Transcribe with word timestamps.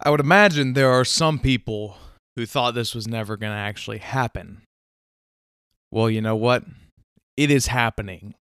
I 0.00 0.10
would 0.10 0.20
imagine 0.20 0.72
there 0.72 0.90
are 0.90 1.04
some 1.04 1.38
people 1.38 1.96
who 2.36 2.46
thought 2.46 2.74
this 2.74 2.94
was 2.94 3.06
never 3.06 3.36
going 3.36 3.52
to 3.52 3.58
actually 3.58 3.98
happen. 3.98 4.62
Well, 5.90 6.10
you 6.10 6.20
know 6.20 6.36
what? 6.36 6.64
It 7.36 7.50
is 7.50 7.68
happening. 7.68 8.34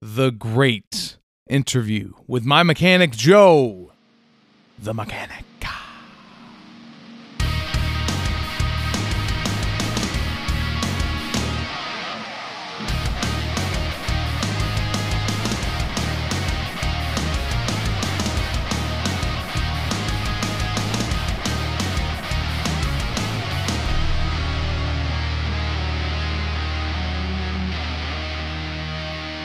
The 0.00 0.30
great 0.30 1.16
interview 1.48 2.14
with 2.26 2.44
my 2.44 2.62
mechanic, 2.62 3.12
Joe, 3.12 3.92
the 4.78 4.94
mechanic. 4.94 5.44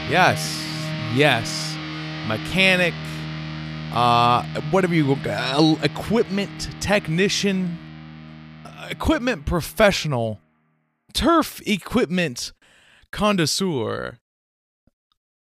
Yes, 0.09 0.65
yes, 1.13 1.75
mechanic, 2.29 2.93
uh, 3.91 4.41
whatever 4.71 4.95
you, 4.95 5.11
uh, 5.11 5.75
equipment 5.83 6.69
technician, 6.79 7.77
uh, 8.65 8.87
equipment 8.89 9.45
professional, 9.45 10.39
turf 11.13 11.61
equipment 11.67 12.53
connoisseur. 13.11 14.17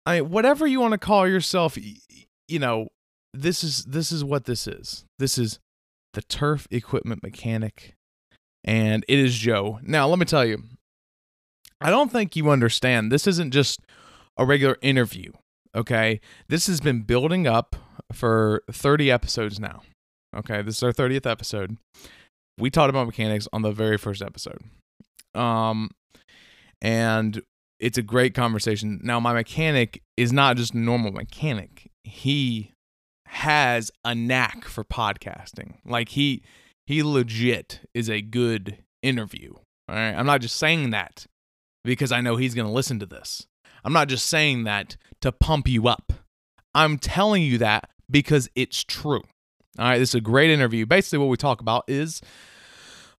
I 0.05 0.20
whatever 0.20 0.68
you 0.68 0.82
want 0.82 0.91
to 0.91 0.98
call 0.98 1.26
yourself, 1.26 1.77
you 2.49 2.60
know, 2.60 2.90
this 3.34 3.63
is 3.63 3.85
this 3.85 4.12
is 4.12 4.26
what 4.26 4.44
this 4.44 4.68
is. 4.68 5.05
This 5.20 5.38
is 5.38 5.60
the 6.13 6.21
turf 6.23 6.68
equipment 6.70 7.23
mechanic, 7.23 7.96
and 8.66 9.05
it 9.07 9.20
is 9.20 9.38
Joe. 9.38 9.79
Now, 9.84 10.10
let 10.10 10.20
me 10.20 10.26
tell 10.26 10.44
you, 10.44 10.63
I 11.79 11.90
don't 11.90 12.12
think 12.12 12.35
you 12.35 12.49
understand. 12.49 13.10
This 13.10 13.26
isn't 13.26 13.51
just 13.51 13.79
a 14.40 14.45
regular 14.45 14.77
interview. 14.82 15.32
Okay. 15.76 16.21
This 16.48 16.65
has 16.65 16.82
been 16.82 17.01
building 17.01 17.45
up 17.45 17.76
for 18.12 18.63
30 18.71 19.12
episodes 19.12 19.59
now. 19.59 19.82
Okay. 20.35 20.63
This 20.63 20.77
is 20.77 20.84
our 20.84 20.93
30th 20.93 21.29
episode. 21.29 21.77
We 22.57 22.71
talked 22.71 22.90
about 22.90 23.05
mechanics 23.05 23.48
on 23.54 23.62
the 23.62 23.71
very 23.71 23.98
first 23.98 24.21
episode. 24.21 24.63
Um, 25.35 25.91
and 26.82 27.41
it's 27.79 27.98
a 27.98 28.01
great 28.01 28.34
conversation. 28.34 28.99
Now, 29.04 29.20
my 29.20 29.34
mechanic 29.34 30.01
is 30.17 30.34
not 30.34 30.57
just 30.57 30.73
a 30.73 30.77
normal 30.77 31.12
mechanic. 31.12 31.91
He 32.04 32.71
has 33.27 33.91
a 34.04 34.15
knack 34.15 34.65
for 34.65 34.84
podcasting. 34.84 35.76
Like 35.85 36.10
he 36.10 36.41
he 36.87 37.04
legit 37.04 37.82
is 37.93 38.10
a 38.10 38.21
good 38.21 38.79
interview. 39.04 39.54
All 39.87 39.95
right. 39.95 40.13
I'm 40.13 40.26
not 40.26 40.41
just 40.41 40.57
saying 40.57 40.90
that 40.90 41.27
because 41.84 42.12
I 42.12 42.21
know 42.21 42.37
he's 42.37 42.55
going 42.55 42.67
to 42.67 42.73
listen 42.73 42.99
to 42.99 43.05
this. 43.05 43.45
I'm 43.84 43.94
not 43.94 44.08
just 44.08 44.27
saying 44.27 44.63
that 44.63 44.98
to 45.22 45.32
pump 45.32 45.68
you 45.68 45.88
up. 45.88 46.13
I'm 46.74 46.98
telling 46.98 47.44
you 47.44 47.58
that 47.60 47.90
because 48.10 48.49
it's 48.55 48.84
true. 48.84 49.22
All 49.77 49.85
right, 49.85 49.98
this 49.98 50.10
is 50.10 50.16
a 50.16 50.22
great 50.22 50.49
interview. 50.49 50.85
Basically, 50.85 51.20
what 51.20 51.30
we 51.30 51.38
talk 51.38 51.62
about 51.62 51.85
is 51.88 52.22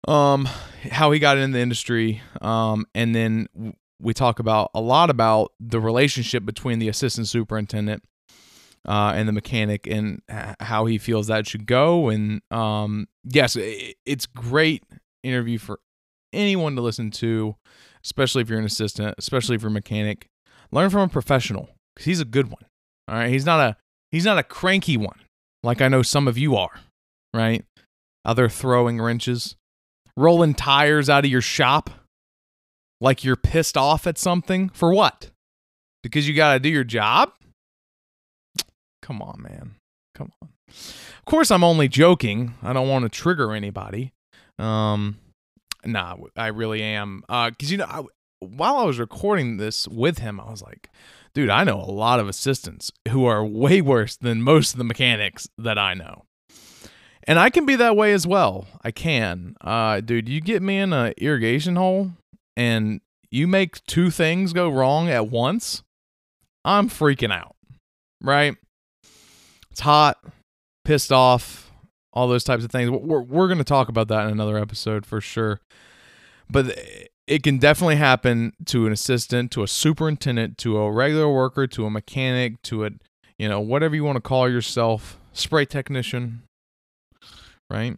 um 0.09 0.49
how 0.91 1.11
he 1.11 1.19
got 1.19 1.37
in 1.37 1.53
the 1.53 1.59
industry, 1.59 2.23
um, 2.41 2.87
and 2.95 3.15
then 3.15 3.75
we 4.01 4.15
talk 4.15 4.39
about 4.39 4.71
a 4.75 4.81
lot 4.81 5.11
about 5.11 5.53
the 5.61 5.81
relationship 5.81 6.45
between 6.45 6.79
the 6.79 6.89
assistant 6.89 7.29
superintendent 7.29 8.03
uh, 8.89 9.13
and 9.15 9.29
the 9.29 9.33
mechanic 9.33 9.87
and 9.87 10.23
how 10.61 10.87
he 10.87 10.99
feels 10.99 11.27
that 11.27 11.47
should 11.47 11.67
go. 11.67 12.09
And 12.09 12.41
um, 12.51 13.09
yes, 13.25 13.57
it's 13.59 14.27
great 14.27 14.85
interview 15.23 15.59
for 15.59 15.81
anyone 16.33 16.77
to 16.77 16.83
listen 16.83 17.11
to, 17.11 17.57
especially 18.05 18.43
if 18.43 18.49
you're 18.49 18.59
an 18.59 18.65
assistant, 18.65 19.15
especially 19.19 19.57
if 19.57 19.63
you're 19.63 19.71
a 19.71 19.73
mechanic. 19.73 20.29
Learn 20.73 20.91
from 20.91 21.03
a 21.03 21.09
professional 21.09 21.71
because 21.95 22.07
he's 22.07 22.21
a 22.21 22.25
good 22.25 22.49
one. 22.49 22.63
All 23.09 23.17
right, 23.17 23.31
he's 23.31 23.45
not 23.45 23.61
a 23.61 23.77
he's 24.11 24.25
not 24.25 24.39
a 24.39 24.43
cranky 24.43 24.97
one 24.97 25.21
like 25.63 25.81
I 25.81 25.89
know 25.89 26.03
some 26.03 26.29
of 26.29 26.39
you 26.39 26.57
are. 26.57 26.81
Right, 27.33 27.65
Other 28.25 28.49
throwing 28.49 29.01
wrenches, 29.01 29.55
rolling 30.17 30.55
tires 30.55 31.09
out 31.09 31.25
of 31.25 31.31
your 31.31 31.41
shop, 31.41 31.91
like 33.01 33.23
you're 33.23 33.37
pissed 33.37 33.77
off 33.77 34.05
at 34.09 34.19
something 34.19 34.69
for 34.71 34.93
what? 34.93 35.31
Because 36.03 36.27
you 36.27 36.35
got 36.35 36.55
to 36.55 36.59
do 36.59 36.69
your 36.69 36.83
job. 36.83 37.31
Come 39.03 39.23
on, 39.23 39.41
man. 39.43 39.77
Come 40.17 40.33
on. 40.43 40.49
Of 40.69 41.25
course, 41.25 41.53
I'm 41.53 41.63
only 41.63 41.87
joking. 41.87 42.55
I 42.63 42.73
don't 42.73 42.89
want 42.89 43.05
to 43.05 43.09
trigger 43.09 43.55
anybody. 43.55 44.13
Um, 44.59 45.19
nah, 45.85 46.17
I 46.37 46.49
really 46.49 46.83
am. 46.83 47.23
Uh, 47.29 47.53
cause 47.59 47.71
you 47.71 47.79
know, 47.79 47.87
I, 47.89 48.03
while 48.41 48.77
I 48.77 48.85
was 48.85 48.99
recording 48.99 49.59
this 49.59 49.87
with 49.87 50.19
him, 50.19 50.41
I 50.41 50.51
was 50.51 50.63
like, 50.63 50.91
dude, 51.35 51.51
I 51.51 51.65
know 51.65 51.81
a 51.81 51.93
lot 51.93 52.21
of 52.21 52.29
assistants 52.29 52.91
who 53.09 53.25
are 53.25 53.45
way 53.45 53.81
worse 53.81 54.17
than 54.17 54.43
most 54.43 54.73
of 54.73 54.79
the 54.79 54.85
mechanics 54.85 55.49
that 55.59 55.79
I 55.79 55.95
know. 55.95 56.25
And 57.25 57.39
I 57.39 57.51
can 57.51 57.67
be 57.67 57.77
that 57.77 57.97
way 57.97 58.13
as 58.13 58.27
well. 58.27 58.67
I 58.83 58.91
can. 58.91 59.55
Uh, 59.61 60.01
dude, 60.01 60.29
you 60.29 60.41
get 60.41 60.63
me 60.63 60.79
in 60.79 60.93
an 60.93 61.13
irrigation 61.19 61.77
hole 61.77 62.13
and 62.57 63.01
you 63.31 63.47
make 63.47 63.85
two 63.85 64.11
things 64.11 64.53
go 64.53 64.69
wrong 64.69 65.09
at 65.09 65.29
once, 65.29 65.83
I'm 66.65 66.89
freaking 66.89 67.33
out. 67.33 67.55
Right? 68.23 68.57
It's 69.71 69.81
hot, 69.81 70.19
pissed 70.85 71.13
off, 71.13 71.71
all 72.13 72.27
those 72.27 72.45
types 72.45 72.65
of 72.65 72.71
things. 72.71 72.91
We're, 72.91 73.21
we're 73.21 73.47
going 73.47 73.59
to 73.59 73.65
talk 73.65 73.89
about 73.89 74.09
that 74.09 74.25
in 74.25 74.33
another 74.33 74.59
episode 74.59 75.07
for 75.07 75.21
sure. 75.21 75.61
But 76.51 76.77
it 77.31 77.45
can 77.45 77.59
definitely 77.59 77.95
happen 77.95 78.53
to 78.67 78.87
an 78.87 78.93
assistant, 78.93 79.53
to 79.53 79.63
a 79.63 79.69
superintendent, 79.69 80.59
to 80.59 80.77
a 80.79 80.91
regular 80.91 81.29
worker, 81.33 81.69
to 81.69 81.87
a 81.87 81.91
mechanic, 81.91 82.61
to 82.63 82.85
a 82.85 82.91
you 83.39 83.49
know 83.49 83.61
whatever 83.61 83.95
you 83.95 84.03
want 84.03 84.17
to 84.17 84.21
call 84.21 84.51
yourself, 84.51 85.17
spray 85.33 85.65
technician, 85.65 86.43
right? 87.71 87.97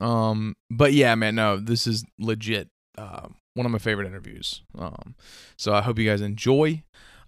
Um, 0.00 0.54
but 0.68 0.92
yeah, 0.92 1.14
man, 1.14 1.36
no, 1.36 1.58
this 1.58 1.86
is 1.86 2.04
legit. 2.18 2.68
Uh, 2.98 3.28
one 3.54 3.66
of 3.66 3.72
my 3.72 3.78
favorite 3.78 4.08
interviews. 4.08 4.62
Um, 4.76 5.14
so 5.56 5.72
I 5.72 5.80
hope 5.80 5.98
you 5.98 6.08
guys 6.08 6.20
enjoy. 6.20 6.82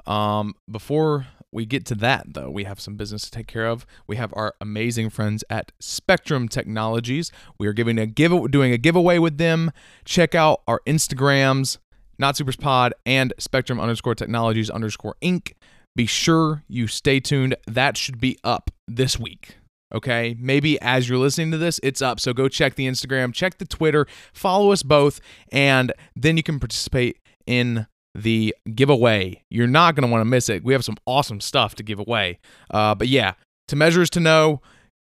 Um, 0.07 0.55
before 0.69 1.29
we 1.55 1.65
get 1.65 1.87
to 1.87 1.95
that, 1.97 2.35
though, 2.35 2.51
we 2.51 2.65
have 2.65 2.81
some 2.81 2.97
business 2.97 3.23
to 3.23 3.31
take 3.31 3.47
care 3.47 3.67
of. 3.67 3.87
We 4.07 4.17
have 4.17 4.35
our 4.37 4.55
amazing 4.61 5.11
friends 5.11 5.45
at 5.49 5.71
Spectrum 5.81 6.49
Technologies. 6.49 7.31
We 7.59 7.69
are 7.69 7.73
giving 7.73 7.97
a 7.99 8.07
give 8.07 8.51
doing 8.51 8.73
a 8.73 8.79
giveaway 8.79 9.19
with 9.19 9.39
them. 9.39 9.71
Check 10.05 10.35
out 10.35 10.63
our 10.67 10.81
Instagrams, 10.87 11.79
Not 12.19 12.37
Supers 12.37 12.57
Pod 12.57 12.93
and 13.07 13.33
Spectrum 13.39 13.81
underscore 13.81 14.17
Technologies 14.17 14.69
underscore 14.69 15.15
Inc. 15.23 15.53
Be 15.95 16.07
sure 16.07 16.65
you 16.67 16.89
stay 16.89 17.21
tuned. 17.21 17.57
That 17.69 17.97
should 17.97 18.21
be 18.21 18.37
up 18.43 18.73
this 18.89 19.19
week. 19.19 19.59
Okay, 19.95 20.37
maybe 20.41 20.81
as 20.81 21.09
you're 21.09 21.19
listening 21.19 21.53
to 21.53 21.59
this, 21.59 21.79
it's 21.85 22.03
up. 22.03 22.19
So 22.19 22.33
go 22.33 22.49
check 22.49 22.75
the 22.75 22.89
Instagram, 22.89 23.33
check 23.33 23.59
the 23.59 23.65
Twitter, 23.65 24.09
follow 24.33 24.73
us 24.73 24.83
both, 24.83 25.21
and 25.53 25.93
then 26.17 26.37
you 26.37 26.43
can 26.43 26.59
participate 26.59 27.21
in 27.47 27.87
the 28.15 28.55
giveaway. 28.75 29.43
You're 29.51 29.67
not 29.67 29.95
going 29.95 30.07
to 30.07 30.13
want 30.13 30.21
to 30.21 30.27
miss 30.27 30.49
it. 30.49 30.65
We 30.65 30.73
have 30.73 30.85
some 30.85 30.97
awesome 31.07 31.41
stuff 31.41 31.75
to 31.77 31.83
give 31.83 31.99
away. 31.99 32.39
Uh, 32.71 32.95
but 32.95 33.09
yeah, 33.09 33.35
to 33.69 33.77
measures 33.77 34.11
to 34.11 34.21
know, 34.21 34.61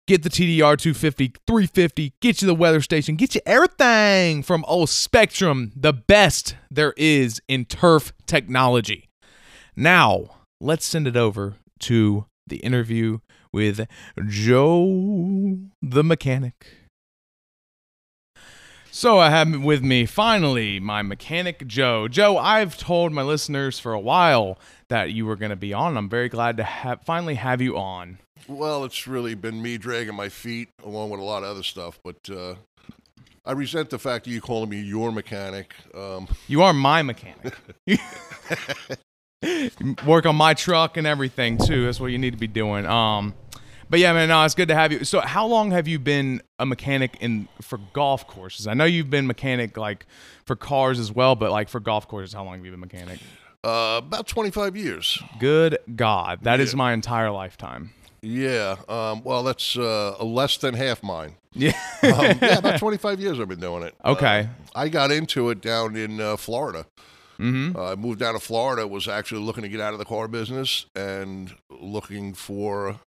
get 0.06 0.22
the 0.22 0.31
TDR 0.31 0.78
250, 0.78 1.34
350, 1.47 2.15
get 2.21 2.43
you 2.43 2.47
the 2.47 2.54
weather 2.54 2.81
station, 2.81 3.16
get 3.16 3.34
you 3.34 3.41
everything 3.47 4.43
from 4.43 4.65
old 4.66 4.88
Spectrum, 4.88 5.72
the 5.75 5.93
best 5.93 6.56
there 6.71 6.94
is 6.97 7.41
in 7.48 7.65
turf 7.65 8.12
technology. 8.26 9.09
Now, 9.77 10.31
let's 10.60 10.84
send 10.84 11.06
it 11.06 11.16
over 11.16 11.56
to 11.81 12.27
the 12.47 12.56
interview 12.59 13.19
with 13.53 13.87
Joe 14.28 15.59
the 15.80 16.04
mechanic. 16.04 16.79
So 18.92 19.19
I 19.19 19.31
have 19.31 19.63
with 19.63 19.83
me 19.83 20.04
finally 20.04 20.81
my 20.81 21.03
mechanic 21.03 21.66
Joe. 21.66 22.09
Joe, 22.09 22.37
I've 22.37 22.77
told 22.77 23.13
my 23.13 23.22
listeners 23.22 23.78
for 23.78 23.92
a 23.92 24.01
while 24.01 24.59
that 24.89 25.13
you 25.13 25.27
were 25.27 25.37
going 25.37 25.51
to 25.51 25.57
be 25.57 25.72
on. 25.72 25.97
I'm 25.97 26.09
very 26.09 26.28
glad 26.28 26.57
to 26.57 26.65
have 26.65 27.03
finally 27.03 27.37
have 27.37 27.60
you 27.60 27.78
on. 27.78 28.19
Well, 28.48 28.84
it's 28.84 29.07
really 29.07 29.34
been 29.34 29.63
me 29.63 29.78
dragging 29.78 30.15
my 30.15 30.28
feet 30.28 30.71
along 30.84 31.10
with 31.10 31.21
a 31.21 31.25
lot 31.25 31.45
of 31.45 31.51
other 31.51 31.63
stuff, 31.63 32.01
but 32.03 32.16
uh, 32.31 32.57
I 33.45 33.53
resent 33.53 33.91
the 33.91 33.98
fact 33.98 34.25
that 34.25 34.31
you 34.31 34.41
calling 34.41 34.71
me 34.71 34.81
your 34.81 35.13
mechanic. 35.13 35.72
Um, 35.95 36.27
you 36.48 36.63
are 36.63 36.72
my 36.72 37.03
mechanic. 37.03 37.54
Work 40.07 40.27
on 40.27 40.36
my 40.36 40.54
truck 40.54 40.97
and 40.97 41.07
everything 41.07 41.59
too. 41.59 41.84
That's 41.84 42.01
what 42.01 42.09
you 42.09 42.19
need 42.19 42.33
to 42.33 42.39
be 42.39 42.48
doing. 42.48 42.86
Um, 42.86 43.34
but 43.91 43.98
yeah, 43.98 44.13
man, 44.13 44.28
no, 44.28 44.45
it's 44.45 44.54
good 44.54 44.69
to 44.69 44.75
have 44.75 44.92
you. 44.92 45.04
So, 45.04 45.21
how 45.21 45.47
long 45.47 45.72
have 45.72 45.89
you 45.89 45.98
been 45.98 46.42
a 46.59 46.65
mechanic 46.65 47.16
in 47.21 47.48
for 47.60 47.78
golf 47.92 48.27
courses? 48.27 48.69
I 48.69 48.75
know 48.75 48.84
you've 48.84 49.10
been 49.10 49.27
mechanic 49.27 49.77
like 49.77 50.07
for 50.45 50.54
cars 50.54 51.01
as 51.01 51.13
well, 51.13 51.34
but 51.34 51.51
like 51.51 51.69
for 51.69 51.81
golf 51.81 52.07
courses, 52.07 52.33
how 52.33 52.45
long 52.45 52.54
have 52.54 52.65
you 52.65 52.71
been 52.71 52.81
mechanic? 52.81 53.19
Uh, 53.63 54.01
about 54.03 54.27
25 54.27 54.77
years. 54.77 55.22
Good 55.39 55.78
God, 55.95 56.39
that 56.42 56.60
yeah. 56.60 56.65
is 56.65 56.75
my 56.75 56.92
entire 56.92 57.31
lifetime. 57.31 57.91
Yeah. 58.22 58.77
Um, 58.89 59.22
well, 59.25 59.42
that's 59.42 59.77
uh, 59.77 60.16
less 60.22 60.57
than 60.59 60.75
half 60.75 61.03
mine. 61.03 61.34
Yeah. 61.53 61.72
Um, 62.03 62.39
yeah, 62.41 62.59
about 62.59 62.78
25 62.78 63.21
years 63.21 63.41
I've 63.41 63.48
been 63.48 63.60
doing 63.60 63.83
it. 63.83 63.95
Okay. 64.04 64.41
Uh, 64.41 64.78
I 64.78 64.89
got 64.89 65.10
into 65.10 65.51
it 65.51 65.60
down 65.60 65.97
in 65.97 66.21
uh, 66.21 66.36
Florida. 66.36 66.86
mm-hmm. 67.39 67.77
Uh, 67.77 67.93
I 67.93 67.95
moved 67.97 68.21
down 68.21 68.34
to 68.34 68.41
Florida, 68.41 68.86
was 68.86 69.07
actually 69.09 69.43
looking 69.43 69.63
to 69.65 69.69
get 69.69 69.81
out 69.81 69.93
of 69.93 69.98
the 69.98 70.04
car 70.04 70.28
business 70.28 70.86
and 70.95 71.54
looking 71.69 72.33
for 72.33 73.01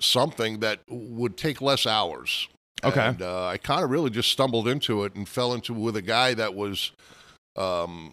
something 0.00 0.60
that 0.60 0.80
would 0.88 1.36
take 1.36 1.60
less 1.60 1.86
hours. 1.86 2.48
Okay. 2.82 3.06
And 3.06 3.22
uh, 3.22 3.46
I 3.46 3.56
kind 3.56 3.82
of 3.82 3.90
really 3.90 4.10
just 4.10 4.30
stumbled 4.30 4.68
into 4.68 5.04
it 5.04 5.14
and 5.14 5.28
fell 5.28 5.54
into 5.54 5.72
with 5.72 5.96
a 5.96 6.02
guy 6.02 6.34
that 6.34 6.54
was 6.54 6.92
um, 7.56 8.12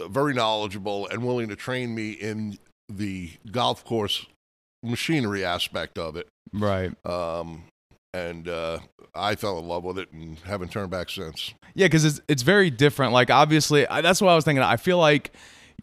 very 0.00 0.34
knowledgeable 0.34 1.06
and 1.08 1.24
willing 1.24 1.48
to 1.48 1.56
train 1.56 1.94
me 1.94 2.10
in 2.10 2.58
the 2.88 3.30
golf 3.50 3.84
course 3.84 4.26
machinery 4.82 5.44
aspect 5.44 5.98
of 5.98 6.16
it. 6.16 6.28
Right. 6.52 6.92
Um, 7.06 7.64
and 8.12 8.48
uh, 8.48 8.80
I 9.14 9.34
fell 9.36 9.58
in 9.58 9.66
love 9.66 9.84
with 9.84 9.98
it 9.98 10.12
and 10.12 10.38
haven't 10.40 10.70
turned 10.72 10.90
back 10.90 11.08
since. 11.08 11.54
Yeah, 11.74 11.86
because 11.86 12.04
it's 12.04 12.20
it's 12.28 12.42
very 12.42 12.70
different. 12.70 13.12
Like 13.12 13.30
obviously, 13.30 13.86
I, 13.86 14.02
that's 14.02 14.20
what 14.20 14.30
I 14.30 14.34
was 14.34 14.44
thinking. 14.44 14.62
I 14.62 14.76
feel 14.76 14.98
like 14.98 15.32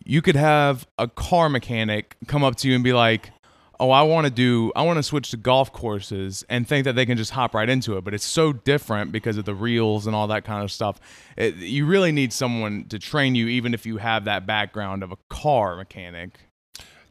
you 0.06 0.22
could 0.22 0.36
have 0.36 0.88
a 0.98 1.08
car 1.08 1.50
mechanic 1.50 2.16
come 2.28 2.44
up 2.44 2.56
to 2.58 2.68
you 2.68 2.76
and 2.76 2.84
be 2.84 2.94
like, 2.94 3.32
"Oh, 3.80 3.92
I 3.92 4.02
want 4.02 4.26
to 4.26 4.32
do, 4.32 4.72
I 4.76 4.82
want 4.84 4.98
to 4.98 5.04
switch 5.04 5.32
to 5.32 5.38
golf 5.38 5.72
courses," 5.72 6.44
and 6.50 6.68
think 6.68 6.86
that 6.86 6.96
they 6.96 7.06
can 7.06 7.18
just 7.18 7.32
hop 7.32 7.54
right 7.54 7.70
into 7.70 7.98
it. 7.98 8.04
But 8.04 8.14
it's 8.14 8.26
so 8.26 8.54
different 8.54 9.12
because 9.12 9.38
of 9.38 9.46
the 9.46 9.56
reels 9.56 10.08
and 10.08 10.16
all 10.16 10.28
that 10.28 10.44
kind 10.44 10.64
of 10.64 10.72
stuff. 10.72 11.00
It, 11.38 11.56
you 11.56 11.86
really 11.86 12.12
need 12.12 12.34
someone 12.34 12.86
to 12.86 13.00
train 13.00 13.36
you, 13.36 13.48
even 13.48 13.74
if 13.74 13.86
you 13.86 13.98
have 13.98 14.26
that 14.26 14.46
background 14.46 15.04
of 15.04 15.12
a 15.12 15.18
car 15.30 15.76
mechanic. 15.76 16.40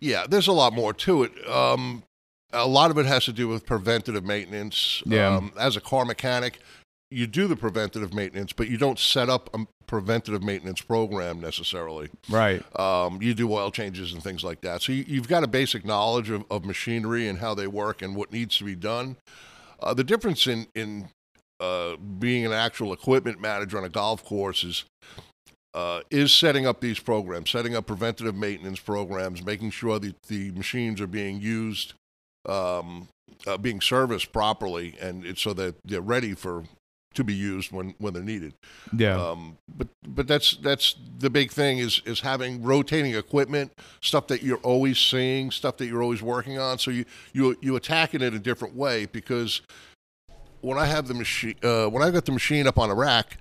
Yeah, 0.00 0.26
there's 0.28 0.46
a 0.46 0.52
lot 0.52 0.72
more 0.72 0.92
to 0.94 1.24
it. 1.24 1.48
Um, 1.48 2.04
a 2.52 2.66
lot 2.66 2.90
of 2.90 2.98
it 2.98 3.06
has 3.06 3.24
to 3.26 3.32
do 3.32 3.48
with 3.48 3.66
preventative 3.66 4.24
maintenance. 4.24 5.02
Yeah. 5.04 5.36
Um, 5.36 5.52
as 5.58 5.76
a 5.76 5.80
car 5.80 6.04
mechanic, 6.04 6.60
you 7.10 7.26
do 7.26 7.46
the 7.46 7.56
preventative 7.56 8.12
maintenance, 8.12 8.52
but 8.52 8.68
you 8.68 8.76
don't 8.76 8.98
set 8.98 9.28
up 9.28 9.48
a 9.54 9.66
preventative 9.86 10.42
maintenance 10.42 10.80
program 10.80 11.40
necessarily. 11.40 12.10
Right. 12.28 12.62
Um, 12.78 13.20
you 13.22 13.34
do 13.34 13.50
oil 13.52 13.70
changes 13.70 14.12
and 14.12 14.22
things 14.22 14.44
like 14.44 14.60
that. 14.60 14.82
So 14.82 14.92
you, 14.92 15.04
you've 15.06 15.28
got 15.28 15.42
a 15.42 15.46
basic 15.46 15.84
knowledge 15.84 16.30
of, 16.30 16.44
of 16.50 16.64
machinery 16.64 17.26
and 17.26 17.38
how 17.38 17.54
they 17.54 17.66
work 17.66 18.02
and 18.02 18.14
what 18.14 18.32
needs 18.32 18.58
to 18.58 18.64
be 18.64 18.74
done. 18.74 19.16
Uh, 19.80 19.94
the 19.94 20.04
difference 20.04 20.46
in 20.46 20.66
in 20.74 21.08
uh, 21.60 21.96
being 21.96 22.44
an 22.44 22.52
actual 22.52 22.92
equipment 22.92 23.40
manager 23.40 23.78
on 23.78 23.84
a 23.84 23.88
golf 23.88 24.24
course 24.24 24.62
is 24.62 24.84
uh, 25.74 26.00
is 26.10 26.32
setting 26.32 26.66
up 26.66 26.80
these 26.80 26.98
programs, 26.98 27.50
setting 27.50 27.76
up 27.76 27.86
preventative 27.86 28.34
maintenance 28.34 28.80
programs, 28.80 29.44
making 29.44 29.70
sure 29.70 29.98
that 29.98 30.20
the 30.24 30.50
machines 30.52 31.00
are 31.00 31.06
being 31.06 31.40
used, 31.40 31.94
um, 32.48 33.08
uh, 33.46 33.56
being 33.56 33.80
serviced 33.80 34.32
properly, 34.32 34.96
and 35.00 35.24
it's 35.24 35.42
so 35.42 35.52
that 35.52 35.76
they're 35.84 36.00
ready 36.00 36.34
for 36.34 36.64
to 37.18 37.24
be 37.24 37.34
used 37.34 37.72
when, 37.72 37.94
when 37.98 38.14
they're 38.14 38.22
needed. 38.22 38.54
Yeah. 38.96 39.20
Um, 39.20 39.58
but 39.76 39.88
but 40.06 40.28
that's 40.28 40.56
that's 40.58 40.94
the 41.18 41.28
big 41.28 41.50
thing 41.50 41.78
is 41.78 42.00
is 42.06 42.20
having 42.20 42.62
rotating 42.62 43.14
equipment, 43.14 43.72
stuff 44.00 44.28
that 44.28 44.42
you're 44.42 44.58
always 44.58 44.98
seeing, 44.98 45.50
stuff 45.50 45.76
that 45.78 45.86
you're 45.86 46.02
always 46.02 46.22
working 46.22 46.58
on. 46.58 46.78
So 46.78 46.90
you 46.90 47.04
you 47.32 47.56
you 47.60 47.76
attack 47.76 48.14
it 48.14 48.22
in 48.22 48.34
a 48.34 48.38
different 48.38 48.74
way 48.74 49.06
because 49.06 49.60
when 50.60 50.78
I 50.78 50.86
have 50.86 51.08
the 51.08 51.14
machine, 51.14 51.56
uh, 51.62 51.86
when 51.88 52.02
I 52.02 52.10
got 52.10 52.24
the 52.24 52.32
machine 52.32 52.66
up 52.68 52.78
on 52.78 52.88
a 52.88 52.94
rack, 52.94 53.38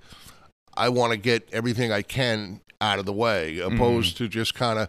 I 0.76 0.88
want 0.88 1.12
to 1.12 1.16
get 1.16 1.48
everything 1.52 1.92
I 1.92 2.02
can 2.02 2.60
out 2.80 2.98
of 2.98 3.06
the 3.06 3.12
way, 3.12 3.58
opposed 3.58 4.16
to 4.18 4.28
just 4.28 4.54
kind 4.54 4.78
of 4.78 4.88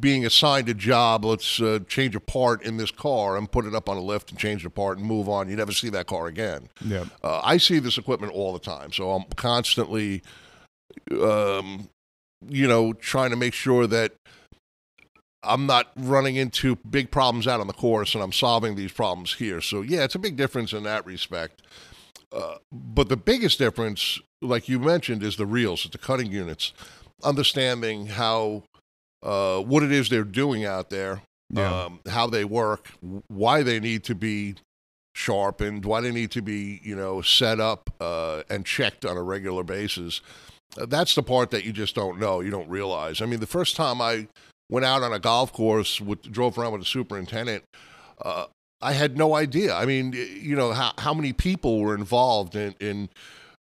being 0.00 0.26
assigned 0.26 0.68
a 0.68 0.74
job. 0.74 1.24
Let's 1.24 1.60
uh, 1.60 1.80
change 1.88 2.16
a 2.16 2.20
part 2.20 2.62
in 2.62 2.76
this 2.76 2.90
car 2.90 3.36
and 3.36 3.50
put 3.50 3.64
it 3.64 3.74
up 3.74 3.88
on 3.88 3.96
a 3.96 4.02
lift 4.02 4.30
and 4.30 4.38
change 4.38 4.62
the 4.62 4.70
part 4.70 4.98
and 4.98 5.06
move 5.06 5.28
on. 5.28 5.48
You 5.48 5.56
never 5.56 5.72
see 5.72 5.88
that 5.90 6.06
car 6.06 6.26
again. 6.26 6.68
yeah. 6.84 7.04
Uh, 7.22 7.40
I 7.42 7.56
see 7.58 7.78
this 7.78 7.98
equipment 7.98 8.32
all 8.32 8.52
the 8.52 8.58
time, 8.58 8.92
so 8.92 9.10
I'm 9.10 9.24
constantly, 9.36 10.22
um, 11.20 11.88
you 12.46 12.66
know, 12.66 12.92
trying 12.92 13.30
to 13.30 13.36
make 13.36 13.54
sure 13.54 13.86
that 13.86 14.12
I'm 15.42 15.66
not 15.66 15.90
running 15.96 16.36
into 16.36 16.76
big 16.76 17.10
problems 17.10 17.46
out 17.46 17.60
on 17.60 17.68
the 17.68 17.72
course, 17.72 18.14
and 18.14 18.22
I'm 18.22 18.32
solving 18.32 18.74
these 18.74 18.92
problems 18.92 19.34
here. 19.34 19.60
So 19.60 19.82
yeah, 19.82 20.04
it's 20.04 20.14
a 20.14 20.18
big 20.18 20.36
difference 20.36 20.72
in 20.72 20.82
that 20.82 21.06
respect. 21.06 21.62
Uh, 22.32 22.56
but 22.72 23.08
the 23.08 23.16
biggest 23.16 23.58
difference, 23.58 24.20
like 24.42 24.68
you 24.68 24.78
mentioned, 24.78 25.22
is 25.22 25.36
the 25.36 25.46
reels, 25.46 25.88
the 25.90 25.96
cutting 25.98 26.30
units, 26.30 26.74
understanding 27.22 28.06
how 28.06 28.64
uh, 29.22 29.60
what 29.60 29.82
it 29.82 29.92
is 29.92 30.08
they're 30.08 30.24
doing 30.24 30.64
out 30.64 30.90
there, 30.90 31.22
Yeah. 31.50 31.84
um, 31.84 32.00
how 32.08 32.26
they 32.26 32.44
work, 32.44 32.88
why 33.28 33.62
they 33.62 33.80
need 33.80 34.04
to 34.04 34.14
be 34.14 34.54
sharpened, 35.14 35.84
why 35.84 36.00
they 36.00 36.12
need 36.12 36.30
to 36.32 36.42
be, 36.42 36.80
you 36.82 36.94
know, 36.94 37.20
set 37.22 37.58
up 37.60 37.90
uh, 38.00 38.42
and 38.48 38.64
checked 38.64 39.04
on 39.04 39.16
a 39.16 39.22
regular 39.22 39.64
basis. 39.64 40.20
Uh, 40.80 40.86
that's 40.86 41.14
the 41.14 41.22
part 41.22 41.50
that 41.50 41.64
you 41.64 41.72
just 41.72 41.94
don't 41.94 42.18
know, 42.20 42.40
you 42.40 42.50
don't 42.50 42.68
realize. 42.68 43.20
I 43.20 43.26
mean, 43.26 43.40
the 43.40 43.46
first 43.46 43.74
time 43.74 44.00
I 44.00 44.28
went 44.70 44.84
out 44.84 45.02
on 45.02 45.12
a 45.12 45.18
golf 45.18 45.52
course 45.52 46.00
with 46.00 46.22
drove 46.30 46.58
around 46.58 46.72
with 46.72 46.82
a 46.82 46.86
superintendent, 46.86 47.64
uh, 48.24 48.46
I 48.80 48.92
had 48.92 49.16
no 49.16 49.34
idea. 49.34 49.74
I 49.74 49.86
mean, 49.86 50.12
you 50.12 50.54
know, 50.54 50.72
how 50.72 50.92
how 50.98 51.12
many 51.14 51.32
people 51.32 51.80
were 51.80 51.96
involved 51.96 52.54
in 52.54 52.76
in 52.78 53.08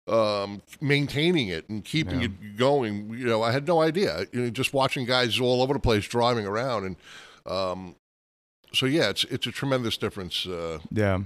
um, 0.10 0.62
maintaining 0.82 1.48
it 1.50 1.68
and 1.70 1.84
keeping 1.84 2.20
Yeah. 2.22 2.26
it 2.28 2.58
going. 2.58 3.10
You 3.10 3.26
know, 3.26 3.44
I 3.44 3.52
had 3.52 3.68
no 3.68 3.82
idea. 3.82 4.26
You 4.32 4.42
know, 4.42 4.50
just 4.50 4.74
watching 4.74 5.06
guys 5.06 5.40
all 5.40 5.62
over 5.62 5.74
the 5.74 5.80
place 5.80 6.06
driving 6.08 6.46
around, 6.46 6.86
and 6.86 6.96
um, 7.46 7.96
so 8.74 8.86
yeah, 8.86 9.10
it's 9.10 9.24
it's 9.26 9.48
a 9.48 9.52
tremendous 9.52 9.98
difference. 9.98 10.46
Uh, 10.46 10.80
Yeah. 10.92 11.20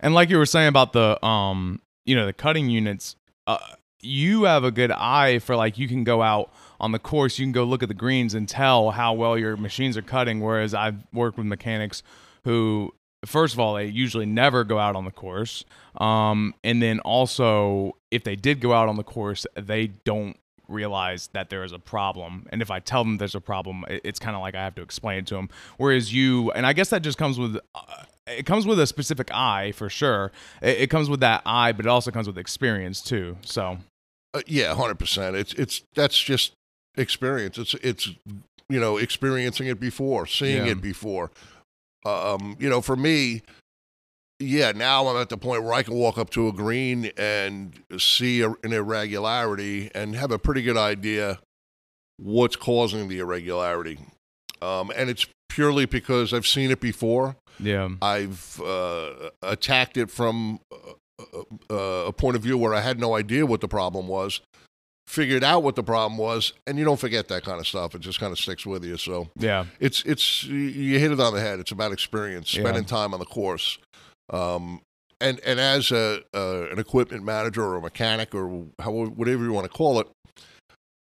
And 0.00 0.14
like 0.14 0.30
you 0.30 0.38
were 0.38 0.46
saying 0.46 0.68
about 0.68 0.92
the 0.92 1.24
um, 1.24 1.80
you 2.04 2.14
know, 2.16 2.26
the 2.26 2.32
cutting 2.32 2.68
units, 2.70 3.16
uh 3.46 3.58
you 4.02 4.44
have 4.44 4.64
a 4.64 4.70
good 4.70 4.90
eye 4.90 5.38
for 5.40 5.54
like 5.56 5.76
you 5.76 5.86
can 5.86 6.04
go 6.04 6.22
out 6.22 6.50
on 6.80 6.90
the 6.92 6.98
course, 6.98 7.38
you 7.38 7.44
can 7.44 7.52
go 7.52 7.64
look 7.64 7.82
at 7.82 7.88
the 7.88 7.94
greens 7.94 8.32
and 8.32 8.48
tell 8.48 8.92
how 8.92 9.12
well 9.12 9.36
your 9.36 9.58
machines 9.58 9.94
are 9.94 10.02
cutting 10.02 10.40
whereas 10.40 10.72
I've 10.72 10.96
worked 11.12 11.36
with 11.36 11.46
mechanics 11.46 12.02
who 12.44 12.94
first 13.26 13.54
of 13.54 13.60
all, 13.60 13.74
they 13.74 13.86
usually 13.86 14.26
never 14.26 14.64
go 14.64 14.78
out 14.78 14.96
on 14.96 15.04
the 15.04 15.10
course. 15.10 15.64
Um 15.96 16.54
and 16.64 16.80
then 16.82 17.00
also 17.00 17.96
if 18.10 18.24
they 18.24 18.36
did 18.36 18.60
go 18.60 18.72
out 18.72 18.88
on 18.88 18.96
the 18.96 19.02
course, 19.04 19.46
they 19.54 19.88
don't 20.04 20.36
realize 20.68 21.28
that 21.32 21.50
there 21.50 21.64
is 21.64 21.72
a 21.72 21.80
problem 21.80 22.46
and 22.50 22.62
if 22.62 22.70
i 22.70 22.78
tell 22.78 23.02
them 23.02 23.16
there's 23.16 23.34
a 23.34 23.40
problem 23.40 23.84
it- 23.90 24.02
it's 24.04 24.20
kind 24.20 24.36
of 24.36 24.40
like 24.40 24.54
i 24.54 24.62
have 24.62 24.72
to 24.76 24.82
explain 24.82 25.18
it 25.18 25.26
to 25.26 25.34
them 25.34 25.48
whereas 25.78 26.14
you 26.14 26.52
and 26.52 26.64
i 26.64 26.72
guess 26.72 26.90
that 26.90 27.02
just 27.02 27.18
comes 27.18 27.40
with 27.40 27.56
uh, 27.74 27.80
it 28.28 28.46
comes 28.46 28.68
with 28.68 28.78
a 28.78 28.86
specific 28.86 29.28
eye 29.34 29.72
for 29.72 29.88
sure 29.90 30.30
it, 30.62 30.82
it 30.82 30.86
comes 30.88 31.10
with 31.10 31.18
that 31.18 31.42
eye 31.44 31.72
but 31.72 31.86
it 31.86 31.88
also 31.88 32.12
comes 32.12 32.28
with 32.28 32.38
experience 32.38 33.00
too 33.02 33.36
so 33.42 33.78
Uh, 34.32 34.42
yeah, 34.46 34.72
hundred 34.72 34.96
percent. 35.00 35.34
It's 35.34 35.52
it's 35.54 35.82
that's 35.96 36.16
just 36.16 36.52
experience. 36.96 37.58
It's 37.58 37.74
it's 37.82 38.06
you 38.68 38.78
know 38.78 38.96
experiencing 38.96 39.66
it 39.66 39.80
before, 39.80 40.24
seeing 40.26 40.66
Yeah. 40.66 40.72
it 40.72 40.80
before. 40.80 41.32
Um, 42.04 42.56
you 42.58 42.68
know, 42.68 42.80
for 42.80 42.96
me, 42.96 43.42
yeah, 44.38 44.72
now 44.72 45.06
I'm 45.06 45.20
at 45.20 45.28
the 45.28 45.36
point 45.36 45.62
where 45.62 45.74
I 45.74 45.82
can 45.82 45.94
walk 45.94 46.16
up 46.18 46.30
to 46.30 46.48
a 46.48 46.52
green 46.52 47.10
and 47.16 47.78
see 47.98 48.40
a, 48.40 48.50
an 48.62 48.72
irregularity 48.72 49.90
and 49.94 50.16
have 50.16 50.30
a 50.30 50.38
pretty 50.38 50.62
good 50.62 50.78
idea 50.78 51.38
what's 52.16 52.56
causing 52.56 53.08
the 53.08 53.18
irregularity. 53.18 53.98
Um, 54.62 54.90
and 54.96 55.10
it's 55.10 55.26
purely 55.48 55.84
because 55.84 56.32
I've 56.32 56.46
seen 56.46 56.70
it 56.70 56.80
before. 56.80 57.36
yeah 57.58 57.88
I've 58.00 58.60
uh, 58.60 59.30
attacked 59.42 59.96
it 59.96 60.10
from 60.10 60.60
uh, 60.72 61.42
uh, 61.70 62.06
a 62.06 62.12
point 62.12 62.36
of 62.36 62.42
view 62.42 62.56
where 62.56 62.74
I 62.74 62.80
had 62.80 62.98
no 62.98 63.14
idea 63.14 63.44
what 63.44 63.60
the 63.60 63.68
problem 63.68 64.08
was, 64.08 64.40
figured 65.10 65.42
out 65.42 65.64
what 65.64 65.74
the 65.74 65.82
problem 65.82 66.16
was, 66.16 66.52
and 66.68 66.78
you 66.78 66.84
don't 66.84 67.00
forget 67.00 67.26
that 67.28 67.42
kind 67.42 67.58
of 67.58 67.66
stuff. 67.66 67.96
It 67.96 68.00
just 68.00 68.20
kind 68.20 68.30
of 68.32 68.38
sticks 68.38 68.64
with 68.64 68.84
you. 68.84 68.96
So 68.96 69.28
yeah 69.36 69.64
it's 69.80 70.02
it's 70.04 70.44
you 70.44 70.98
hit 71.00 71.10
it 71.10 71.18
on 71.20 71.34
the 71.34 71.40
head. 71.40 71.58
It's 71.58 71.72
about 71.72 71.90
experience, 71.92 72.54
Yeah. 72.54 72.62
spending 72.62 72.84
time 72.84 73.12
on 73.12 73.18
the 73.18 73.26
course, 73.26 73.78
um, 74.32 74.80
and 75.20 75.40
and 75.44 75.58
as 75.58 75.90
a 75.90 76.22
uh, 76.32 76.68
an 76.70 76.78
equipment 76.78 77.24
manager 77.24 77.64
or 77.64 77.76
a 77.76 77.80
mechanic 77.80 78.34
or 78.34 78.66
how, 78.78 78.92
whatever 78.92 79.42
you 79.44 79.52
want 79.52 79.66
to 79.70 79.76
call 79.76 79.98
it. 80.00 80.06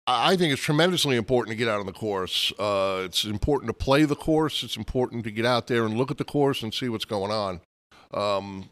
I 0.06 0.34
I 0.34 0.38
think 0.38 0.54
it's 0.54 0.62
tremendously 0.62 1.16
important 1.18 1.52
to 1.52 1.58
get 1.58 1.68
out 1.68 1.80
on 1.80 1.86
the 1.88 1.92
course. 1.94 2.54
Uh, 2.60 3.02
it's 3.04 3.26
important 3.26 3.68
to 3.70 3.74
play 3.74 4.06
the 4.06 4.16
course. 4.16 4.64
It's 4.64 4.78
important 4.78 5.24
to 5.24 5.32
get 5.32 5.46
out 5.46 5.66
there 5.68 5.86
and 5.86 5.98
look 5.98 6.12
at 6.12 6.18
the 6.18 6.24
course 6.24 6.62
and 6.62 6.72
see 6.74 6.88
what's 6.88 7.06
going 7.06 7.32
on. 7.32 7.62
Um, 8.14 8.70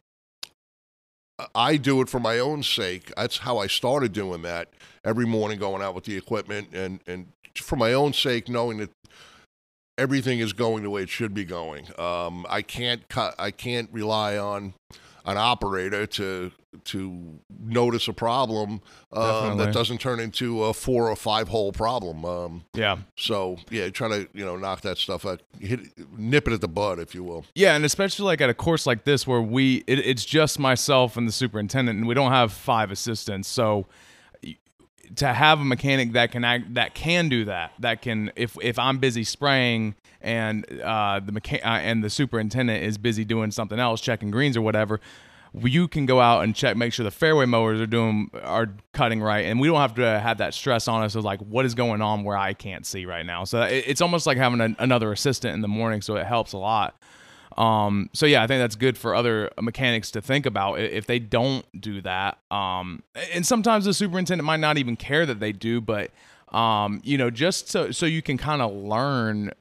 I 1.54 1.78
do 1.78 2.02
it 2.02 2.10
for 2.10 2.20
my 2.20 2.40
own 2.40 2.64
sake. 2.64 3.12
That's 3.18 3.40
how 3.40 3.58
I 3.58 3.68
started 3.68 4.14
doing 4.14 4.42
that 4.44 4.70
every 5.04 5.26
morning, 5.26 5.60
going 5.60 5.82
out 5.82 5.94
with 5.96 6.06
the 6.06 6.16
equipment, 6.16 6.70
and 6.74 7.02
and 7.08 7.28
for 7.56 7.76
my 7.76 7.94
own 7.94 8.14
sake, 8.14 8.48
knowing 8.48 8.78
that 8.78 8.90
everything 9.98 10.40
is 10.40 10.54
going 10.54 10.84
the 10.84 10.90
way 10.90 11.04
it 11.04 11.10
should 11.10 11.34
be 11.34 11.46
going. 11.46 11.88
Um, 12.00 12.46
I 12.50 12.62
can't 12.62 13.08
cut. 13.10 13.36
I 13.38 13.52
can't 13.52 13.90
rely 13.92 14.38
on 14.38 14.74
an 15.26 15.38
operator 15.38 16.06
to 16.06 16.52
to 16.84 17.40
notice 17.60 18.08
a 18.10 18.14
problem 18.14 18.82
um, 19.14 19.58
that 19.58 19.74
doesn't 19.74 20.00
turn 20.00 20.20
into 20.20 20.64
a 20.66 20.74
four 20.74 21.10
or 21.10 21.16
five 21.16 21.48
hole 21.48 21.72
problem. 21.72 22.26
Um, 22.26 22.66
Yeah. 22.74 22.98
so 23.16 23.58
yeah, 23.70 23.90
try 23.90 24.10
to 24.10 24.28
you 24.34 24.46
know 24.46 24.58
knock 24.58 24.82
that 24.82 24.98
stuff 24.98 25.26
out, 25.26 25.42
hit, 25.60 25.80
nip 26.18 26.48
it 26.48 26.54
at 26.54 26.62
the 26.62 26.68
bud, 26.68 27.00
if 27.00 27.16
you 27.16 27.24
will. 27.24 27.46
Yeah, 27.56 27.76
and 27.76 27.86
especially 27.86 28.26
like 28.26 28.42
at 28.42 28.50
a 28.50 28.54
course 28.54 28.86
like 28.86 29.06
this 29.06 29.26
where 29.26 29.42
we 29.42 29.84
it, 29.88 30.00
it's 30.00 30.26
just 30.26 30.60
myself 30.60 31.16
and 31.18 31.28
the 31.28 31.32
superintendent, 31.32 31.98
and 31.98 32.08
we 32.08 32.14
don't 32.14 32.32
have 32.32 32.52
five 32.52 32.92
assistants. 32.92 33.48
So 33.48 33.86
to 35.16 35.28
have 35.34 35.60
a 35.62 35.66
mechanic 35.66 36.14
that 36.14 36.32
can 36.32 36.44
act, 36.44 36.74
that 36.74 36.94
can 36.96 37.30
do 37.30 37.46
that, 37.46 37.72
that 37.80 38.02
can 38.02 38.32
if 38.36 38.58
if 38.62 38.78
I'm 38.78 38.98
busy 38.98 39.24
spraying 39.24 39.96
and 40.26 40.66
uh, 40.82 41.22
the 41.24 41.32
mecha- 41.32 41.64
uh, 41.64 41.80
and 41.80 42.04
the 42.04 42.10
superintendent 42.10 42.84
is 42.84 42.98
busy 42.98 43.24
doing 43.24 43.52
something 43.52 43.80
else, 43.80 44.02
checking 44.02 44.32
greens 44.32 44.58
or 44.58 44.62
whatever. 44.62 45.00
You 45.58 45.88
can 45.88 46.06
go 46.06 46.20
out 46.20 46.44
and 46.44 46.54
check, 46.54 46.76
make 46.76 46.92
sure 46.92 47.06
the 47.06 47.12
fairway 47.12 47.46
mowers 47.46 47.80
are 47.80 47.86
doing 47.86 48.30
are 48.44 48.74
cutting 48.92 49.22
right, 49.22 49.46
and 49.46 49.60
we 49.60 49.70
don't 49.70 49.80
have 49.80 49.96
to 49.96 50.20
have 50.20 50.40
that 50.40 50.54
stress 50.54 50.90
on 50.90 51.04
us 51.04 51.16
of 51.16 51.24
like 51.24 51.40
what 51.40 51.64
is 51.64 51.76
going 51.76 52.02
on 52.02 52.26
where 52.26 52.36
I 52.36 52.54
can't 52.54 52.86
see 52.86 53.06
right 53.06 53.26
now. 53.26 53.46
So 53.46 53.62
it, 53.62 53.86
it's 53.88 54.02
almost 54.02 54.28
like 54.28 54.38
having 54.38 54.76
another 54.80 55.14
assistant 55.14 55.54
in 55.54 55.62
the 55.62 55.70
morning, 55.70 56.02
so 56.02 56.18
it 56.18 56.26
helps 56.26 56.52
a 56.52 56.58
lot. 56.58 57.02
Um, 57.56 58.10
so 58.12 58.26
yeah, 58.26 58.44
I 58.44 58.48
think 58.48 58.60
that's 58.60 58.76
good 58.76 58.98
for 58.98 59.16
other 59.16 59.50
mechanics 59.62 60.12
to 60.12 60.22
think 60.22 60.46
about 60.46 60.80
if 60.80 61.06
they 61.06 61.20
don't 61.20 61.66
do 61.80 62.02
that. 62.02 62.40
Um, 62.52 63.04
and 63.32 63.46
sometimes 63.46 63.86
the 63.86 63.94
superintendent 63.94 64.46
might 64.46 64.60
not 64.60 64.78
even 64.78 64.98
care 64.98 65.26
that 65.26 65.40
they 65.40 65.54
do, 65.54 65.80
but 65.80 66.12
um, 66.50 67.00
you 67.04 67.18
know, 67.18 67.30
just 67.30 67.70
so 67.70 67.92
so 67.92 68.06
you 68.06 68.22
can 68.22 68.38
kind 68.38 68.62
of 68.62 68.74
learn 68.74 69.52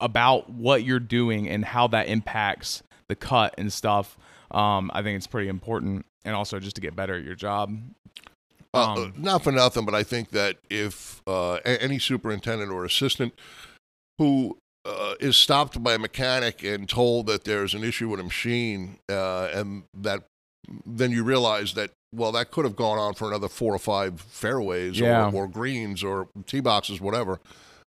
about 0.00 0.50
what 0.50 0.84
you're 0.84 1.00
doing 1.00 1.48
and 1.48 1.64
how 1.64 1.86
that 1.88 2.08
impacts 2.08 2.82
the 3.08 3.14
cut 3.14 3.54
and 3.58 3.72
stuff. 3.72 4.16
Um, 4.50 4.90
I 4.94 5.02
think 5.02 5.16
it's 5.16 5.26
pretty 5.26 5.48
important, 5.48 6.06
and 6.24 6.34
also 6.34 6.58
just 6.60 6.76
to 6.76 6.80
get 6.82 6.94
better 6.96 7.14
at 7.16 7.24
your 7.24 7.34
job. 7.34 7.76
Uh, 8.74 8.94
Um, 8.94 9.14
not 9.16 9.42
for 9.42 9.52
nothing, 9.52 9.84
but 9.84 9.94
I 9.94 10.02
think 10.02 10.30
that 10.30 10.58
if 10.70 11.22
uh, 11.26 11.54
any 11.64 11.98
superintendent 11.98 12.70
or 12.70 12.84
assistant 12.84 13.34
who 14.18 14.58
uh, 14.84 15.14
is 15.18 15.36
stopped 15.36 15.82
by 15.82 15.94
a 15.94 15.98
mechanic 15.98 16.62
and 16.62 16.88
told 16.88 17.26
that 17.26 17.44
there's 17.44 17.74
an 17.74 17.82
issue 17.82 18.08
with 18.08 18.20
a 18.20 18.24
machine, 18.24 18.98
uh, 19.10 19.48
and 19.52 19.84
that 19.94 20.22
then 20.84 21.10
you 21.12 21.22
realize 21.24 21.74
that 21.74 21.90
well, 22.14 22.32
that 22.32 22.50
could 22.50 22.64
have 22.64 22.76
gone 22.76 22.98
on 22.98 23.14
for 23.14 23.28
another 23.28 23.48
four 23.48 23.74
or 23.74 23.78
five 23.78 24.20
fairways 24.20 24.98
Yeah. 24.98 25.28
or, 25.30 25.34
or 25.44 25.48
greens 25.48 26.02
or 26.02 26.28
tee 26.46 26.60
boxes, 26.60 27.00
whatever. 27.00 27.40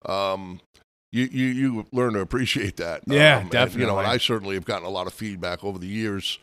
Um, 0.05 0.59
you, 1.11 1.25
you 1.25 1.45
you 1.47 1.85
learn 1.91 2.13
to 2.13 2.19
appreciate 2.19 2.77
that. 2.77 3.03
Yeah, 3.07 3.37
Um, 3.39 3.49
and, 3.53 3.73
you 3.75 3.85
know, 3.85 3.97
and 3.97 4.07
I 4.07 4.17
certainly 4.17 4.55
have 4.55 4.65
gotten 4.65 4.85
a 4.85 4.89
lot 4.89 5.07
of 5.07 5.13
feedback 5.13 5.63
over 5.63 5.79
the 5.79 5.87
years 5.87 6.39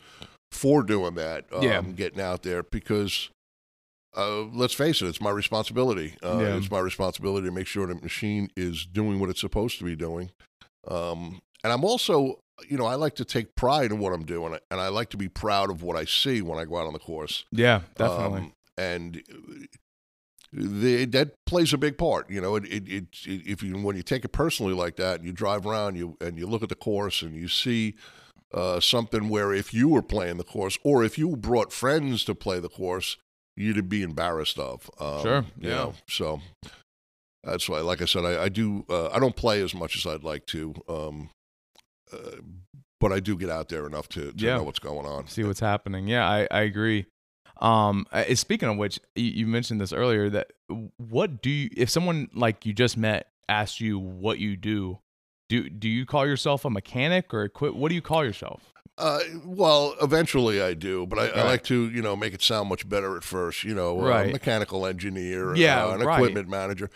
for 0.51 0.83
doing 0.83 1.15
that. 1.15 1.45
Um, 1.53 1.63
Yeah. 1.63 1.81
getting 1.81 2.21
out 2.21 2.43
there 2.43 2.63
because 2.63 3.29
uh, 4.17 4.43
let's 4.53 4.73
face 4.73 5.01
it, 5.01 5.07
it's 5.07 5.19
my 5.21 5.29
responsibility. 5.29 6.15
Uh, 6.23 6.39
Yeah. 6.41 6.55
It's 6.55 6.71
my 6.71 6.79
responsibility 6.79 7.47
to 7.47 7.51
make 7.53 7.67
sure 7.67 7.85
the 7.85 7.95
machine 7.95 8.49
is 8.55 8.85
doing 8.85 9.19
what 9.19 9.29
it's 9.29 9.41
supposed 9.41 9.77
to 9.79 9.83
be 9.83 9.95
doing. 9.95 10.31
Um, 10.87 11.41
and 11.63 11.73
I'm 11.73 11.83
also, 11.83 12.39
you 12.69 12.77
know, 12.77 12.85
I 12.85 12.95
like 12.95 13.15
to 13.15 13.25
take 13.25 13.55
pride 13.55 13.91
in 13.91 13.99
what 13.99 14.13
I'm 14.13 14.23
doing, 14.23 14.57
and 14.71 14.79
I 14.79 14.87
like 14.87 15.09
to 15.09 15.17
be 15.17 15.27
proud 15.27 15.69
of 15.69 15.83
what 15.83 15.97
I 15.97 16.05
see 16.05 16.41
when 16.41 16.57
I 16.59 16.63
go 16.65 16.77
out 16.77 16.87
on 16.87 16.93
the 16.93 16.99
course. 16.99 17.43
Yeah, 17.51 17.81
definitely. 17.97 18.39
Um, 18.39 18.53
and 18.77 19.21
the, 20.53 21.05
that 21.05 21.33
plays 21.45 21.73
a 21.73 21.77
big 21.77 21.97
part. 21.97 22.29
You 22.29 22.41
know, 22.41 22.55
it, 22.55 22.65
it, 22.65 22.87
it, 22.87 23.07
if 23.25 23.61
you 23.63 23.77
when 23.77 23.95
you 23.95 24.03
take 24.03 24.23
it 24.25 24.29
personally 24.29 24.73
like 24.73 24.95
that, 24.97 25.17
and 25.17 25.25
you 25.25 25.31
drive 25.33 25.65
around, 25.65 25.95
you 25.95 26.17
and 26.21 26.37
you 26.37 26.47
look 26.47 26.63
at 26.63 26.69
the 26.69 26.75
course, 26.75 27.21
and 27.21 27.35
you 27.35 27.47
see 27.47 27.95
uh, 28.53 28.79
something 28.79 29.29
where 29.29 29.53
if 29.53 29.73
you 29.73 29.89
were 29.89 30.01
playing 30.01 30.37
the 30.37 30.43
course, 30.43 30.77
or 30.83 31.03
if 31.03 31.17
you 31.17 31.35
brought 31.35 31.73
friends 31.73 32.23
to 32.25 32.35
play 32.35 32.59
the 32.59 32.69
course, 32.69 33.17
you'd 33.57 33.89
be 33.89 34.01
embarrassed 34.01 34.57
of. 34.59 34.89
Um, 34.99 35.21
Sure, 35.21 35.45
You 35.59 35.69
yeah. 35.69 35.75
know, 35.75 35.93
so 36.07 36.41
that's 37.43 37.67
why, 37.69 37.79
like 37.81 38.01
I 38.01 38.05
said, 38.05 38.25
I, 38.25 38.43
I 38.43 38.49
do. 38.49 38.85
Uh, 38.89 39.09
I 39.09 39.19
don't 39.19 39.35
play 39.35 39.61
as 39.61 39.73
much 39.75 39.95
as 39.95 40.05
I'd 40.05 40.23
like 40.23 40.45
to. 40.47 40.73
Um, 40.89 41.29
uh, 42.13 42.17
but 43.01 43.11
I 43.11 43.19
do 43.19 43.35
get 43.37 43.49
out 43.49 43.69
there 43.69 43.85
enough 43.85 44.07
to, 44.09 44.31
to 44.31 44.43
Yeah. 44.45 44.57
know 44.57 44.63
what's 44.63 44.79
going 44.79 45.05
on. 45.05 45.27
see 45.27 45.43
what's 45.43 45.59
happening. 45.59 46.07
Yeah, 46.07 46.27
I, 46.27 46.47
I 46.49 46.61
agree. 46.61 47.05
Um, 47.57 48.05
uh, 48.11 48.35
speaking 48.35 48.69
of 48.69 48.77
which, 48.77 48.99
you, 49.15 49.47
mentioned 49.47 49.79
this 49.79 49.93
earlier. 49.93 50.29
That 50.29 50.51
what 50.97 51.41
do 51.41 51.49
you 51.49 51.69
if 51.75 51.89
someone 51.89 52.29
like 52.33 52.65
you 52.65 52.73
just 52.73 52.97
met 52.97 53.27
asked 53.47 53.79
you 53.79 53.97
what 53.97 54.39
you 54.39 54.57
do, 54.57 54.99
do 55.49 55.69
do 55.69 55.87
you 55.87 56.05
call 56.05 56.27
yourself 56.27 56.65
a 56.65 56.69
mechanic 56.69 57.33
or 57.33 57.45
equip? 57.45 57.73
What 57.73 57.89
do 57.89 57.95
you 57.95 58.01
call 58.01 58.25
yourself? 58.25 58.73
Uh, 58.97 59.19
well, 59.43 59.93
eventually 60.01 60.61
I 60.61 60.73
do, 60.73 61.05
but 61.05 61.19
I, 61.19 61.27
I 61.27 61.43
like 61.43 61.63
to, 61.65 61.89
you 61.89 62.01
know, 62.01 62.15
make 62.15 62.33
it 62.33 62.41
sound 62.41 62.69
much 62.69 62.87
better 62.87 63.17
at 63.17 63.23
first. 63.23 63.63
You 63.65 63.75
know, 63.75 63.99
Right. 63.99 64.29
uh, 64.29 64.31
mechanical 64.31 64.85
engineer, 64.85 65.53
Yeah, 65.55 65.85
uh, 65.85 65.95
an 65.95 65.99
right. 66.01 66.15
equipment 66.17 66.47
manager. 66.47 66.89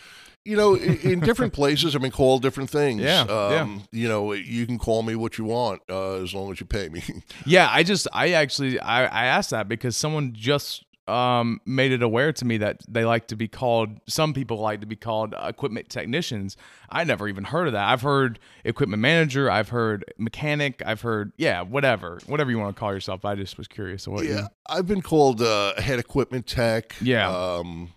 You 0.46 0.56
know, 0.56 0.75
in, 0.75 0.98
in 1.01 1.20
different 1.20 1.51
places, 1.51 1.96
I've 1.96 2.01
been 2.01 2.12
called 2.12 2.41
different 2.41 2.70
things. 2.70 3.01
Yeah, 3.01 3.25
yeah. 3.27 3.62
um, 3.62 3.84
You 3.91 4.08
know, 4.08 4.32
you 4.32 4.65
can 4.65 4.77
call 4.79 5.03
me 5.03 5.13
what 5.15 5.38
you 5.38 5.44
want 5.44 5.82
uh, 5.89 6.13
as 6.24 6.34
long 6.34 6.50
as 6.51 6.60
you 6.62 6.65
pay 6.65 6.88
me. 6.88 7.03
Yeah, 7.46 7.68
I 7.70 7.84
just 7.84 8.08
I 8.13 8.32
actually 8.32 8.79
I, 8.79 9.03
I 9.06 9.25
asked 9.25 9.50
that 9.50 9.68
because 9.68 9.98
someone 9.98 10.32
just 10.34 10.86
um 11.10 11.60
made 11.66 11.92
it 11.92 12.04
aware 12.04 12.32
to 12.32 12.46
me 12.46 12.58
that 12.58 12.82
they 12.88 13.04
like 13.06 13.28
to 13.28 13.36
be 13.36 13.48
called 13.48 14.00
some 14.08 14.34
people 14.34 14.58
like 14.58 14.82
to 14.82 14.86
be 14.88 14.96
called 14.96 15.34
equipment 15.42 15.89
technicians. 15.89 16.56
I 16.89 17.04
never 17.04 17.28
even 17.28 17.44
heard 17.44 17.68
of 17.68 17.74
that. 17.74 17.88
I've 17.89 18.01
heard 18.01 18.39
equipment 18.63 19.01
manager, 19.01 19.50
I've 19.50 19.70
heard 19.70 20.06
mechanic, 20.18 20.82
I've 20.86 21.01
heard 21.01 21.32
yeah, 21.38 21.62
whatever. 21.62 22.20
Whatever 22.28 22.51
you 22.51 22.60
want 22.60 22.75
to 22.75 22.80
call 22.80 22.94
yourself. 22.94 23.25
I 23.25 23.36
just 23.36 23.58
was 23.58 23.68
curious 23.68 24.08
what 24.08 24.25
you 24.25 24.36
yeah, 24.36 24.48
I've 24.70 24.88
been 24.88 25.01
called 25.01 25.42
uh, 25.42 25.80
head 25.82 26.00
equipment 26.00 26.48
tech. 26.48 26.96
Yeah. 27.01 27.30
Um, 27.30 27.94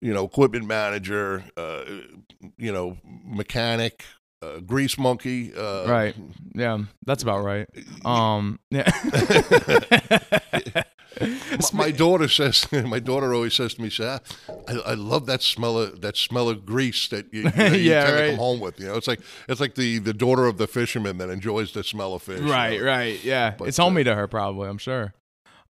you 0.00 0.14
know, 0.14 0.24
equipment 0.24 0.66
manager. 0.66 1.44
Uh, 1.56 1.84
you 2.56 2.72
know, 2.72 2.96
mechanic. 3.24 4.04
Uh, 4.40 4.60
grease 4.60 4.96
monkey. 4.96 5.52
Uh, 5.52 5.84
Right. 5.88 6.14
Yeah, 6.54 6.78
that's 7.04 7.24
about 7.24 7.42
right. 7.42 7.66
Um 8.04 8.60
yeah. 8.70 8.88
My, 11.20 11.58
my 11.86 11.90
daughter 11.90 12.28
says. 12.28 12.66
My 12.72 12.98
daughter 13.00 13.34
always 13.34 13.54
says 13.54 13.74
to 13.74 13.82
me, 13.82 13.88
"She, 13.88 14.04
"Ah, 14.04 14.20
I, 14.68 14.72
I 14.74 14.94
love 14.94 15.26
that 15.26 15.42
smell 15.42 15.78
of 15.78 16.00
that 16.00 16.16
smell 16.16 16.48
of 16.48 16.64
grease 16.66 17.08
that 17.08 17.32
you, 17.32 17.42
you, 17.42 17.50
know, 17.50 17.66
you 17.66 17.90
Yeah, 17.90 18.10
right. 18.10 18.30
come 18.30 18.38
home 18.38 18.60
with." 18.60 18.78
You 18.80 18.86
know, 18.88 18.94
it's 18.96 19.08
like 19.08 19.20
it's 19.48 19.60
like 19.60 19.74
the 19.74 19.98
the 19.98 20.14
daughter 20.14 20.46
of 20.46 20.58
the 20.58 20.66
fisherman 20.66 21.18
that 21.18 21.30
enjoys 21.30 21.72
the 21.72 21.82
smell 21.84 22.14
of 22.14 22.22
fish. 22.22 22.40
you 22.40 22.50
right 22.50 22.78
know. 22.80 22.86
right 22.86 23.22
yeah 23.24 23.54
But, 23.58 23.68
it's 23.68 23.76
homey 23.78 24.02
uh, 24.02 24.04
to 24.04 24.14
her 24.14 24.26
probably 24.28 24.68
i'm 24.68 24.78
sure 24.78 25.12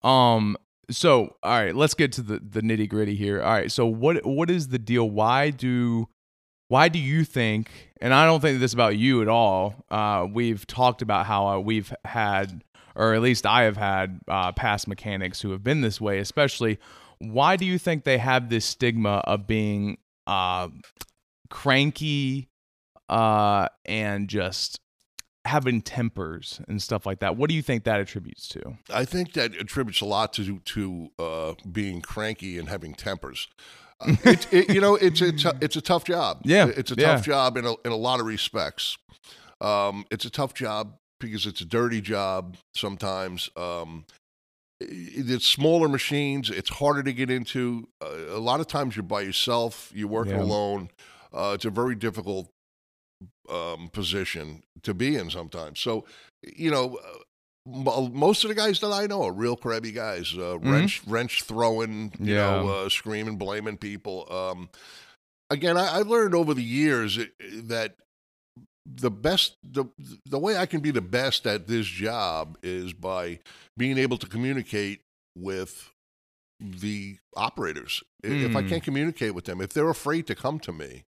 um 0.03 0.57
so 0.89 1.35
all 1.43 1.51
right 1.63 1.75
let's 1.75 1.93
get 1.93 2.11
to 2.13 2.21
the 2.21 2.39
the 2.39 2.61
nitty 2.61 2.87
gritty 2.87 3.15
here 3.15 3.41
all 3.41 3.51
right 3.53 3.71
so 3.71 3.85
what 3.85 4.25
what 4.25 4.49
is 4.49 4.69
the 4.69 4.79
deal 4.79 5.09
why 5.09 5.49
do 5.49 6.07
why 6.67 6.89
do 6.89 6.99
you 6.99 7.23
think 7.23 7.91
and 8.01 8.13
i 8.13 8.25
don't 8.25 8.41
think 8.41 8.59
this 8.59 8.73
about 8.73 8.95
you 8.97 9.21
at 9.21 9.27
all 9.27 9.75
uh 9.89 10.25
we've 10.31 10.65
talked 10.67 11.01
about 11.01 11.25
how 11.25 11.47
uh, 11.47 11.59
we've 11.59 11.93
had 12.05 12.63
or 12.95 13.13
at 13.13 13.21
least 13.21 13.45
i 13.45 13.63
have 13.63 13.77
had 13.77 14.19
uh, 14.27 14.51
past 14.51 14.87
mechanics 14.87 15.41
who 15.41 15.51
have 15.51 15.63
been 15.63 15.81
this 15.81 15.99
way 15.99 16.19
especially 16.19 16.79
why 17.19 17.55
do 17.55 17.65
you 17.65 17.77
think 17.77 18.03
they 18.03 18.17
have 18.17 18.49
this 18.49 18.65
stigma 18.65 19.21
of 19.25 19.47
being 19.47 19.97
uh 20.27 20.67
cranky 21.49 22.49
uh 23.09 23.67
and 23.85 24.27
just 24.27 24.79
having 25.45 25.81
tempers 25.81 26.59
and 26.67 26.81
stuff 26.81 27.05
like 27.05 27.19
that. 27.19 27.37
What 27.37 27.49
do 27.49 27.55
you 27.55 27.61
think 27.61 27.83
that 27.83 27.99
attributes 27.99 28.47
to? 28.49 28.77
I 28.91 29.05
think 29.05 29.33
that 29.33 29.55
attributes 29.55 30.01
a 30.01 30.05
lot 30.05 30.33
to 30.33 30.59
to 30.59 31.11
uh, 31.17 31.53
being 31.71 32.01
cranky 32.01 32.57
and 32.57 32.67
having 32.67 32.93
tempers. 32.93 33.47
Uh, 34.01 34.15
it, 34.25 34.53
it, 34.53 34.69
you 34.73 34.81
know, 34.81 34.95
it's 34.95 35.21
it's 35.21 35.45
a, 35.45 35.53
it's 35.61 35.75
a 35.75 35.81
tough 35.81 36.03
job. 36.03 36.41
Yeah, 36.43 36.67
it's 36.75 36.91
a 36.91 36.95
yeah. 36.97 37.13
tough 37.13 37.25
job 37.25 37.57
in 37.57 37.65
a, 37.65 37.75
in 37.85 37.91
a 37.91 37.95
lot 37.95 38.19
of 38.19 38.25
respects. 38.25 38.97
Um, 39.61 40.05
it's 40.11 40.25
a 40.25 40.29
tough 40.29 40.53
job 40.53 40.97
because 41.19 41.45
it's 41.45 41.61
a 41.61 41.65
dirty 41.65 42.01
job 42.01 42.57
sometimes. 42.75 43.49
Um, 43.55 44.05
it's 44.81 45.45
smaller 45.47 45.87
machines. 45.87 46.49
It's 46.49 46.69
harder 46.69 47.01
to 47.03 47.13
get 47.13 47.29
into. 47.29 47.87
Uh, 48.01 48.35
a 48.35 48.39
lot 48.39 48.59
of 48.59 48.67
times 48.67 48.95
you're 48.95 49.03
by 49.03 49.21
yourself. 49.21 49.91
You're 49.95 50.07
working 50.09 50.35
Yeah. 50.35 50.43
alone. 50.43 50.89
Uh, 51.33 51.51
it's 51.55 51.65
a 51.65 51.69
very 51.69 51.95
difficult 51.95 52.49
um, 53.49 53.89
position 53.89 54.63
to 54.83 54.93
be 54.93 55.15
in 55.15 55.29
sometimes. 55.29 55.79
So, 55.79 56.05
you 56.55 56.71
know, 56.71 56.97
uh, 57.67 58.09
most 58.11 58.43
of 58.43 58.49
the 58.49 58.55
guys 58.55 58.79
that 58.81 58.91
I 58.91 59.07
know 59.07 59.23
are 59.23 59.31
real 59.31 59.55
crabby 59.55 59.91
guys, 59.91 60.33
uh, 60.37 60.59
wrench 60.59 61.01
wrench 61.07 61.43
throwing, 61.43 62.13
you 62.19 62.35
know, 62.35 62.59
Mm-hmm. 62.59 62.67
Yeah. 62.67 62.73
uh, 62.85 62.89
screaming, 62.89 63.37
blaming 63.37 63.77
people. 63.77 64.27
Um, 64.31 64.69
again, 65.49 65.77
I, 65.77 65.99
I 65.99 66.01
learned 66.01 66.35
over 66.35 66.53
the 66.53 66.63
years 66.63 67.17
that 67.39 67.95
the 68.85 69.09
best 69.11 69.55
the 69.63 69.85
the 70.25 70.37
way 70.39 70.57
I 70.57 70.65
can 70.65 70.79
be 70.81 70.91
the 70.91 71.01
best 71.01 71.47
at 71.47 71.67
this 71.67 71.87
job 71.87 72.57
is 72.61 72.93
by 72.93 73.39
being 73.77 73.97
able 73.97 74.17
to 74.19 74.27
communicate 74.27 75.01
with 75.35 75.91
the 76.59 77.17
operators. 77.35 78.03
I- 78.23 78.27
If 78.27 78.55
I 78.55 78.61
Mm. 78.61 78.69
can't 78.69 78.83
communicate 78.83 79.33
with 79.35 79.45
them, 79.45 79.59
if 79.61 79.73
they're 79.73 79.89
afraid 79.89 80.27
to 80.27 80.35
come 80.35 80.59
to 80.61 80.71
me, 80.71 81.03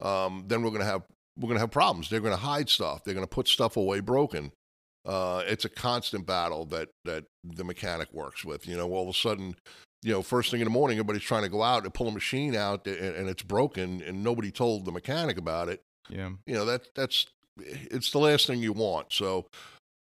um, 0.00 0.44
then 0.46 0.62
we're 0.62 0.70
gonna 0.70 0.84
have 0.84 1.02
we're 1.38 1.48
gonna 1.48 1.60
have 1.60 1.70
problems. 1.70 2.08
They're 2.08 2.20
gonna 2.20 2.36
hide 2.36 2.68
stuff. 2.70 3.04
They're 3.04 3.12
gonna 3.14 3.26
put 3.26 3.46
stuff 3.48 3.76
away 3.76 4.00
broken. 4.00 4.52
Uh, 5.04 5.42
it's 5.46 5.64
a 5.64 5.68
constant 5.68 6.26
battle 6.26 6.64
that 6.66 6.88
that 7.04 7.24
the 7.44 7.64
mechanic 7.64 8.12
works 8.12 8.44
with. 8.44 8.66
You 8.66 8.76
know, 8.76 8.90
all 8.92 9.02
of 9.02 9.08
a 9.14 9.18
sudden, 9.18 9.56
you 10.02 10.12
know, 10.12 10.22
first 10.22 10.50
thing 10.50 10.60
in 10.60 10.64
the 10.64 10.70
morning, 10.70 10.98
everybody's 10.98 11.22
trying 11.22 11.42
to 11.42 11.48
go 11.48 11.62
out 11.62 11.84
and 11.84 11.92
pull 11.94 12.08
a 12.08 12.12
machine 12.12 12.54
out, 12.56 12.86
and, 12.86 12.96
and 13.16 13.28
it's 13.28 13.42
broken, 13.42 14.02
and 14.02 14.22
nobody 14.24 14.50
told 14.50 14.84
the 14.84 14.92
mechanic 14.92 15.36
about 15.36 15.68
it. 15.68 15.82
Yeah. 16.08 16.30
You 16.46 16.54
know, 16.54 16.64
that 16.66 16.94
that's 16.94 17.26
it's 17.58 18.10
the 18.10 18.18
last 18.18 18.46
thing 18.46 18.60
you 18.60 18.72
want. 18.72 19.12
So. 19.12 19.46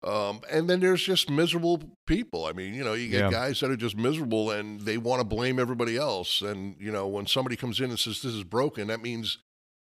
Um, 0.01 0.39
and 0.49 0.69
then 0.69 0.79
there's 0.79 1.03
just 1.03 1.29
miserable 1.29 1.81
people. 2.07 2.45
I 2.45 2.53
mean, 2.53 2.73
you 2.73 2.85
know, 2.85 2.93
you 2.93 3.09
get 3.09 3.19
Yeah. 3.25 3.31
guys 3.31 3.59
that 3.59 3.69
are 3.69 3.75
just 3.75 3.97
miserable 3.97 4.49
and 4.49 4.79
they 4.79 4.97
want 4.97 5.19
to 5.19 5.25
blame 5.25 5.59
everybody 5.59 5.97
else. 5.97 6.39
And, 6.39 6.77
you 6.79 6.89
know, 6.89 7.05
when 7.05 7.27
somebody 7.27 7.57
comes 7.57 7.81
in 7.81 7.89
and 7.89 7.99
says 7.99 8.21
this 8.21 8.33
is 8.33 8.45
broken, 8.45 8.87
that 8.87 9.01
means 9.01 9.39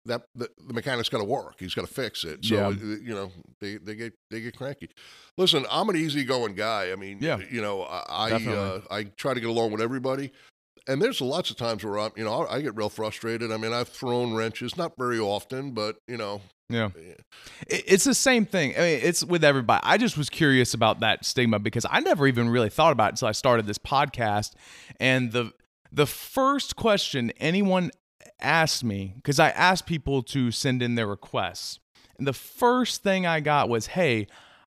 that 0.06 0.22
the, 0.36 0.50
the 0.68 0.74
mechanic's 0.76 1.10
got 1.10 1.18
to 1.18 1.24
work. 1.24 1.56
He's 1.58 1.74
got 1.74 1.88
to 1.88 1.92
fix 1.92 2.24
it. 2.26 2.46
So 2.46 2.54
Yeah. 2.56 2.70
you 2.70 3.16
know 3.16 3.32
they, 3.60 3.78
they 3.78 3.96
get 3.96 4.14
they 4.30 4.42
get 4.42 4.56
cranky. 4.56 4.90
Listen, 5.36 5.66
I'm 5.72 5.90
an 5.90 5.96
easygoing 5.96 6.54
guy. 6.54 6.92
I 6.92 6.96
mean, 6.96 7.18
Yeah. 7.20 7.40
you 7.50 7.62
know, 7.64 7.82
I 7.82 8.04
I, 8.34 8.46
uh, 8.54 8.82
I 8.92 9.04
try 9.06 9.34
to 9.34 9.40
get 9.40 9.50
along 9.50 9.72
with 9.72 9.82
everybody. 9.82 10.32
And 10.88 11.02
there's 11.02 11.22
lots 11.22 11.50
of 11.50 11.56
times 11.58 11.84
where 11.84 11.98
I'm, 12.00 12.12
you 12.18 12.24
know, 12.26 12.46
I 12.48 12.62
get 12.62 12.76
real 12.76 12.90
frustrated. 12.90 13.52
I 13.52 13.58
mean, 13.58 13.72
I've 13.74 13.88
thrown 13.90 14.34
wrenches, 14.34 14.76
not 14.76 14.94
very 14.98 15.20
often, 15.20 15.72
but 15.72 15.96
you 16.08 16.18
know, 16.18 16.42
Yeah. 16.70 16.90
eh, 16.98 17.14
It's 17.70 18.04
the 18.04 18.14
same 18.14 18.46
thing. 18.46 18.74
I 18.76 18.80
mean, 18.80 19.00
it's 19.02 19.24
with 19.24 19.44
everybody. 19.46 19.82
I 19.84 19.98
just 19.98 20.18
was 20.18 20.30
curious 20.30 20.74
about 20.74 21.00
that 21.00 21.24
stigma 21.26 21.60
because 21.60 21.86
I 21.90 22.00
never 22.02 22.28
even 22.28 22.50
really 22.50 22.70
thought 22.70 22.92
about 22.92 23.06
it 23.08 23.14
until 23.14 23.30
I 23.30 23.32
started 23.34 23.66
this 23.66 23.78
podcast. 23.78 24.52
And 25.00 25.32
the 25.32 25.52
the 25.92 26.06
first 26.08 26.76
question 26.76 27.32
anyone 27.38 27.92
asked 28.42 28.84
me, 28.84 29.14
because 29.16 29.40
I 29.40 29.50
asked 29.52 29.86
people 29.86 30.22
to 30.24 30.50
send 30.52 30.82
in 30.82 30.96
their 30.96 31.08
requests, 31.08 31.80
and 32.18 32.28
the 32.28 32.34
first 32.34 33.04
thing 33.04 33.26
I 33.26 33.40
got 33.40 33.70
was, 33.70 33.88
"Hey, 33.88 34.28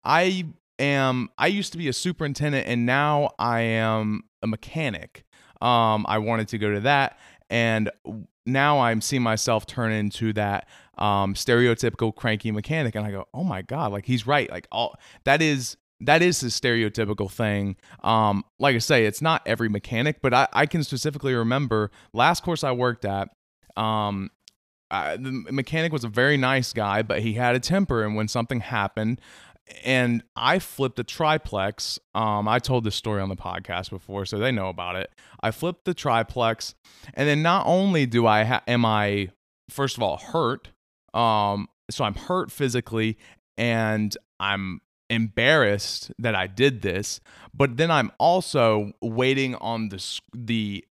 I 0.05 0.47
am. 0.79 1.29
I 1.37 1.49
used 1.49 1.73
to 1.73 1.79
be 1.79 1.89
a 1.89 1.93
superintendent, 1.93 2.67
and 2.67 2.87
now 2.87 3.31
I 3.39 3.61
am 3.61 4.23
a 4.43 4.47
mechanic. 4.47 5.25
Um, 5.61 6.05
I 6.09 6.19
wanted 6.19 6.49
to 6.49 6.59
go 6.59 6.73
to 6.73 6.81
that, 6.81 7.19
and 7.51 7.91
now 8.47 8.81
I'm 8.81 9.01
seeing 9.01 9.23
myself 9.23 9.67
turn 9.67 9.93
into 9.93 10.33
that 10.35 10.69
um, 10.97 11.35
stereotypical 11.35 12.15
cranky 12.15 12.51
mechanic." 12.51 12.95
And 12.95 13.07
I 13.07 13.11
go, 13.11 13.27
"Oh 13.35 13.45
my 13.45 13.63
god! 13.63 13.93
Like 13.93 14.07
he's 14.07 14.27
right. 14.27 14.51
Like 14.51 14.69
all 14.73 14.97
that 15.25 15.43
is." 15.43 15.77
That 16.01 16.23
is 16.23 16.39
the 16.39 16.47
stereotypical 16.47 17.29
thing. 17.29 17.75
Um, 18.05 18.45
like 18.61 18.77
I 18.77 18.79
say, 18.79 19.05
it's 19.05 19.21
not 19.21 19.43
every 19.47 19.69
mechanic, 19.69 20.23
but 20.23 20.33
I, 20.33 20.47
I 20.53 20.67
can 20.67 20.85
specifically 20.85 21.35
remember 21.35 21.91
last 22.13 22.45
course 22.45 22.63
I 22.63 22.71
worked 22.71 23.05
at. 23.05 23.31
Um, 23.77 24.31
uh, 24.91 25.17
the 25.17 25.33
mechanic 25.51 25.93
was 25.93 26.05
a 26.05 26.09
very 26.09 26.37
nice 26.37 26.73
guy, 26.73 27.03
but 27.03 27.21
he 27.21 27.35
had 27.35 27.55
a 27.55 27.61
temper, 27.61 28.05
and 28.05 28.17
when 28.17 28.29
something 28.29 28.61
happened, 28.61 29.21
and 29.85 30.23
I 30.37 30.59
flipped 30.59 30.99
a 30.99 31.05
triplex. 31.05 31.99
Um, 32.15 32.49
I 32.49 32.59
told 32.59 32.85
this 32.85 32.95
story 32.95 33.21
on 33.21 33.29
the 33.29 33.37
podcast 33.37 33.91
before, 33.91 34.27
so 34.27 34.39
they 34.39 34.53
know 34.53 34.69
about 34.69 34.97
it. 34.97 35.11
I 35.41 35.51
flipped 35.51 35.85
the 35.85 35.95
triplex, 35.95 36.75
and 37.15 37.29
then 37.29 37.43
not 37.43 37.67
only 37.67 38.07
do 38.07 38.27
I 38.27 38.45
ha- 38.45 38.63
am 38.67 38.85
I 38.85 39.31
first 39.71 39.97
of 39.97 40.03
all 40.03 40.17
hurt, 40.17 40.69
um, 41.15 41.69
so 41.91 42.05
I'm 42.05 42.15
hurt 42.15 42.51
physically, 42.51 43.19
and 43.57 44.17
I'm 44.41 44.81
embarrassed 45.11 46.13
that 46.19 46.35
I 46.35 46.47
did 46.47 46.83
this, 46.83 47.21
but 47.55 47.77
then 47.77 47.91
I'm 47.91 48.13
also 48.19 48.93
waiting 49.01 49.55
on 49.57 49.89
the 49.89 50.21
the 50.35 50.85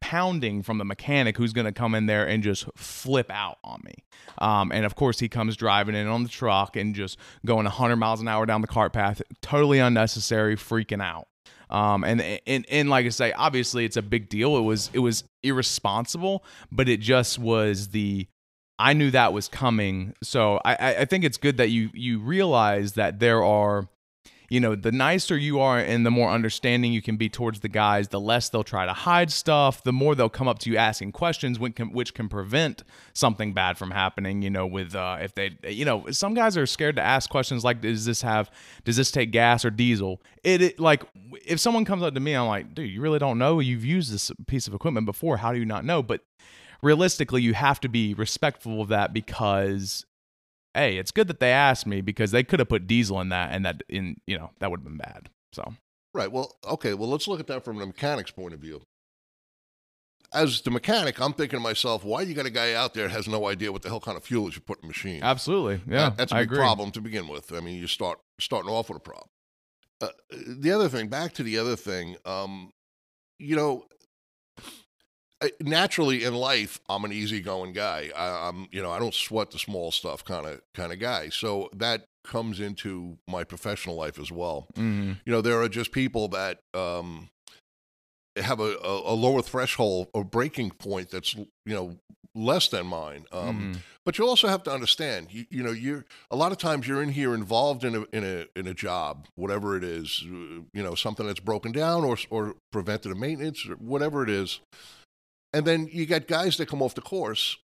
pounding 0.00 0.62
from 0.62 0.78
the 0.78 0.84
mechanic 0.84 1.36
who's 1.36 1.52
going 1.52 1.66
to 1.66 1.72
come 1.72 1.94
in 1.94 2.06
there 2.06 2.26
and 2.26 2.42
just 2.42 2.66
flip 2.76 3.30
out 3.30 3.58
on 3.62 3.80
me. 3.84 3.94
Um, 4.38 4.72
and 4.72 4.84
of 4.86 4.94
course, 4.94 5.18
he 5.18 5.28
comes 5.28 5.56
driving 5.56 5.94
in 5.94 6.06
on 6.06 6.22
the 6.22 6.28
truck 6.28 6.76
and 6.76 6.94
just 6.94 7.18
going 7.44 7.64
100 7.64 7.96
miles 7.96 8.20
an 8.20 8.28
hour 8.28 8.46
down 8.46 8.60
the 8.60 8.66
cart 8.66 8.92
path, 8.92 9.20
totally 9.42 9.78
unnecessary, 9.78 10.56
freaking 10.56 11.02
out. 11.02 11.26
Um, 11.68 12.02
and, 12.02 12.20
and 12.48 12.66
and 12.68 12.90
like 12.90 13.06
I 13.06 13.10
say, 13.10 13.32
obviously 13.32 13.84
it's 13.84 13.96
a 13.96 14.02
big 14.02 14.28
deal. 14.28 14.56
It 14.56 14.62
was 14.62 14.90
it 14.92 14.98
was 14.98 15.22
irresponsible, 15.44 16.44
but 16.72 16.88
it 16.88 16.98
just 17.00 17.38
was 17.38 17.88
the 17.88 18.26
I 18.78 18.92
knew 18.94 19.10
that 19.12 19.32
was 19.32 19.46
coming. 19.46 20.14
So 20.22 20.60
I, 20.64 20.96
I- 21.00 21.04
think 21.04 21.22
it's 21.22 21.36
good 21.36 21.58
that 21.58 21.68
you 21.70 21.90
you 21.94 22.18
realize 22.18 22.94
that 22.94 23.20
there 23.20 23.44
are, 23.44 23.88
you 24.50 24.58
know, 24.58 24.74
the 24.74 24.90
nicer 24.90 25.36
you 25.38 25.60
are 25.60 25.78
and 25.78 26.04
the 26.04 26.10
more 26.10 26.28
understanding 26.28 26.92
you 26.92 27.00
can 27.00 27.16
be 27.16 27.28
towards 27.28 27.60
the 27.60 27.68
guys, 27.68 28.08
the 28.08 28.18
less 28.18 28.48
they'll 28.48 28.64
try 28.64 28.84
to 28.84 28.92
hide 28.92 29.30
stuff. 29.30 29.84
The 29.84 29.92
more 29.92 30.16
they'll 30.16 30.28
come 30.28 30.48
up 30.48 30.58
to 30.60 30.70
you 30.70 30.76
asking 30.76 31.12
questions, 31.12 31.60
which 31.60 31.76
can, 31.76 31.92
which 31.92 32.14
can 32.14 32.28
prevent 32.28 32.82
something 33.12 33.54
bad 33.54 33.78
from 33.78 33.92
happening. 33.92 34.42
You 34.42 34.50
know, 34.50 34.66
with 34.66 34.96
uh, 34.96 35.18
if 35.20 35.36
they, 35.36 35.56
you 35.68 35.84
know, 35.84 36.10
some 36.10 36.34
guys 36.34 36.56
are 36.56 36.66
scared 36.66 36.96
to 36.96 37.02
ask 37.02 37.30
questions 37.30 37.62
like, 37.62 37.80
does 37.80 38.04
this 38.04 38.22
have, 38.22 38.50
does 38.84 38.96
this 38.96 39.12
take 39.12 39.30
gas 39.30 39.64
or 39.64 39.70
diesel? 39.70 40.20
It, 40.42 40.60
it 40.60 40.80
like 40.80 41.04
if 41.46 41.60
someone 41.60 41.84
comes 41.84 42.02
up 42.02 42.14
to 42.14 42.20
me, 42.20 42.34
I'm 42.34 42.48
like, 42.48 42.74
dude, 42.74 42.90
you 42.90 43.00
really 43.00 43.20
don't 43.20 43.38
know. 43.38 43.60
You've 43.60 43.84
used 43.84 44.12
this 44.12 44.32
piece 44.48 44.66
of 44.66 44.74
equipment 44.74 45.06
before. 45.06 45.36
How 45.36 45.52
do 45.52 45.60
you 45.60 45.64
not 45.64 45.84
know? 45.84 46.02
But 46.02 46.22
realistically, 46.82 47.42
you 47.42 47.54
have 47.54 47.78
to 47.80 47.88
be 47.88 48.14
respectful 48.14 48.82
of 48.82 48.88
that 48.88 49.12
because, 49.12 50.06
hey, 50.74 50.96
it's 50.98 51.10
good 51.10 51.28
that 51.28 51.40
they 51.40 51.52
asked 51.52 51.86
me 51.86 52.00
because 52.00 52.30
they 52.30 52.42
could 52.44 52.58
have 52.60 52.68
put 52.68 52.86
diesel 52.86 53.20
in 53.20 53.28
that, 53.30 53.52
and 53.52 53.64
that 53.64 53.82
in 53.88 54.16
you 54.26 54.38
know 54.38 54.50
that 54.60 54.70
would 54.70 54.80
have 54.80 54.84
been 54.84 54.96
bad. 54.98 55.28
So 55.52 55.74
right. 56.14 56.30
Well, 56.30 56.56
okay. 56.64 56.94
Well, 56.94 57.08
let's 57.08 57.26
look 57.28 57.40
at 57.40 57.46
that 57.48 57.64
from 57.64 57.78
the 57.78 57.86
mechanic's 57.86 58.30
point 58.30 58.54
of 58.54 58.60
view. 58.60 58.82
As 60.32 60.60
the 60.60 60.70
mechanic, 60.70 61.20
I'm 61.20 61.32
thinking 61.32 61.56
to 61.58 61.62
myself, 61.62 62.04
why 62.04 62.22
you 62.22 62.34
got 62.34 62.46
a 62.46 62.50
guy 62.50 62.72
out 62.74 62.94
there 62.94 63.08
that 63.08 63.12
has 63.14 63.26
no 63.26 63.48
idea 63.48 63.72
what 63.72 63.82
the 63.82 63.88
hell 63.88 63.98
kind 63.98 64.16
of 64.16 64.22
fuel 64.22 64.46
is 64.46 64.54
you 64.54 64.60
put 64.60 64.78
in 64.78 64.82
the 64.82 64.86
machine? 64.88 65.20
absolutely, 65.24 65.80
yeah, 65.92 66.10
That- 66.10 66.16
that's 66.18 66.32
a 66.32 66.36
I 66.36 66.40
big 66.42 66.48
agree. 66.52 66.58
problem 66.58 66.92
to 66.92 67.00
begin 67.00 67.26
with. 67.26 67.52
I 67.52 67.58
mean, 67.58 67.74
you 67.80 67.88
start 67.88 68.20
starting 68.38 68.70
off 68.70 68.88
with 68.88 68.98
a 68.98 69.00
problem. 69.00 69.26
Uh, 70.00 70.08
the 70.46 70.70
other 70.70 70.88
thing, 70.88 71.08
back 71.08 71.34
to 71.34 71.42
the 71.42 71.58
other 71.58 71.74
thing, 71.74 72.16
um, 72.24 72.70
you 73.40 73.56
know, 73.56 73.86
naturally 75.60 76.24
in 76.24 76.34
life, 76.34 76.80
I'm 76.88 77.04
an 77.04 77.12
easygoing 77.12 77.72
guy. 77.72 78.10
I, 78.16 78.48
I'm, 78.48 78.68
you 78.70 78.82
know, 78.82 78.90
I 78.90 78.98
don't 78.98 79.14
sweat 79.14 79.50
the 79.50 79.58
small 79.58 79.90
stuff 79.90 80.24
kind 80.24 80.46
of 80.46 80.60
kind 80.74 80.92
of 80.92 80.98
guy. 80.98 81.28
So 81.30 81.70
that 81.76 82.04
comes 82.24 82.60
into 82.60 83.18
my 83.26 83.44
professional 83.44 83.96
life 83.96 84.18
as 84.18 84.30
well. 84.30 84.66
hmm 84.76 85.12
You 85.24 85.32
know, 85.32 85.40
there 85.40 85.60
are 85.60 85.68
just 85.68 85.92
people 85.92 86.28
that 86.28 86.60
um, 86.74 87.30
have 88.36 88.60
a, 88.60 88.76
a, 88.82 89.14
lower 89.14 89.42
threshold 89.42 90.08
or 90.14 90.24
breaking 90.24 90.70
point 90.70 91.10
that's 91.10 91.34
you 91.34 91.48
know 91.66 91.96
less 92.34 92.68
than 92.68 92.86
mine. 92.86 93.26
Um, 93.32 93.72
Mhm. 93.72 93.80
but 94.04 94.18
you 94.18 94.26
also 94.26 94.46
have 94.46 94.62
to 94.62 94.72
understand, 94.72 95.32
you, 95.32 95.46
you 95.50 95.62
know, 95.64 95.72
you're 95.72 96.04
a 96.30 96.36
lot 96.36 96.52
of 96.52 96.58
times 96.58 96.86
you're 96.86 97.02
in 97.02 97.08
here 97.08 97.34
involved 97.34 97.84
in 97.84 97.94
a 97.96 98.04
in 98.12 98.24
a 98.24 98.46
in 98.58 98.66
a 98.66 98.74
job, 98.74 99.26
whatever 99.34 99.76
it 99.76 99.84
is, 99.84 100.22
uh, 100.24 100.62
you 100.72 100.82
know, 100.82 100.94
something 100.94 101.26
that's 101.26 101.40
broken 101.40 101.72
down 101.72 102.04
or 102.04 102.16
or 102.30 102.54
preventative 102.70 103.18
maintenance 103.18 103.66
or 103.68 103.74
whatever 103.74 104.22
it 104.22 104.30
is, 104.30 104.60
and 105.52 105.64
then 105.66 105.88
you 105.90 106.06
get 106.06 106.28
guys 106.28 106.56
that 106.56 106.66
come 106.68 106.82
off 106.82 106.94
the 106.94 107.00
course, 107.00 107.56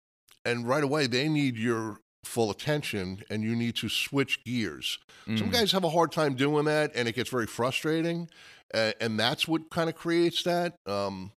and 0.44 0.66
right 0.68 0.84
away 0.84 1.06
they 1.06 1.28
need 1.28 1.56
your 1.56 2.00
full 2.24 2.50
attention, 2.50 3.22
and 3.30 3.42
you 3.44 3.54
need 3.54 3.76
to 3.76 3.88
switch 3.88 4.42
gears. 4.44 4.98
Some 5.26 5.48
Mhm. 5.48 5.52
guys 5.52 5.72
have 5.72 5.84
a 5.84 5.90
hard 5.90 6.10
time 6.12 6.34
doing 6.34 6.64
that, 6.64 6.90
and 6.94 7.06
it 7.08 7.14
gets 7.14 7.30
very 7.30 7.46
frustrating, 7.46 8.28
uh, 8.74 8.92
and 9.00 9.18
that's 9.18 9.46
what 9.46 9.70
kind 9.70 9.88
of 9.88 9.94
creates 9.96 10.42
that. 10.42 10.74
Um, 10.86 11.32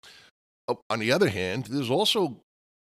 on 0.91 0.99
the 0.99 1.13
other 1.13 1.29
hand, 1.29 1.67
there's 1.67 1.91
also 1.91 2.43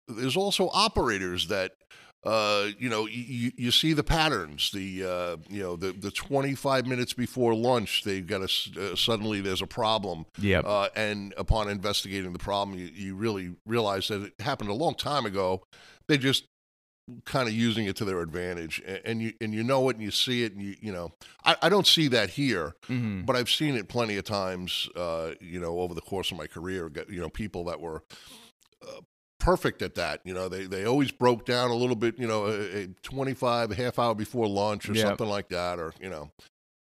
there's 0.07 0.35
also 0.35 0.69
operators 0.73 1.49
that 1.49 1.73
uh, 2.23 2.67
you 2.77 2.89
know 2.89 3.07
you, 3.07 3.51
you 3.55 3.71
see 3.71 3.93
the 3.93 4.03
patterns. 4.03 4.71
The 4.71 5.03
uh, 5.03 5.37
you 5.49 5.61
know 5.63 5.75
the 5.75 5.91
the 5.93 6.11
25 6.11 6.85
minutes 6.85 7.13
before 7.13 7.55
lunch, 7.55 8.03
they've 8.03 8.25
got 8.27 8.41
a 8.41 8.45
uh, 8.91 8.95
suddenly 8.95 9.41
there's 9.41 9.61
a 9.61 9.67
problem, 9.67 10.25
Yep. 10.39 10.65
uh, 10.65 10.89
and 10.95 11.33
upon 11.37 11.69
investigating 11.69 12.33
the 12.33 12.39
problem, 12.39 12.77
you, 12.77 12.87
you 12.93 13.15
really 13.15 13.55
realize 13.65 14.07
that 14.09 14.21
it 14.23 14.33
happened 14.41 14.69
a 14.69 14.73
long 14.73 14.95
time 14.95 15.25
ago. 15.25 15.63
They 16.07 16.17
just 16.17 16.45
kind 17.25 17.47
of 17.47 17.53
using 17.55 17.85
it 17.85 17.95
to 17.95 18.05
their 18.05 18.19
advantage, 18.21 18.83
and, 18.85 19.01
and 19.05 19.21
you 19.21 19.33
and 19.41 19.53
you 19.53 19.63
know 19.63 19.87
it, 19.89 19.95
and 19.95 20.03
you 20.03 20.11
see 20.11 20.43
it, 20.43 20.53
and 20.53 20.61
you 20.61 20.75
you 20.81 20.91
know 20.91 21.11
I, 21.45 21.55
I 21.63 21.69
don't 21.69 21.87
see 21.87 22.07
that 22.09 22.31
here, 22.31 22.75
Mhm. 22.89 23.25
but 23.25 23.35
I've 23.35 23.49
seen 23.49 23.75
it 23.75 23.87
plenty 23.87 24.17
of 24.17 24.25
times. 24.25 24.89
Uh, 24.95 25.31
you 25.39 25.59
know, 25.59 25.79
over 25.79 25.93
the 25.93 26.01
course 26.01 26.31
of 26.31 26.37
my 26.37 26.47
career, 26.47 26.91
you 27.09 27.21
know, 27.21 27.29
people 27.29 27.63
that 27.65 27.79
were. 27.79 28.03
Perfect 29.39 29.81
at 29.81 29.95
that 29.95 30.21
you 30.25 30.33
know 30.33 30.49
they 30.49 30.65
they 30.65 30.85
always 30.85 31.11
broke 31.11 31.45
down 31.45 31.71
a 31.71 31.75
little 31.75 31.95
bit 31.95 32.19
you 32.19 32.27
know 32.27 32.47
a, 32.47 32.83
a 32.83 32.87
25 33.03 33.71
a 33.71 33.75
half 33.75 33.97
hour 33.97 34.13
before 34.13 34.47
lunch 34.47 34.89
or 34.89 34.93
something 35.07 35.27
like 35.27 35.47
that 35.49 35.79
or 35.79 35.93
you 36.01 36.09
know 36.09 36.29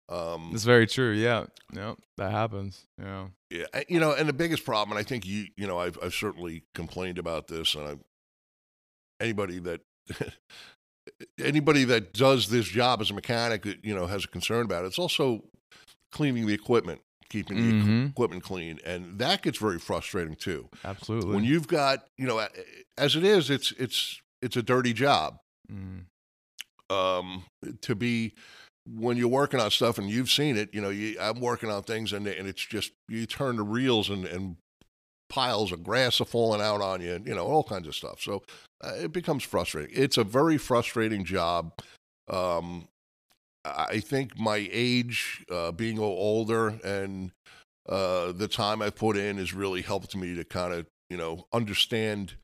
um 0.08 0.50
It's 0.52 0.64
very 0.64 0.86
true. 0.86 1.12
Yeah. 1.12 1.46
Yep. 1.72 1.96
That 2.18 2.30
happens. 2.30 2.86
Yeah. 3.00 3.28
Yeah, 3.50 3.66
you 3.88 4.00
know, 4.00 4.12
and 4.12 4.28
the 4.28 4.32
biggest 4.32 4.64
problem, 4.64 4.96
and 4.96 4.98
I 5.04 5.08
think 5.08 5.24
you, 5.24 5.46
you 5.56 5.66
know, 5.66 5.78
I've, 5.78 5.96
I've 6.02 6.12
certainly 6.12 6.64
complained 6.74 7.18
about 7.18 7.46
this, 7.46 7.74
and 7.76 7.86
I, 7.86 7.94
anybody 9.22 9.60
that, 9.60 9.80
anybody 11.38 11.84
that 11.84 12.12
does 12.12 12.48
this 12.48 12.66
job 12.66 13.00
as 13.00 13.10
a 13.10 13.14
mechanic, 13.14 13.64
you 13.82 13.94
know, 13.94 14.06
has 14.06 14.24
a 14.24 14.28
concern 14.28 14.64
about 14.64 14.84
it. 14.84 14.88
It's 14.88 14.98
also 14.98 15.44
cleaning 16.10 16.46
the 16.46 16.54
equipment, 16.54 17.00
keeping 17.34 17.56
the 17.58 17.68
equi- 17.76 17.90
Mhm. 17.90 18.10
equipment 18.10 18.42
clean, 18.44 18.78
and 18.84 19.18
that 19.18 19.42
gets 19.42 19.58
very 19.58 19.78
frustrating 19.80 20.36
too. 20.36 20.68
Absolutely. 20.84 21.34
When 21.34 21.42
you've 21.44 21.66
got, 21.66 22.06
you 22.16 22.26
know, 22.26 22.46
as 22.96 23.16
it 23.16 23.24
is, 23.24 23.50
it's 23.50 23.72
it's 23.72 24.20
it's 24.40 24.56
a 24.56 24.62
dirty 24.62 24.92
job 24.92 25.38
Mhm. 25.70 26.04
um, 26.90 27.44
to 27.80 27.94
be 27.94 28.32
when 28.86 29.16
you're 29.16 29.28
working 29.28 29.58
on 29.60 29.70
stuff 29.70 29.96
and 29.98 30.08
you've 30.10 30.30
seen 30.30 30.56
it, 30.56 30.68
you 30.74 30.80
know, 30.80 30.90
you, 30.90 31.16
I'm 31.18 31.40
working 31.40 31.70
on 31.70 31.82
things 31.82 32.12
and 32.12 32.26
and 32.26 32.46
it's 32.46 32.64
just 32.64 32.92
you 33.08 33.26
turn 33.26 33.56
the 33.56 33.62
reels 33.64 34.10
and 34.10 34.24
and 34.26 34.56
piles 35.30 35.72
of 35.72 35.82
grass 35.82 36.20
are 36.20 36.26
falling 36.26 36.60
out 36.60 36.80
on 36.80 37.00
you, 37.00 37.14
and 37.14 37.26
you 37.26 37.34
know 37.34 37.46
all 37.46 37.64
kinds 37.64 37.88
of 37.88 37.94
stuff. 37.96 38.20
So 38.20 38.42
uh, 38.84 38.92
it 38.96 39.12
becomes 39.12 39.42
frustrating. 39.42 39.90
It's 39.96 40.16
a 40.18 40.24
very 40.24 40.58
frustrating 40.58 41.24
job. 41.24 41.72
Um, 42.28 42.86
I 43.64 44.00
think 44.00 44.38
my 44.38 44.68
age, 44.70 45.44
uh, 45.50 45.72
being 45.72 45.98
older, 45.98 46.68
and 46.84 47.32
uh, 47.88 48.32
the 48.32 48.48
time 48.48 48.82
I've 48.82 48.96
put 48.96 49.16
in 49.16 49.38
has 49.38 49.54
really 49.54 49.82
helped 49.82 50.14
me 50.14 50.34
to 50.34 50.44
kind 50.44 50.74
of 50.74 50.86
you 51.10 51.16
know 51.16 51.46
understand 51.52 52.34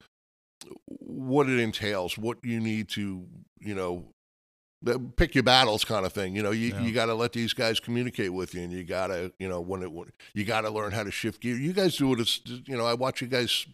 what 0.87 1.48
it 1.48 1.59
entails, 1.59 2.16
what 2.16 2.38
you 2.42 2.61
need 2.61 2.88
to 2.90 3.26
you 3.61 3.74
know 3.74 4.06
pick 5.16 5.35
your 5.35 5.44
battles 5.44 5.85
kind 5.85 6.06
of 6.06 6.12
thing. 6.12 6.35
You 6.35 6.42
know, 6.42 6.52
you, 6.52 6.68
yeah. 6.68 6.80
you 6.80 6.92
got 6.92 7.06
to 7.06 7.14
let 7.14 7.33
these 7.33 7.52
guys 7.52 7.80
communicate 7.80 8.33
with 8.33 8.54
you, 8.54 8.62
and 8.62 8.72
you 8.72 8.85
got 8.85 9.09
to, 9.09 9.33
you 9.38 9.48
know, 9.48 9.61
when 9.61 9.83
it 9.83 9.92
when, 9.92 10.11
you 10.35 10.44
got 10.44 10.62
to 10.62 10.70
learn 10.70 10.92
how 10.92 11.02
to 11.02 11.11
shift 11.11 11.42
gear. 11.42 11.56
You 11.56 11.72
guys 11.72 11.96
do 11.96 12.12
it. 12.14 12.40
You 12.66 12.76
know, 12.76 12.87
I 12.87 12.94
watch 12.94 13.20
you 13.20 13.26
guys 13.26 13.66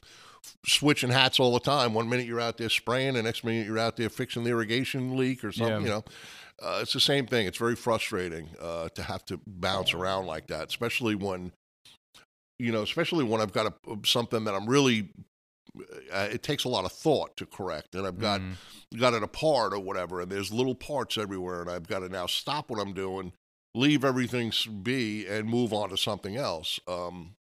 switching 0.64 1.10
hats 1.10 1.40
all 1.40 1.52
the 1.52 1.60
time. 1.60 1.94
One 1.94 2.08
minute 2.08 2.26
you're 2.26 2.40
out 2.40 2.58
there 2.58 2.68
spraying, 2.68 3.14
the 3.14 3.22
next 3.22 3.44
minute 3.44 3.66
you're 3.66 3.78
out 3.78 3.96
there 3.96 4.08
fixing 4.08 4.44
the 4.44 4.50
irrigation 4.50 5.16
leak 5.16 5.44
or 5.44 5.52
something. 5.52 5.76
Yeah. 5.76 5.80
You 5.80 5.88
know, 5.88 6.04
uh, 6.62 6.78
it's 6.82 6.92
the 6.92 7.00
same 7.00 7.26
thing. 7.26 7.46
It's 7.46 7.58
very 7.58 7.76
frustrating 7.76 8.48
uh, 8.60 8.88
to 8.90 9.02
have 9.02 9.24
to 9.26 9.40
bounce 9.46 9.94
around 9.94 10.26
like 10.26 10.48
that, 10.48 10.68
especially 10.68 11.14
when. 11.14 11.52
You 12.58 12.72
know, 12.72 12.80
especially 12.80 13.24
when 13.24 13.42
I've 13.42 13.52
got 13.52 13.66
a, 13.66 13.96
something 14.06 14.44
that 14.44 14.54
I'm 14.54 14.66
really 14.66 15.10
uh, 16.12 16.28
it 16.30 16.42
takes 16.42 16.64
a 16.64 16.68
lot 16.68 16.84
of 16.84 16.92
thought 16.92 17.36
to 17.36 17.46
correct 17.46 17.94
and 17.94 18.06
i've 18.06 18.18
got 18.18 18.40
mm. 18.40 18.54
got 18.98 19.14
it 19.14 19.22
apart 19.22 19.72
or 19.72 19.78
whatever 19.78 20.20
and 20.20 20.30
there's 20.30 20.52
little 20.52 20.74
parts 20.74 21.18
everywhere 21.18 21.60
and 21.60 21.70
i've 21.70 21.86
got 21.86 22.00
to 22.00 22.08
now 22.08 22.26
stop 22.26 22.70
what 22.70 22.80
i'm 22.80 22.92
doing 22.92 23.32
leave 23.74 24.04
everything 24.04 24.52
be 24.82 25.26
and 25.26 25.48
move 25.48 25.72
on 25.72 25.90
to 25.90 25.96
something 25.96 26.36
else 26.36 26.80
um, 26.88 27.34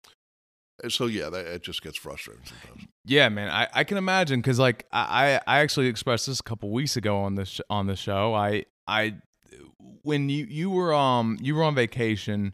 so 0.90 1.06
yeah 1.06 1.30
that, 1.30 1.46
it 1.46 1.64
just 1.64 1.82
gets 1.82 1.98
frustrating 1.98 2.44
sometimes 2.46 2.88
yeah 3.06 3.30
man 3.30 3.50
i, 3.50 3.68
I 3.74 3.84
can 3.84 3.98
imagine 3.98 4.42
because 4.42 4.60
like 4.60 4.86
I, 4.92 5.40
I 5.48 5.60
actually 5.60 5.88
expressed 5.88 6.28
this 6.28 6.40
a 6.40 6.44
couple 6.44 6.72
weeks 6.72 6.98
ago 6.98 7.18
on 7.18 7.36
this 7.36 7.62
on 7.70 7.88
the 7.88 7.96
show 7.96 8.34
i 8.34 8.66
i 8.88 9.16
when 10.04 10.30
you 10.30 10.46
you 10.46 10.70
were 10.70 10.94
um 10.94 11.38
you 11.42 11.56
were 11.56 11.64
on 11.64 11.76
vacation 11.76 12.54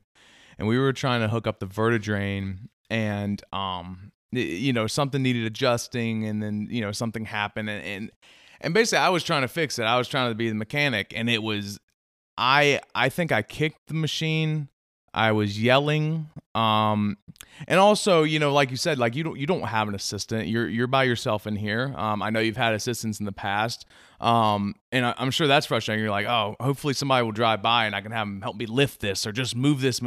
and 0.58 0.68
we 0.68 0.78
were 0.78 0.94
trying 0.94 1.22
to 1.22 1.28
hook 1.28 1.48
up 1.48 1.60
the 1.60 1.66
vertidrain 1.66 2.70
and 2.90 3.44
um 3.52 4.12
you 4.32 4.72
know 4.72 4.88
something 4.88 5.22
needed 5.22 5.46
adjusting 5.46 6.26
and 6.26 6.42
then 6.42 6.68
you 6.70 6.82
know 6.82 6.92
something 6.92 7.26
happened 7.26 7.70
and, 7.70 7.84
and 7.84 8.12
and 8.62 8.74
basically 8.74 9.00
I 9.00 9.10
was 9.10 9.24
trying 9.24 9.42
to 9.42 9.48
fix 9.48 9.80
it. 9.80 9.84
I 9.84 9.98
was 9.98 10.08
trying 10.08 10.32
to 10.32 10.36
be 10.36 10.48
the 10.48 10.56
mechanic 10.56 11.14
and 11.16 11.30
it 11.30 11.44
was 11.44 11.80
I 12.38 12.80
I 12.96 13.10
think 13.10 13.32
I 13.32 13.42
kicked 13.42 13.88
the 13.88 13.94
machine 13.94 14.70
I 15.14 15.32
was 15.34 15.62
yelling. 15.62 16.30
Um, 16.56 17.18
and 17.68 17.80
also, 17.80 18.24
you 18.24 18.40
know, 18.40 18.54
like 18.54 18.72
you 18.72 18.78
said, 18.78 18.98
like 18.98 19.16
you 19.16 19.24
don't 19.24 19.38
you 19.38 19.46
don't 19.46 19.64
have 19.64 19.88
an 19.88 19.96
assistant. 19.96 20.48
You're 20.48 20.68
you're 20.68 20.88
by 20.88 21.04
yourself 21.04 21.48
in 21.48 21.56
here. 21.56 21.94
Um, 21.96 22.22
I 22.22 22.30
know 22.30 22.40
you've 22.40 22.58
had 22.58 22.74
assistants 22.74 23.20
in 23.20 23.26
the 23.26 23.32
past. 23.32 23.86
Um, 24.20 24.76
and 24.92 25.06
I, 25.06 25.16
am 25.18 25.32
sure 25.32 25.48
that's 25.48 25.66
frustrating. 25.66 26.04
You're 26.04 26.12
like, 26.12 26.28
oh, 26.28 26.56
hopefully 26.60 26.94
somebody 26.94 27.24
will 27.24 27.32
drive 27.32 27.62
by 27.62 27.86
and 27.86 27.96
I 27.96 28.02
can 28.02 28.12
have 28.12 28.28
them 28.28 28.42
help 28.42 28.56
me 28.56 28.68
lift 28.68 29.00
this 29.00 29.26
or 29.26 29.32
just 29.32 29.56
move 29.56 29.82
this. 29.82 30.00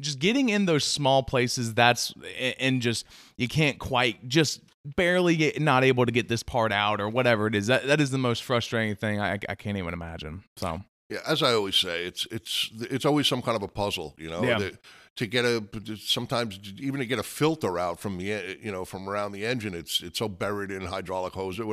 Just 0.00 0.18
getting 0.18 0.48
in 0.48 0.66
those 0.66 0.84
small 0.84 1.22
places. 1.22 1.74
That's 1.74 2.12
and 2.58 2.82
just 2.82 3.06
you 3.36 3.48
can't 3.48 3.78
quite 3.78 4.28
just 4.28 4.60
barely 4.96 5.36
get 5.36 5.60
not 5.60 5.84
able 5.84 6.06
to 6.06 6.12
get 6.12 6.28
this 6.28 6.42
part 6.42 6.72
out 6.72 7.00
or 7.00 7.08
whatever 7.08 7.46
it 7.46 7.54
is. 7.54 7.68
That 7.68 7.86
that 7.86 8.00
is 8.00 8.10
the 8.10 8.18
most 8.18 8.42
frustrating 8.42 8.96
thing. 8.96 9.20
I 9.20 9.38
I 9.48 9.54
can't 9.54 9.78
even 9.78 9.94
imagine. 9.94 10.44
So 10.56 10.80
yeah, 11.10 11.18
as 11.26 11.42
I 11.42 11.52
always 11.52 11.76
say, 11.76 12.04
it's 12.04 12.26
it's 12.30 12.70
it's 12.78 13.04
always 13.04 13.26
some 13.26 13.42
kind 13.42 13.56
of 13.56 13.62
a 13.62 13.68
puzzle, 13.68 14.14
you 14.16 14.30
know. 14.30 14.42
Yeah. 14.42 14.70
to 15.16 15.26
get 15.26 15.44
a 15.44 15.62
sometimes 15.98 16.58
even 16.78 17.00
to 17.00 17.06
get 17.06 17.18
a 17.18 17.22
filter 17.22 17.78
out 17.78 17.98
from 17.98 18.16
the 18.16 18.58
you 18.62 18.70
know 18.70 18.84
from 18.84 19.08
around 19.08 19.32
the 19.32 19.44
engine, 19.44 19.74
it's 19.74 20.02
it's 20.02 20.18
so 20.18 20.28
buried 20.28 20.70
in 20.70 20.82
hydraulic 20.82 21.34
hose. 21.34 21.58
It 21.58 21.66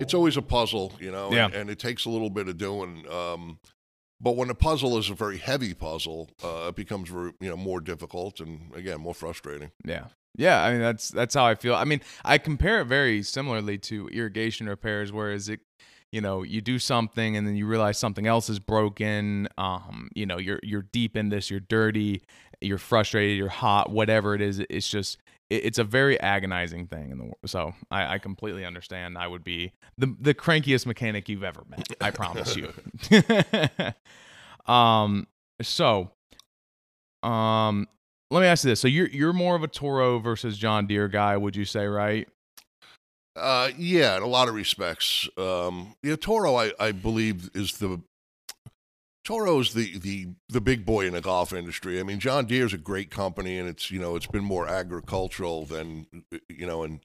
it's 0.00 0.14
always 0.14 0.36
a 0.36 0.42
puzzle, 0.42 0.92
you 1.00 1.10
know, 1.10 1.32
yeah. 1.32 1.46
and, 1.46 1.54
and, 1.54 1.70
it 1.70 1.78
takes 1.78 2.04
a 2.04 2.10
little 2.10 2.30
bit 2.30 2.48
of 2.48 2.56
doing. 2.56 3.04
Um, 3.10 3.58
but 4.20 4.36
when 4.36 4.48
a 4.48 4.54
puzzle 4.54 4.96
is 4.96 5.10
a 5.10 5.14
very 5.14 5.38
heavy 5.38 5.74
puzzle, 5.74 6.30
uh, 6.42 6.68
it 6.68 6.76
becomes 6.76 7.10
you 7.10 7.34
know 7.40 7.56
more 7.56 7.80
difficult 7.80 8.38
and 8.38 8.72
again 8.74 9.00
more 9.00 9.14
frustrating. 9.14 9.72
Yeah, 9.84 10.06
yeah. 10.36 10.62
I 10.62 10.70
mean 10.70 10.80
that's 10.80 11.08
that's 11.08 11.34
how 11.34 11.46
I 11.46 11.56
feel. 11.56 11.74
I 11.74 11.84
mean 11.84 12.00
I 12.24 12.38
compare 12.38 12.80
it 12.80 12.86
very 12.86 13.24
similarly 13.24 13.78
to 13.78 14.08
irrigation 14.08 14.68
repairs, 14.68 15.10
whereas 15.12 15.48
it 15.48 15.60
you 16.12 16.20
know 16.20 16.42
you 16.42 16.60
do 16.60 16.78
something 16.78 17.36
and 17.36 17.46
then 17.46 17.54
you 17.56 17.66
realize 17.66 17.98
something 17.98 18.26
else 18.26 18.48
is 18.48 18.58
broken 18.58 19.48
um 19.58 20.08
you 20.14 20.24
know 20.26 20.38
you're 20.38 20.60
you're 20.62 20.82
deep 20.92 21.16
in 21.16 21.28
this 21.28 21.50
you're 21.50 21.60
dirty 21.60 22.22
you're 22.60 22.78
frustrated 22.78 23.36
you're 23.36 23.48
hot 23.48 23.90
whatever 23.90 24.34
it 24.34 24.40
is 24.40 24.58
it's 24.70 24.88
just 24.88 25.18
it, 25.50 25.66
it's 25.66 25.78
a 25.78 25.84
very 25.84 26.18
agonizing 26.20 26.86
thing 26.86 27.10
in 27.10 27.18
the 27.18 27.24
world 27.24 27.36
so 27.46 27.72
I, 27.90 28.14
I 28.14 28.18
completely 28.18 28.64
understand. 28.64 29.16
I 29.18 29.26
would 29.26 29.44
be 29.44 29.72
the 29.96 30.14
the 30.20 30.34
crankiest 30.34 30.86
mechanic 30.86 31.28
you've 31.28 31.44
ever 31.44 31.62
met 31.68 31.86
i 32.00 32.10
promise 32.10 32.56
you. 32.56 32.72
Um 34.66 35.26
so 35.62 36.10
um 37.22 37.86
let 38.30 38.40
me 38.40 38.46
ask 38.46 38.64
you 38.64 38.70
this. 38.70 38.80
So 38.80 38.88
you're 38.88 39.08
you're 39.08 39.32
more 39.32 39.56
of 39.56 39.62
a 39.62 39.68
toro 39.68 40.18
versus 40.18 40.58
john 40.58 40.86
deere 40.86 41.08
guy 41.08 41.36
would 41.36 41.56
you 41.56 41.64
say 41.64 41.86
right 41.86 42.28
uh, 43.38 43.70
yeah, 43.76 44.16
in 44.16 44.22
a 44.22 44.26
lot 44.26 44.48
of 44.48 44.54
respects. 44.54 45.28
Um, 45.36 45.94
yeah, 46.02 46.16
Toro, 46.16 46.56
I, 46.56 46.72
I 46.78 46.92
believe, 46.92 47.50
is 47.54 47.78
the 47.78 48.00
Toro 49.24 49.60
is 49.60 49.74
the, 49.74 49.98
the 49.98 50.28
the 50.48 50.60
big 50.60 50.86
boy 50.86 51.06
in 51.06 51.12
the 51.12 51.20
golf 51.20 51.52
industry. 51.52 52.00
I 52.00 52.02
mean, 52.02 52.18
John 52.18 52.46
Deere 52.46 52.66
is 52.66 52.72
a 52.72 52.78
great 52.78 53.10
company, 53.10 53.58
and 53.58 53.68
it's 53.68 53.90
you 53.90 54.00
know 54.00 54.16
it's 54.16 54.26
been 54.26 54.44
more 54.44 54.66
agricultural 54.66 55.66
than 55.66 56.06
you 56.48 56.66
know, 56.66 56.82
and 56.82 57.00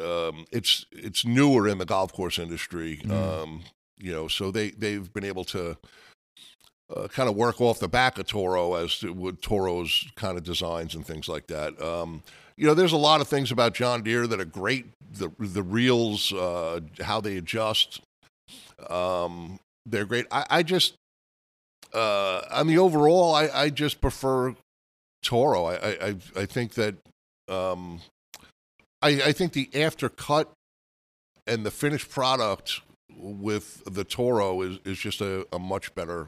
um, 0.00 0.46
it's 0.50 0.86
it's 0.90 1.26
newer 1.26 1.68
in 1.68 1.78
the 1.78 1.84
golf 1.84 2.12
course 2.12 2.38
industry. 2.38 3.00
Mm. 3.04 3.10
Um, 3.10 3.64
you 3.98 4.12
know, 4.12 4.28
so 4.28 4.50
they 4.50 4.70
they've 4.70 5.12
been 5.12 5.24
able 5.24 5.44
to 5.44 5.76
uh, 6.94 7.08
kind 7.08 7.28
of 7.28 7.36
work 7.36 7.60
off 7.60 7.80
the 7.80 7.88
back 7.88 8.18
of 8.18 8.26
Toro 8.26 8.74
as 8.74 8.98
to 8.98 9.12
with 9.12 9.40
Toro's 9.40 10.06
kind 10.14 10.38
of 10.38 10.44
designs 10.44 10.94
and 10.94 11.06
things 11.06 11.28
like 11.28 11.48
that. 11.48 11.80
Um, 11.82 12.22
you 12.56 12.66
know, 12.66 12.74
there's 12.74 12.92
a 12.92 12.98
lot 12.98 13.20
of 13.20 13.28
things 13.28 13.50
about 13.50 13.74
John 13.74 14.02
Deere 14.02 14.26
that 14.26 14.40
are 14.40 14.44
great. 14.44 14.86
The 15.12 15.30
the 15.38 15.62
reels, 15.62 16.32
uh, 16.32 16.80
how 17.00 17.20
they 17.20 17.36
adjust, 17.36 18.00
um, 18.88 19.58
they're 19.84 20.04
great. 20.04 20.26
I, 20.30 20.46
I 20.50 20.62
just 20.62 20.94
uh, 21.92 22.42
on 22.50 22.66
the 22.66 22.78
overall, 22.78 23.34
I, 23.34 23.48
I 23.52 23.70
just 23.70 24.00
prefer 24.00 24.54
Toro. 25.22 25.66
I 25.66 26.08
I 26.08 26.16
I 26.36 26.46
think 26.46 26.74
that 26.74 26.94
um, 27.48 28.00
I 29.02 29.22
I 29.26 29.32
think 29.32 29.52
the 29.52 29.68
after 29.74 30.08
cut 30.08 30.50
and 31.46 31.64
the 31.64 31.70
finished 31.70 32.10
product 32.10 32.80
with 33.16 33.82
the 33.84 34.04
Toro 34.04 34.62
is 34.62 34.78
is 34.84 34.98
just 34.98 35.20
a, 35.20 35.46
a 35.52 35.58
much 35.58 35.94
better 35.94 36.26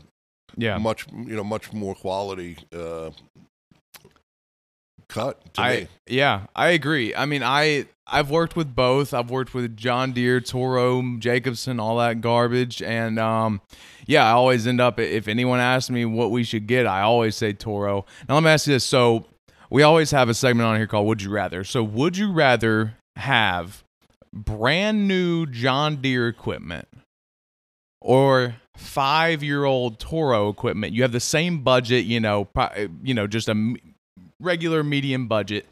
yeah 0.57 0.79
much 0.79 1.07
you 1.13 1.37
know 1.37 1.45
much 1.45 1.73
more 1.73 1.95
quality 1.95 2.57
uh, 2.75 3.11
cut 5.09 5.41
I 5.57 5.75
me. 5.77 5.89
yeah, 6.07 6.47
I 6.55 6.69
agree. 6.71 7.15
I 7.15 7.25
mean, 7.27 7.43
I 7.43 7.87
I've 8.07 8.31
worked 8.31 8.57
with 8.57 8.75
both. 8.75 9.13
I've 9.13 9.31
worked 9.31 9.55
with 9.55 9.77
John 9.77 10.13
Deere, 10.13 10.41
Toro, 10.41 11.03
Jacobsen, 11.19 11.79
all 11.79 11.99
that 11.99 12.21
garbage, 12.21 12.83
and 12.83 13.19
um, 13.19 13.61
yeah, 14.07 14.25
I 14.27 14.31
always 14.33 14.67
end 14.67 14.81
up 14.81 14.99
if 14.99 15.29
anyone 15.29 15.61
asks 15.61 15.91
me 15.91 16.05
what 16.05 16.31
we 16.31 16.45
should 16.45 16.67
get, 16.67 16.87
I 16.87 17.03
always 17.03 17.37
say 17.37 17.53
Toro. 17.53 18.07
Now 18.29 18.35
let 18.37 18.45
me 18.45 18.51
ask 18.51 18.67
you 18.67 18.75
this: 18.75 18.85
so 18.85 19.27
we 19.71 19.83
always 19.83 20.11
have 20.11 20.29
a 20.29 20.35
segment 20.35 20.67
on 20.67 20.77
here 20.77 20.87
called 20.87 21.07
"Would 21.07 21.23
You 21.23 21.31
Rather." 21.31 21.65
So 21.65 21.83
would 21.83 22.17
you 22.17 22.33
rather 22.33 22.95
have 23.17 23.83
brand 24.33 25.09
new 25.09 25.47
John 25.47 25.97
Deere 25.97 26.29
equipment 26.29 26.89
or 28.01 28.57
five 28.77 29.43
year 29.43 29.65
old 29.65 29.99
Toro 29.99 30.49
equipment? 30.49 30.93
You 30.93 31.03
have 31.03 31.13
the 31.13 31.21
same 31.21 31.63
budget, 31.63 32.05
you 32.05 32.21
know, 32.21 32.49
you 33.03 33.15
know, 33.15 33.27
just 33.27 33.49
a 33.49 33.75
regular 34.41 34.83
medium 34.83 35.27
budget, 35.27 35.67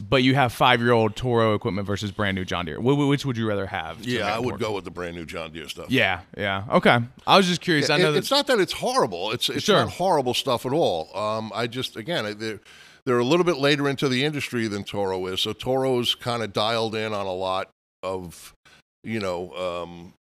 but 0.00 0.22
you 0.22 0.34
have 0.34 0.52
five 0.52 0.80
year 0.80 0.92
old 0.92 1.16
Toro 1.16 1.54
equipment 1.54 1.86
versus 1.86 2.10
brand 2.10 2.34
new 2.34 2.44
John 2.44 2.66
Deere. 2.66 2.80
Which 2.80 3.24
would 3.24 3.36
you 3.36 3.48
rather 3.48 3.66
have? 3.66 4.04
Yeah, 4.04 4.34
I 4.34 4.38
would 4.38 4.58
go 4.58 4.72
with 4.72 4.84
the 4.84 4.90
brand 4.90 5.16
new 5.16 5.24
John 5.24 5.52
Deere 5.52 5.68
stuff. 5.68 5.90
Yeah, 5.90 6.20
yeah. 6.36 6.64
Okay. 6.70 6.98
I 7.26 7.36
was 7.36 7.46
just 7.46 7.60
curious. 7.60 7.90
I 7.90 7.98
know 7.98 8.14
it's 8.14 8.30
not 8.30 8.46
that 8.48 8.60
it's 8.60 8.72
horrible. 8.72 9.30
It's 9.32 9.48
it's 9.48 9.64
sure. 9.64 9.76
not 9.76 9.90
horrible 9.90 10.34
stuff 10.34 10.66
at 10.66 10.72
all. 10.72 11.16
Um, 11.16 11.52
I 11.54 11.66
just 11.66 11.96
again 11.96 12.36
they're 12.38 12.60
they're 13.04 13.18
a 13.18 13.24
little 13.24 13.44
bit 13.44 13.58
later 13.58 13.88
into 13.88 14.08
the 14.08 14.24
industry 14.24 14.66
than 14.66 14.84
Toro 14.84 15.26
is, 15.26 15.40
so 15.40 15.52
Toro's 15.52 16.14
kind 16.14 16.42
of 16.42 16.52
dialed 16.52 16.94
in 16.94 17.12
on 17.12 17.26
a 17.26 17.32
lot 17.32 17.70
of 18.02 18.54
you 19.02 19.20
know 19.20 19.52
um, 19.54 20.14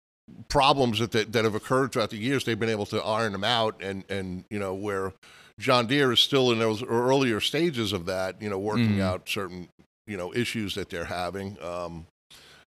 problems 0.50 1.00
that, 1.00 1.12
that 1.12 1.32
that 1.34 1.44
have 1.44 1.56
occurred 1.56 1.92
throughout 1.92 2.10
the 2.10 2.18
years. 2.18 2.44
They've 2.44 2.60
been 2.60 2.70
able 2.70 2.86
to 2.88 3.02
iron 3.02 3.32
them 3.32 3.44
out, 3.44 3.82
and 3.82 4.04
and 4.10 4.46
you 4.50 4.60
know 4.60 4.74
where 4.74 5.14
John 5.60 5.88
Deere 5.88 6.12
is 6.12 6.20
still 6.20 6.52
in 6.52 6.60
those 6.60 6.84
earlier 6.84 7.40
stages 7.40 7.94
of 7.94 8.06
that, 8.06 8.42
you 8.42 8.50
know, 8.50 8.58
working 8.58 8.98
mm. 8.98 9.02
out 9.02 9.30
certain, 9.30 9.70
you 10.08 10.18
know, 10.18 10.34
issues 10.34 10.76
that 10.76 10.90
they're 10.90 11.06
having. 11.06 11.58
Um, 11.62 12.08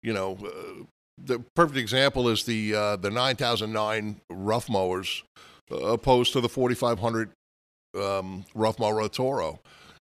you 0.03 0.12
know, 0.12 0.37
uh, 0.45 0.85
the 1.16 1.38
perfect 1.55 1.79
example 1.79 2.29
is 2.29 2.45
the 2.45 2.75
uh, 2.75 2.97
the 2.97 3.11
9009 3.11 4.21
rough 4.31 4.68
mowers 4.68 5.23
uh, 5.71 5.77
opposed 5.77 6.33
to 6.33 6.40
the 6.40 6.49
4500 6.49 7.31
um, 7.97 8.45
rough 8.55 8.79
mower 8.79 9.09
Toro. 9.09 9.61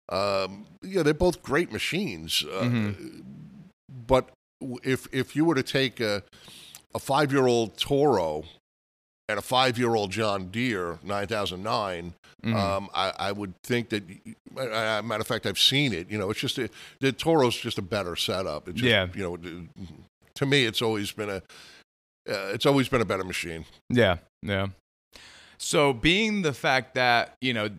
Um, 0.09 0.65
yeah, 0.83 1.03
they're 1.03 1.13
both 1.13 1.41
great 1.41 1.71
machines, 1.71 2.43
uh, 2.51 2.63
Mhm. 2.63 3.23
but 4.07 4.29
if 4.83 5.07
if 5.13 5.35
you 5.35 5.45
were 5.45 5.55
to 5.55 5.63
take 5.63 5.99
a 5.99 6.23
a 6.93 6.99
five 6.99 7.31
year 7.31 7.47
old 7.47 7.77
Toro 7.77 8.43
and 9.29 9.37
a 9.39 9.41
five 9.41 9.77
year 9.77 9.95
old 9.95 10.11
John 10.11 10.47
Deere 10.49 10.99
9009, 11.03 12.13
Mhm. 12.43 12.55
um, 12.55 12.89
I, 12.93 13.13
I 13.19 13.31
would 13.31 13.53
think 13.63 13.89
that. 13.89 14.03
Uh, 14.57 15.01
matter 15.03 15.21
of 15.21 15.27
fact, 15.27 15.45
I've 15.45 15.59
seen 15.59 15.93
it. 15.93 16.09
You 16.09 16.17
know, 16.17 16.29
it's 16.31 16.39
just 16.39 16.57
a, 16.57 16.69
the 16.99 17.11
Toro's 17.11 17.55
just 17.55 17.77
a 17.77 17.81
better 17.81 18.15
setup. 18.15 18.67
It's 18.67 18.79
just, 18.79 18.89
Yeah. 18.89 19.07
You 19.13 19.23
know, 19.23 19.67
to 20.35 20.45
me, 20.45 20.65
it's 20.65 20.81
always 20.81 21.11
been 21.11 21.29
a. 21.29 21.35
Uh, 22.29 22.51
it's 22.53 22.65
always 22.65 22.87
been 22.89 23.01
a 23.01 23.05
better 23.05 23.23
machine. 23.23 23.65
Yeah, 23.89 24.17
yeah. 24.41 24.67
So, 25.57 25.91
being 25.93 26.41
the 26.43 26.53
fact 26.53 26.95
that 26.95 27.35
you 27.41 27.53
know 27.53 27.69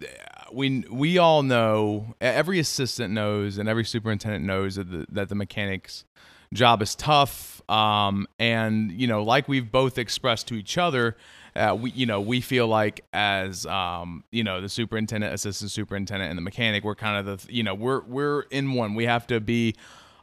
we 0.52 0.80
we 0.90 1.18
all 1.18 1.42
know, 1.42 2.14
every 2.20 2.58
assistant 2.58 3.12
knows, 3.14 3.56
and 3.58 3.68
every 3.68 3.84
superintendent 3.84 4.44
knows 4.44 4.74
that 4.76 4.90
the, 4.90 5.06
that 5.10 5.28
the 5.30 5.34
mechanics 5.34 6.04
job 6.52 6.82
is 6.82 6.94
tough. 6.94 7.62
Um, 7.70 8.26
and 8.38 8.90
you 8.92 9.06
know, 9.06 9.22
like 9.22 9.48
we've 9.48 9.70
both 9.72 9.96
expressed 9.98 10.48
to 10.48 10.54
each 10.54 10.76
other, 10.76 11.16
uh, 11.56 11.76
we 11.78 11.90
you 11.90 12.06
know 12.06 12.20
we 12.20 12.40
feel 12.40 12.66
like 12.66 13.04
as 13.12 13.66
um, 13.66 14.24
you 14.30 14.44
know 14.44 14.60
the 14.60 14.68
superintendent, 14.68 15.34
assistant 15.34 15.70
superintendent, 15.70 16.30
and 16.30 16.38
the 16.38 16.42
mechanic, 16.42 16.84
we're 16.84 16.94
kind 16.94 17.28
of 17.28 17.46
the 17.46 17.52
you 17.52 17.62
know 17.62 17.74
we're 17.74 18.02
we're 18.02 18.42
in 18.50 18.72
one. 18.72 18.94
We 18.94 19.04
have 19.06 19.26
to 19.28 19.40
be 19.40 19.74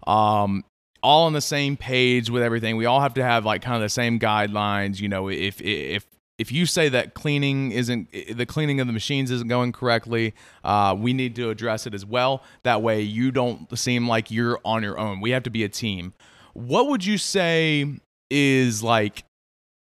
um 0.06 0.64
all 1.04 1.26
on 1.26 1.34
the 1.34 1.42
same 1.42 1.78
page 1.78 2.30
with 2.30 2.44
everything. 2.44 2.78
We 2.78 2.86
all 2.86 3.02
have 3.02 3.14
to 3.16 3.24
have 3.24 3.46
like 3.46 3.62
kind 3.62 3.76
of 3.76 3.82
the 3.82 3.90
same 3.90 4.20
guidelines. 4.20 5.00
You 5.00 5.10
know, 5.10 5.30
if 5.30 5.62
if 5.62 6.06
if 6.38 6.52
you 6.52 6.66
say 6.66 6.90
that 6.90 7.14
cleaning 7.14 7.72
isn't 7.72 8.12
the 8.12 8.46
cleaning 8.46 8.80
of 8.80 8.88
the 8.88 8.94
machines 8.94 9.32
isn't 9.32 9.48
going 9.48 9.72
correctly, 9.72 10.34
uh, 10.64 10.96
we 10.98 11.14
need 11.14 11.36
to 11.36 11.50
address 11.50 11.88
it 11.88 11.94
as 11.94 12.06
well. 12.06 12.44
That 12.64 12.82
way, 12.82 13.02
you 13.02 13.32
don't 13.32 13.78
seem 13.78 14.08
like 14.08 14.32
you're 14.32 14.60
on 14.64 14.84
your 14.84 15.00
own. 15.00 15.20
We 15.20 15.32
have 15.32 15.44
to 15.44 15.50
be 15.50 15.64
a 15.64 15.70
team. 15.70 16.14
What 16.54 16.88
would 16.88 17.06
you 17.06 17.18
say 17.18 18.00
is 18.30 18.84
like 18.84 19.24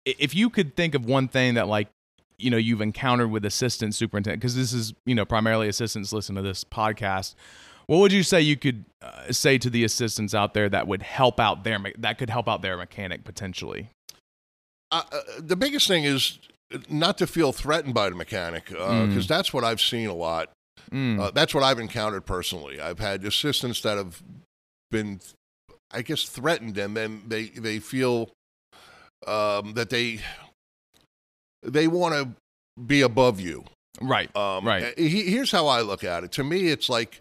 if 0.06 0.34
you 0.34 0.50
could 0.50 0.76
think 0.76 0.94
of 0.94 1.04
one 1.04 1.28
thing 1.28 1.54
that 1.54 1.68
like 1.68 1.88
you 2.38 2.50
know 2.50 2.56
you've 2.56 2.80
encountered 2.80 3.30
with 3.30 3.44
assistant 3.44 3.94
superintendent 3.94 4.40
because 4.40 4.56
this 4.56 4.72
is 4.72 4.94
you 5.06 5.14
know 5.14 5.24
primarily 5.24 5.68
assistants 5.68 6.12
listen 6.12 6.34
to 6.36 6.42
this 6.42 6.64
podcast 6.64 7.34
what 7.86 7.98
would 7.98 8.12
you 8.12 8.22
say 8.22 8.40
you 8.40 8.56
could 8.56 8.84
uh, 9.02 9.30
say 9.32 9.58
to 9.58 9.68
the 9.68 9.84
assistants 9.84 10.34
out 10.34 10.54
there 10.54 10.68
that 10.68 10.86
would 10.86 11.02
help 11.02 11.38
out 11.40 11.64
their 11.64 11.78
me- 11.78 11.92
that 11.98 12.16
could 12.18 12.30
help 12.30 12.48
out 12.48 12.62
their 12.62 12.76
mechanic 12.76 13.24
potentially 13.24 13.88
Uh, 14.92 15.02
uh, 15.12 15.20
the 15.38 15.54
biggest 15.56 15.86
thing 15.86 16.04
is 16.04 16.38
not 16.88 17.18
to 17.18 17.26
feel 17.26 17.52
threatened 17.52 17.94
by 17.94 18.08
the 18.08 18.16
mechanic 18.16 18.66
because 18.66 19.24
Mm. 19.26 19.28
that's 19.28 19.52
what 19.52 19.64
I've 19.64 19.80
seen 19.80 20.08
a 20.08 20.14
lot. 20.14 20.50
Mm, 20.92 21.20
Uh, 21.20 21.30
that's 21.30 21.52
what 21.54 21.62
I've 21.62 21.78
encountered 21.78 22.26
personally. 22.26 22.80
I've 22.80 22.98
had 23.00 23.24
assistants 23.24 23.80
that 23.82 23.96
have 23.98 24.22
been, 24.90 25.20
I 25.92 26.02
guess, 26.02 26.24
threatened, 26.24 26.78
and 26.78 26.96
then 26.96 27.22
they 27.28 27.46
they 27.50 27.78
feel 27.80 28.30
um, 29.26 29.74
that 29.74 29.90
they 29.90 30.20
they 31.62 31.86
want 31.88 32.14
to 32.14 32.28
be 32.86 33.02
above 33.02 33.40
you. 33.40 33.64
right 34.00 34.34
Um, 34.36 34.64
Right. 34.66 34.98
he- 34.98 35.30
Here's 35.30 35.50
how 35.50 35.66
I 35.66 35.82
look 35.82 36.02
at 36.04 36.24
it. 36.24 36.32
To 36.32 36.44
me, 36.44 36.68
it's 36.68 36.88
like 36.88 37.20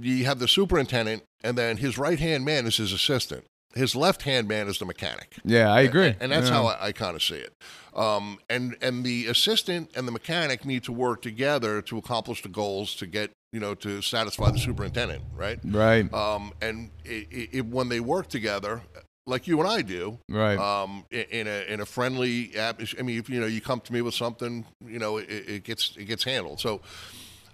you 0.00 0.24
have 0.24 0.38
the 0.38 0.48
superintendent, 0.48 1.22
and 1.42 1.56
then 1.56 1.76
his 1.78 1.96
right 1.98 2.18
hand 2.18 2.44
man 2.44 2.66
is 2.66 2.76
his 2.76 2.92
assistant. 2.92 3.44
His 3.74 3.96
left 3.96 4.22
hand 4.22 4.46
man 4.48 4.68
is 4.68 4.78
the 4.78 4.84
mechanic. 4.84 5.36
yeah 5.44 5.72
i 5.72 5.80
agree 5.80 6.08
And, 6.08 6.16
and 6.20 6.32
that's 6.32 6.48
Yeah. 6.48 6.54
how 6.56 6.66
I, 6.66 6.86
I 6.88 6.92
kind 6.92 7.16
of 7.16 7.22
see 7.22 7.36
it. 7.36 7.52
Um, 7.96 8.38
and 8.50 8.76
and 8.82 9.04
the 9.04 9.26
assistant 9.28 9.90
and 9.96 10.06
the 10.06 10.12
mechanic 10.12 10.66
need 10.66 10.82
to 10.84 10.92
work 10.92 11.22
together 11.22 11.80
to 11.82 11.96
accomplish 11.96 12.42
the 12.42 12.48
goals 12.50 12.94
to 12.96 13.06
get 13.06 13.30
you 13.52 13.60
know 13.60 13.74
to 13.76 14.02
satisfy 14.02 14.50
the 14.50 14.58
superintendent, 14.58 15.22
right? 15.34 15.58
right 15.64 16.12
Um, 16.12 16.52
and 16.60 16.90
it, 17.04 17.48
it, 17.52 17.66
when 17.66 17.88
they 17.88 18.00
work 18.00 18.28
together, 18.28 18.82
like 19.26 19.46
you 19.46 19.60
and 19.60 19.68
I 19.68 19.82
do, 19.82 20.18
right 20.28 20.58
um, 20.58 21.04
in 21.10 21.46
a 21.46 21.72
in 21.72 21.80
a 21.80 21.86
friendly 21.86 22.56
atmosphere. 22.56 23.00
I 23.00 23.02
mean, 23.04 23.18
if 23.18 23.30
you 23.30 23.40
know 23.40 23.46
you 23.46 23.60
come 23.60 23.80
to 23.80 23.92
me 23.92 24.02
with 24.02 24.14
something, 24.14 24.64
you 24.84 24.98
know, 24.98 25.18
it, 25.18 25.28
it 25.28 25.64
gets 25.64 25.96
it 25.96 26.04
gets 26.06 26.24
handled. 26.24 26.60
So, 26.60 26.80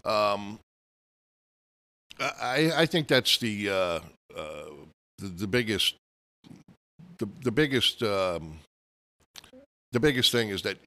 um, 0.05 0.59
I 2.21 2.73
I 2.75 2.87
think 2.87 3.09
that's 3.09 3.39
the 3.39 3.69
uh, 3.69 3.75
uh, 3.75 4.01
the, 5.19 5.27
the 5.27 5.47
biggest 5.47 5.95
the 7.19 7.29
the 7.43 7.53
biggest 7.53 8.03
um, 8.03 8.61
the 9.93 10.01
biggest 10.01 10.33
thing 10.33 10.49
is 10.49 10.63
that 10.63 10.79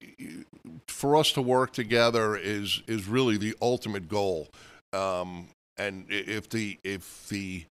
for 0.88 1.16
us 1.16 1.32
to 1.34 1.42
work 1.42 1.74
together 1.74 2.36
is 2.36 2.82
is 2.88 3.08
really 3.08 3.38
the 3.38 3.56
ultimate 3.62 4.08
goal. 4.08 4.48
Um, 4.94 5.48
and 5.78 6.06
if 6.10 6.50
the 6.50 6.78
if 6.84 7.28
the 7.30 7.66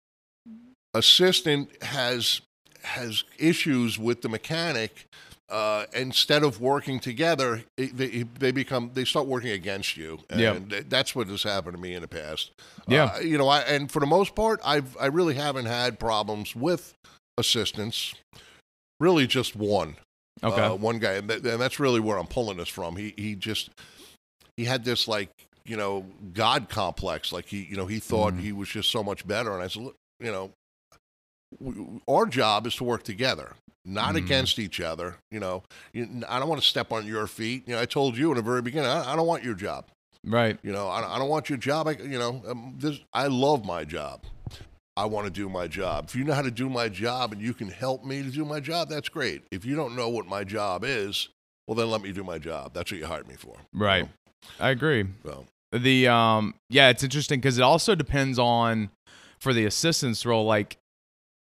assistant 0.94 1.82
has 1.82 2.40
has 2.82 3.24
issues 3.38 3.98
with 3.98 4.22
the 4.22 4.28
mechanic, 4.28 5.06
uh, 5.48 5.86
instead 5.94 6.42
of 6.44 6.60
working 6.60 7.00
together, 7.00 7.64
it, 7.76 7.96
they, 7.96 8.22
they 8.38 8.52
become 8.52 8.90
they 8.94 9.04
start 9.04 9.26
working 9.26 9.50
against 9.50 9.96
you. 9.96 10.20
And 10.30 10.70
Yeah. 10.70 10.80
that's 10.88 11.14
what 11.14 11.26
has 11.28 11.42
happened 11.42 11.76
to 11.76 11.80
me 11.82 11.94
in 11.94 12.02
the 12.02 12.08
past. 12.08 12.52
Yeah. 12.86 13.06
Uh, 13.16 13.18
you 13.20 13.36
know, 13.38 13.48
I, 13.48 13.60
and 13.62 13.90
for 13.90 13.98
the 14.00 14.06
most 14.06 14.34
part, 14.34 14.60
I've 14.64 14.96
I 14.98 15.06
really 15.06 15.34
haven't 15.34 15.66
had 15.66 15.98
problems 15.98 16.54
with 16.54 16.94
assistants. 17.38 18.14
Really, 19.00 19.26
just 19.26 19.56
one. 19.56 19.96
okay 20.44 20.62
Uh, 20.62 20.74
one 20.74 20.98
guy, 20.98 21.12
and, 21.14 21.28
th- 21.28 21.42
and 21.44 21.60
that's 21.60 21.80
really 21.80 22.00
where 22.00 22.16
I'm 22.18 22.26
pulling 22.26 22.58
this 22.58 22.68
from. 22.68 22.96
He 22.96 23.14
he 23.16 23.34
just 23.34 23.70
he 24.56 24.64
had 24.66 24.84
this 24.84 25.08
like 25.08 25.30
you 25.64 25.76
know 25.76 26.06
God 26.34 26.68
complex. 26.68 27.32
Like 27.32 27.46
he 27.46 27.64
you 27.68 27.76
know 27.76 27.86
he 27.86 27.98
thought 27.98 28.34
Mhm. 28.34 28.40
he 28.40 28.52
was 28.52 28.68
just 28.68 28.90
so 28.90 29.02
much 29.02 29.26
better. 29.26 29.52
And 29.54 29.62
I 29.62 29.68
said, 29.68 29.82
look, 29.82 29.96
you 30.20 30.30
know, 30.30 30.50
our 32.08 32.26
job 32.26 32.66
is 32.66 32.74
to 32.76 32.84
work 32.84 33.02
together, 33.02 33.54
not 33.84 34.14
Mhm. 34.14 34.18
against 34.18 34.58
each 34.58 34.80
other. 34.80 35.16
You 35.30 35.40
know, 35.40 35.62
you, 35.92 36.22
I 36.28 36.38
don't 36.38 36.48
want 36.48 36.60
to 36.60 36.66
step 36.66 36.92
on 36.92 37.06
your 37.06 37.26
feet. 37.26 37.66
You 37.66 37.74
know, 37.74 37.80
I 37.80 37.86
told 37.86 38.16
you 38.16 38.30
in 38.30 38.36
the 38.36 38.42
very 38.42 38.62
beginning, 38.62 38.90
I, 38.90 39.12
I 39.12 39.16
don't 39.16 39.26
want 39.26 39.44
your 39.44 39.54
job. 39.54 39.86
right 40.24 40.58
You 40.62 40.72
know, 40.72 40.88
I, 40.88 41.16
I 41.16 41.18
don't 41.18 41.28
want 41.28 41.48
your 41.48 41.58
job. 41.58 41.88
I, 41.88 41.92
you 41.92 42.18
know, 42.18 42.42
um, 42.48 42.74
this, 42.78 43.00
I 43.12 43.26
love 43.26 43.64
my 43.64 43.84
job. 43.84 44.22
I 44.96 45.06
want 45.06 45.24
to 45.26 45.30
do 45.30 45.48
my 45.48 45.66
job. 45.66 46.06
If 46.08 46.16
you 46.16 46.24
know 46.24 46.34
how 46.34 46.42
to 46.42 46.50
do 46.50 46.68
my 46.68 46.88
job 46.88 47.32
and 47.32 47.40
you 47.40 47.54
can 47.54 47.68
help 47.68 48.04
me 48.04 48.22
to 48.22 48.30
do 48.30 48.44
my 48.44 48.60
job, 48.60 48.88
that's 48.90 49.08
great. 49.08 49.42
If 49.50 49.64
you 49.64 49.74
don't 49.74 49.96
know 49.96 50.08
what 50.10 50.26
my 50.26 50.44
job 50.44 50.84
is, 50.84 51.28
well, 51.66 51.74
then 51.74 51.90
let 51.90 52.02
me 52.02 52.12
do 52.12 52.22
my 52.24 52.38
job. 52.38 52.74
That's 52.74 52.90
what 52.90 52.98
you 53.00 53.06
hired 53.06 53.28
me 53.28 53.34
for. 53.36 53.56
right 53.72 54.08
i 54.58 54.70
agree 54.70 55.04
So, 55.24 55.44
the 55.72 56.08
um 56.08 56.54
yeah 56.70 56.88
it's 56.88 57.02
interesting 57.04 57.40
because 57.40 57.58
it 57.58 57.62
also 57.62 57.94
depends 57.94 58.38
on 58.38 58.90
for 59.38 59.52
the 59.52 59.64
assistance 59.66 60.24
role 60.26 60.44
like 60.46 60.76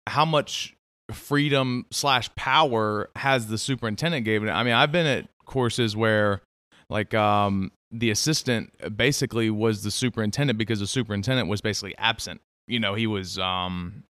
how 0.06 0.24
much 0.24 0.74
freedom 1.12 1.86
slash 1.90 2.32
power 2.34 3.10
has 3.16 3.46
the 3.46 3.58
superintendent 3.58 4.24
given 4.24 4.48
it 4.48 4.52
i 4.52 4.62
mean 4.62 4.74
i've 4.74 4.90
been 4.92 5.06
at 5.06 5.28
courses 5.44 5.96
where 5.96 6.42
like 6.90 7.14
um 7.14 7.70
the 7.92 8.10
assistant 8.10 8.72
basically 8.96 9.48
was 9.48 9.82
the 9.84 9.90
superintendent 9.90 10.58
because 10.58 10.80
the 10.80 10.86
superintendent 10.86 11.48
was 11.48 11.60
basically 11.60 11.96
absent 11.98 12.40
you 12.66 12.80
know 12.80 12.94
he 12.94 13.06
was 13.06 13.38
um 13.38 14.02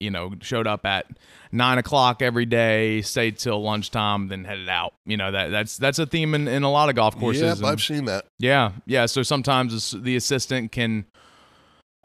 you 0.00 0.10
know 0.10 0.32
showed 0.40 0.66
up 0.66 0.84
at 0.86 1.06
nine 1.52 1.78
o'clock 1.78 2.20
every 2.22 2.46
day 2.46 3.00
stayed 3.02 3.38
till 3.38 3.62
lunchtime 3.62 4.28
then 4.28 4.44
headed 4.44 4.68
out 4.68 4.94
you 5.06 5.16
know 5.16 5.30
that 5.30 5.50
that's 5.50 5.76
that's 5.76 5.98
a 5.98 6.06
theme 6.06 6.34
in, 6.34 6.48
in 6.48 6.62
a 6.62 6.70
lot 6.70 6.88
of 6.88 6.94
golf 6.94 7.16
courses 7.18 7.42
yeah, 7.42 7.52
and- 7.52 7.66
I've 7.66 7.80
seen 7.82 8.06
that. 8.06 8.24
yeah, 8.38 8.72
yeah. 8.86 9.06
So 9.06 9.22
sometimes 9.22 9.92
the 9.92 9.98
the 9.98 10.16
assistant 10.16 10.72
can, 10.72 11.04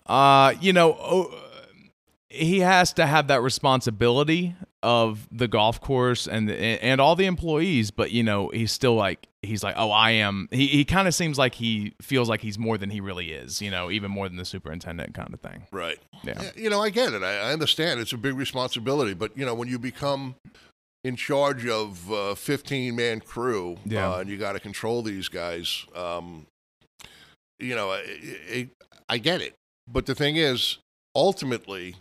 uh, 0.05 0.53
you 0.62 0.71
know, 0.73 1.34
he 2.30 2.60
has 2.60 2.94
to 2.94 3.06
have 3.06 3.28
that 3.28 3.42
responsibility 3.42 4.56
of 4.84 5.28
the 5.32 5.48
golf 5.48 5.82
course 5.82 6.28
and 6.28 6.48
the, 6.48 6.56
and 6.56 7.02
all 7.02 7.15
the 7.15 7.26
employees. 7.26 7.92
But 7.92 8.12
you 8.12 8.24
know, 8.24 8.50
he's 8.50 8.72
still 8.72 8.96
like 8.96 9.28
he's 9.42 9.63
like, 9.63 9.76
oh, 9.78 9.89
I 9.92 10.12
am. 10.12 10.48
He 10.52 10.68
he 10.68 10.86
kind 10.86 11.08
of 11.08 11.15
seems 11.15 11.38
like 11.38 11.56
he 11.56 11.94
feels 12.02 12.30
like 12.30 12.42
he's 12.42 12.60
more 12.60 12.78
than 12.78 12.89
he 12.92 13.02
really 13.02 13.32
is. 13.32 13.62
You 13.62 13.72
know, 13.72 13.89
even 13.92 14.12
more 14.12 14.28
than 14.30 14.38
the 14.38 14.46
superintendent 14.46 15.13
kind 15.13 15.34
of 15.34 15.39
thing. 15.42 15.63
Right. 15.72 15.98
Yeah. 16.24 16.42
Yeah, 16.42 16.52
You 16.56 16.70
know, 16.70 16.82
I 16.82 16.89
get 16.89 17.13
it. 17.13 17.24
I, 17.24 17.50
I 17.50 17.54
understand. 17.54 18.00
It's 18.00 18.13
a 18.13 18.18
big 18.18 18.36
responsibility. 18.36 19.13
But, 19.13 19.38
you 19.38 19.46
know, 19.46 19.54
when 19.56 19.68
you 19.70 19.80
become 19.80 20.36
in 21.04 21.15
charge 21.15 21.65
of 21.65 22.10
a 22.12 22.36
15 22.36 22.94
man 22.96 23.22
crew 23.22 23.78
Yeah. 23.86 24.12
uh, 24.12 24.18
and 24.20 24.30
you 24.30 24.38
got 24.38 24.52
to 24.54 24.60
control 24.60 25.02
these 25.02 25.30
guys, 25.30 25.86
um, 25.96 26.46
you 27.58 27.76
know, 27.76 27.94
it, 27.94 28.04
it, 28.50 28.70
I 29.08 29.18
get 29.18 29.42
it. 29.42 29.56
But 29.88 30.06
the 30.06 30.13
thing 30.15 30.36
is, 30.36 30.78
ultimately, 31.15 31.96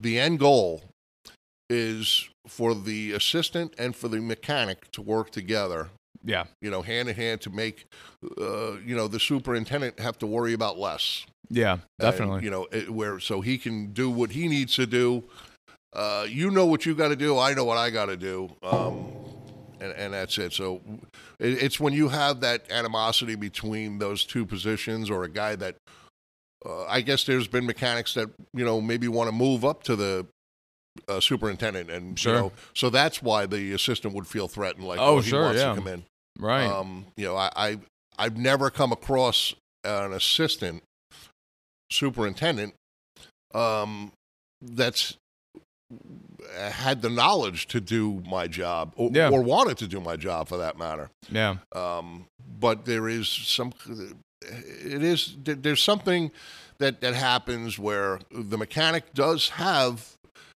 the 0.00 0.18
end 0.18 0.38
goal 0.38 0.82
is 1.68 2.28
for 2.46 2.74
the 2.74 3.12
assistant 3.12 3.74
and 3.78 3.96
for 3.96 4.08
the 4.08 4.20
mechanic 4.20 4.90
to 4.92 5.02
work 5.02 5.30
together 5.30 5.88
Yeah, 6.24 6.44
you 6.60 6.70
know, 6.70 6.82
hand 6.82 7.08
in 7.08 7.14
hand 7.16 7.40
to 7.42 7.50
make, 7.50 7.86
uh, 8.40 8.76
you 8.84 8.94
know, 8.96 9.08
the 9.08 9.18
superintendent 9.20 9.98
have 10.00 10.18
to 10.18 10.26
worry 10.26 10.52
about 10.52 10.78
less. 10.78 11.24
yeah, 11.50 11.72
And, 11.72 11.82
definitely. 11.98 12.44
you 12.44 12.50
know, 12.50 12.66
it, 12.72 12.90
where 12.90 13.18
so 13.20 13.40
he 13.40 13.58
can 13.58 13.92
do 13.92 14.10
what 14.10 14.30
he 14.30 14.48
needs 14.48 14.74
to 14.76 14.86
do, 14.86 15.24
uh, 15.92 16.26
you 16.28 16.50
know 16.50 16.66
what 16.66 16.84
you 16.86 16.94
got 16.94 17.08
to 17.08 17.16
do. 17.16 17.38
I 17.38 17.54
know 17.54 17.64
what 17.64 17.78
I 17.78 17.90
got 17.90 18.06
to 18.06 18.16
do. 18.16 18.50
Um, 18.62 19.12
and, 19.80 19.92
and 19.92 20.14
that's 20.14 20.38
it. 20.38 20.52
So 20.52 20.80
it, 21.38 21.62
it's 21.62 21.78
when 21.80 21.92
you 21.92 22.08
have 22.08 22.40
that 22.40 22.70
animosity 22.70 23.34
between 23.34 23.98
those 23.98 24.24
two 24.24 24.46
positions, 24.46 25.10
or 25.10 25.24
a 25.24 25.28
guy 25.28 25.56
that 25.56 25.76
uh, 26.64 26.84
I 26.86 27.00
guess 27.00 27.24
there's 27.24 27.48
been 27.48 27.66
mechanics 27.66 28.14
that 28.14 28.30
you 28.54 28.64
know 28.64 28.80
maybe 28.80 29.08
want 29.08 29.28
to 29.28 29.32
move 29.34 29.64
up 29.64 29.82
to 29.84 29.96
the 29.96 30.26
uh, 31.08 31.20
superintendent, 31.20 31.90
and 31.90 32.18
Sure. 32.18 32.34
you 32.34 32.40
know, 32.40 32.52
so 32.74 32.88
that's 32.90 33.22
why 33.22 33.46
the 33.46 33.72
assistant 33.72 34.14
would 34.14 34.26
feel 34.26 34.48
threatened, 34.48 34.84
like 34.86 34.98
Oh, 34.98 35.16
oh, 35.16 35.20
he 35.20 35.30
sure, 35.30 35.42
wants 35.42 35.60
yeah. 35.60 35.68
to 35.70 35.74
come 35.74 35.88
in. 35.88 36.04
Right. 36.38 36.64
Um, 36.66 37.06
you 37.16 37.24
know, 37.26 37.36
I, 37.36 37.50
I 37.56 37.78
I've 38.18 38.36
never 38.36 38.70
come 38.70 38.92
across 38.92 39.54
an 39.84 40.12
assistant 40.12 40.82
superintendent 41.90 42.74
um, 43.54 44.12
that's 44.62 45.16
had 46.52 47.00
the 47.02 47.08
knowledge 47.10 47.66
to 47.68 47.80
do 47.80 48.22
my 48.28 48.46
job 48.48 48.92
or, 48.96 49.10
Yeah. 49.12 49.30
or 49.30 49.40
wanted 49.42 49.78
to 49.78 49.86
do 49.86 50.00
my 50.00 50.16
job 50.16 50.48
for 50.48 50.56
that 50.58 50.76
matter. 50.78 51.10
yeah. 51.30 51.56
Um, 51.72 52.26
but 52.58 52.84
there 52.86 53.08
is 53.08 53.28
some, 53.28 53.72
it 54.42 55.02
is 55.02 55.36
there's 55.44 55.82
something 55.82 56.30
that 56.78 57.00
that 57.00 57.14
happens 57.14 57.78
where 57.78 58.20
the 58.30 58.58
mechanic 58.58 59.14
does 59.14 59.50
have, 59.50 60.16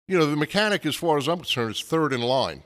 you 0.07 0.17
know, 0.17 0.25
the 0.25 0.35
mechanic, 0.35 0.85
as 0.85 0.95
far 0.95 1.17
as 1.17 1.27
I'm 1.27 1.37
concerned, 1.39 1.71
is 1.71 1.81
third 1.81 2.13
in 2.13 2.21
line. 2.21 2.63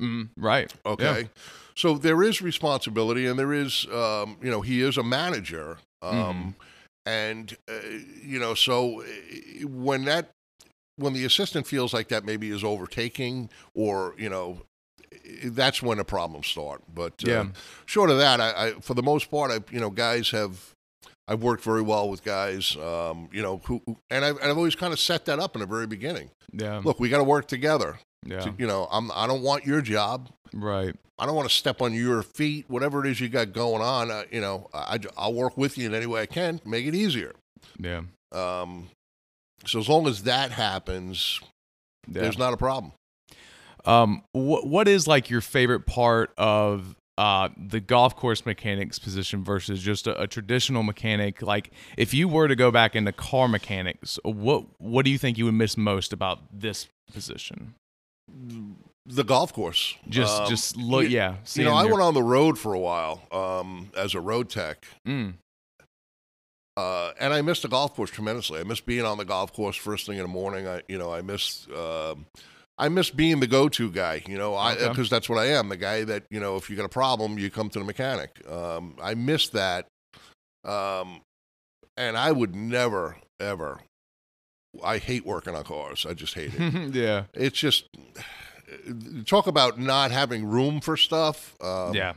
Mm, 0.00 0.30
right. 0.36 0.72
Okay. 0.84 1.28
So 1.74 1.96
there 1.96 2.22
is 2.22 2.42
responsibility, 2.42 3.26
and 3.26 3.38
there 3.38 3.52
is, 3.52 3.86
um, 3.92 4.36
you 4.42 4.50
know, 4.50 4.60
he 4.60 4.82
is 4.82 4.96
a 4.96 5.02
manager. 5.02 5.78
Um, 6.02 6.54
And, 7.06 7.56
uh, 7.66 7.80
you 8.22 8.38
know, 8.38 8.54
so 8.54 9.02
when 9.64 10.04
that, 10.04 10.30
when 10.96 11.14
the 11.14 11.24
assistant 11.24 11.66
feels 11.66 11.94
like 11.94 12.08
that 12.08 12.24
maybe 12.26 12.50
is 12.50 12.62
overtaking 12.62 13.48
or, 13.74 14.14
you 14.18 14.28
know, 14.28 14.60
that's 15.44 15.82
when 15.82 15.98
the 15.98 16.04
problems 16.04 16.46
start. 16.46 16.82
But 16.94 17.14
uh, 17.26 17.30
Yeah. 17.30 17.46
short 17.86 18.10
of 18.10 18.18
that, 18.18 18.40
I, 18.40 18.68
I, 18.68 18.72
for 18.80 18.94
the 18.94 19.02
most 19.02 19.30
part, 19.30 19.50
I, 19.50 19.58
you 19.72 19.80
know, 19.80 19.90
guys 19.90 20.30
have, 20.30 20.74
I've 21.28 21.42
worked 21.42 21.62
very 21.62 21.82
well 21.82 22.08
with 22.10 22.24
guys, 22.24 22.76
um, 22.76 23.28
you 23.32 23.42
know, 23.42 23.58
who, 23.64 23.80
and 24.10 24.24
I've, 24.24 24.36
and 24.38 24.50
I've 24.50 24.56
always 24.56 24.74
kind 24.74 24.92
of 24.92 24.98
set 25.00 25.24
that 25.26 25.38
up 25.38 25.54
in 25.54 25.60
the 25.60 25.66
very 25.66 25.86
beginning. 25.86 26.30
Yeah. 26.52 26.80
Look, 26.84 26.98
we 27.00 27.08
got 27.08 27.18
to 27.18 27.24
work 27.24 27.46
together. 27.46 27.98
yeah. 28.26 28.40
To, 28.40 28.54
you 28.58 28.66
know, 28.66 28.88
I'm, 28.90 29.10
I 29.14 29.26
don't 29.26 29.42
want 29.42 29.64
your 29.64 29.80
job. 29.80 30.28
Right. 30.52 30.94
I 31.18 31.26
don't 31.26 31.34
want 31.36 31.48
to 31.48 31.54
step 31.54 31.82
on 31.82 31.92
your 31.94 32.22
feet, 32.22 32.64
whatever 32.68 33.04
it 33.04 33.10
is 33.10 33.20
you 33.20 33.28
got 33.28 33.52
going 33.52 33.82
on. 33.82 34.10
Uh, 34.10 34.24
you 34.32 34.40
know, 34.40 34.68
I, 34.74 34.98
I'll 35.16 35.34
work 35.34 35.56
with 35.56 35.76
you 35.78 35.86
in 35.86 35.94
any 35.94 36.06
way 36.06 36.22
I 36.22 36.26
can, 36.26 36.60
make 36.64 36.86
it 36.86 36.94
easier. 36.94 37.34
Yeah. 37.78 38.00
Um, 38.32 38.88
so 39.66 39.78
as 39.78 39.88
long 39.88 40.06
as 40.08 40.22
that 40.24 40.50
happens, 40.50 41.40
Yeah. 42.08 42.22
there's 42.22 42.38
not 42.38 42.54
a 42.54 42.56
problem. 42.56 42.92
Um, 43.84 44.22
what 44.32 44.66
what 44.66 44.88
is 44.88 45.06
like 45.06 45.30
your 45.30 45.40
favorite 45.40 45.86
part 45.86 46.32
of 46.38 46.96
uh 47.18 47.48
the 47.56 47.80
golf 47.80 48.16
course 48.16 48.46
mechanics 48.46 48.98
position 48.98 49.44
versus 49.44 49.82
just 49.82 50.06
a, 50.06 50.20
a 50.22 50.26
traditional 50.26 50.82
mechanic? 50.82 51.42
Like, 51.42 51.70
if 51.96 52.12
you 52.14 52.28
were 52.28 52.48
to 52.48 52.56
go 52.56 52.70
back 52.70 52.94
into 52.96 53.12
car 53.12 53.48
mechanics, 53.48 54.18
what 54.24 54.64
what 54.78 55.04
do 55.04 55.10
you 55.10 55.18
think 55.18 55.38
you 55.38 55.44
would 55.46 55.54
miss 55.54 55.76
most 55.76 56.12
about 56.12 56.38
this 56.52 56.88
position? 57.12 57.74
The 59.06 59.24
golf 59.24 59.52
course, 59.52 59.96
Just 60.08 60.42
Um, 60.42 60.48
just 60.48 60.76
look, 60.76 61.02
you- 61.04 61.08
yeah. 61.10 61.36
You 61.54 61.64
know, 61.64 61.72
I 61.74 61.82
your- 61.82 61.92
went 61.92 62.02
on 62.02 62.14
the 62.14 62.22
road 62.22 62.58
for 62.58 62.74
a 62.74 62.78
while 62.78 63.22
um, 63.32 63.90
as 63.96 64.14
a 64.14 64.20
road 64.20 64.48
tech, 64.50 64.86
Mm, 65.08 65.34
uh, 66.76 67.12
and 67.18 67.32
I 67.34 67.42
missed 67.42 67.62
the 67.62 67.68
golf 67.68 67.94
course 67.94 68.10
tremendously. 68.10 68.60
I 68.60 68.62
missed 68.62 68.86
being 68.86 69.04
on 69.04 69.18
the 69.18 69.24
golf 69.24 69.52
course 69.52 69.76
first 69.76 70.06
thing 70.06 70.16
in 70.16 70.22
the 70.22 70.28
morning. 70.28 70.68
I, 70.68 70.82
you 70.88 70.98
know, 70.98 71.12
I 71.12 71.22
missed. 71.22 71.68
Um, 71.72 72.26
I 72.80 72.88
miss 72.88 73.10
being 73.10 73.40
the 73.40 73.46
go-to 73.46 73.90
guy, 73.90 74.22
you 74.26 74.38
know, 74.38 74.54
I 74.54 74.72
Okay. 74.74 74.88
because 74.88 75.10
that's 75.10 75.28
what 75.28 75.38
I 75.38 75.46
am, 75.48 75.68
the 75.68 75.76
guy 75.76 76.02
that 76.04 76.24
you 76.30 76.40
know, 76.40 76.56
if 76.56 76.70
you 76.70 76.76
got 76.76 76.86
a 76.86 76.88
problem, 76.88 77.38
you 77.38 77.50
come 77.50 77.68
to 77.70 77.78
the 77.78 77.84
mechanic. 77.84 78.30
Um, 78.50 78.96
I 79.00 79.14
miss 79.14 79.48
that, 79.50 79.86
um, 80.64 81.20
and 81.96 82.16
I 82.16 82.32
would 82.32 82.54
never, 82.56 83.16
ever. 83.38 83.80
I 84.82 84.98
hate 84.98 85.26
working 85.26 85.54
on 85.54 85.64
cars. 85.64 86.06
I 86.08 86.14
just 86.14 86.34
hate 86.34 86.52
it. 86.56 86.94
yeah. 86.94 87.24
it's 87.34 87.58
just 87.58 87.86
talk 89.26 89.46
about 89.46 89.78
not 89.78 90.10
having 90.10 90.44
room 90.46 90.80
for 90.80 90.96
stuff. 90.96 91.56
Um, 91.60 91.92
yeah. 91.94 92.12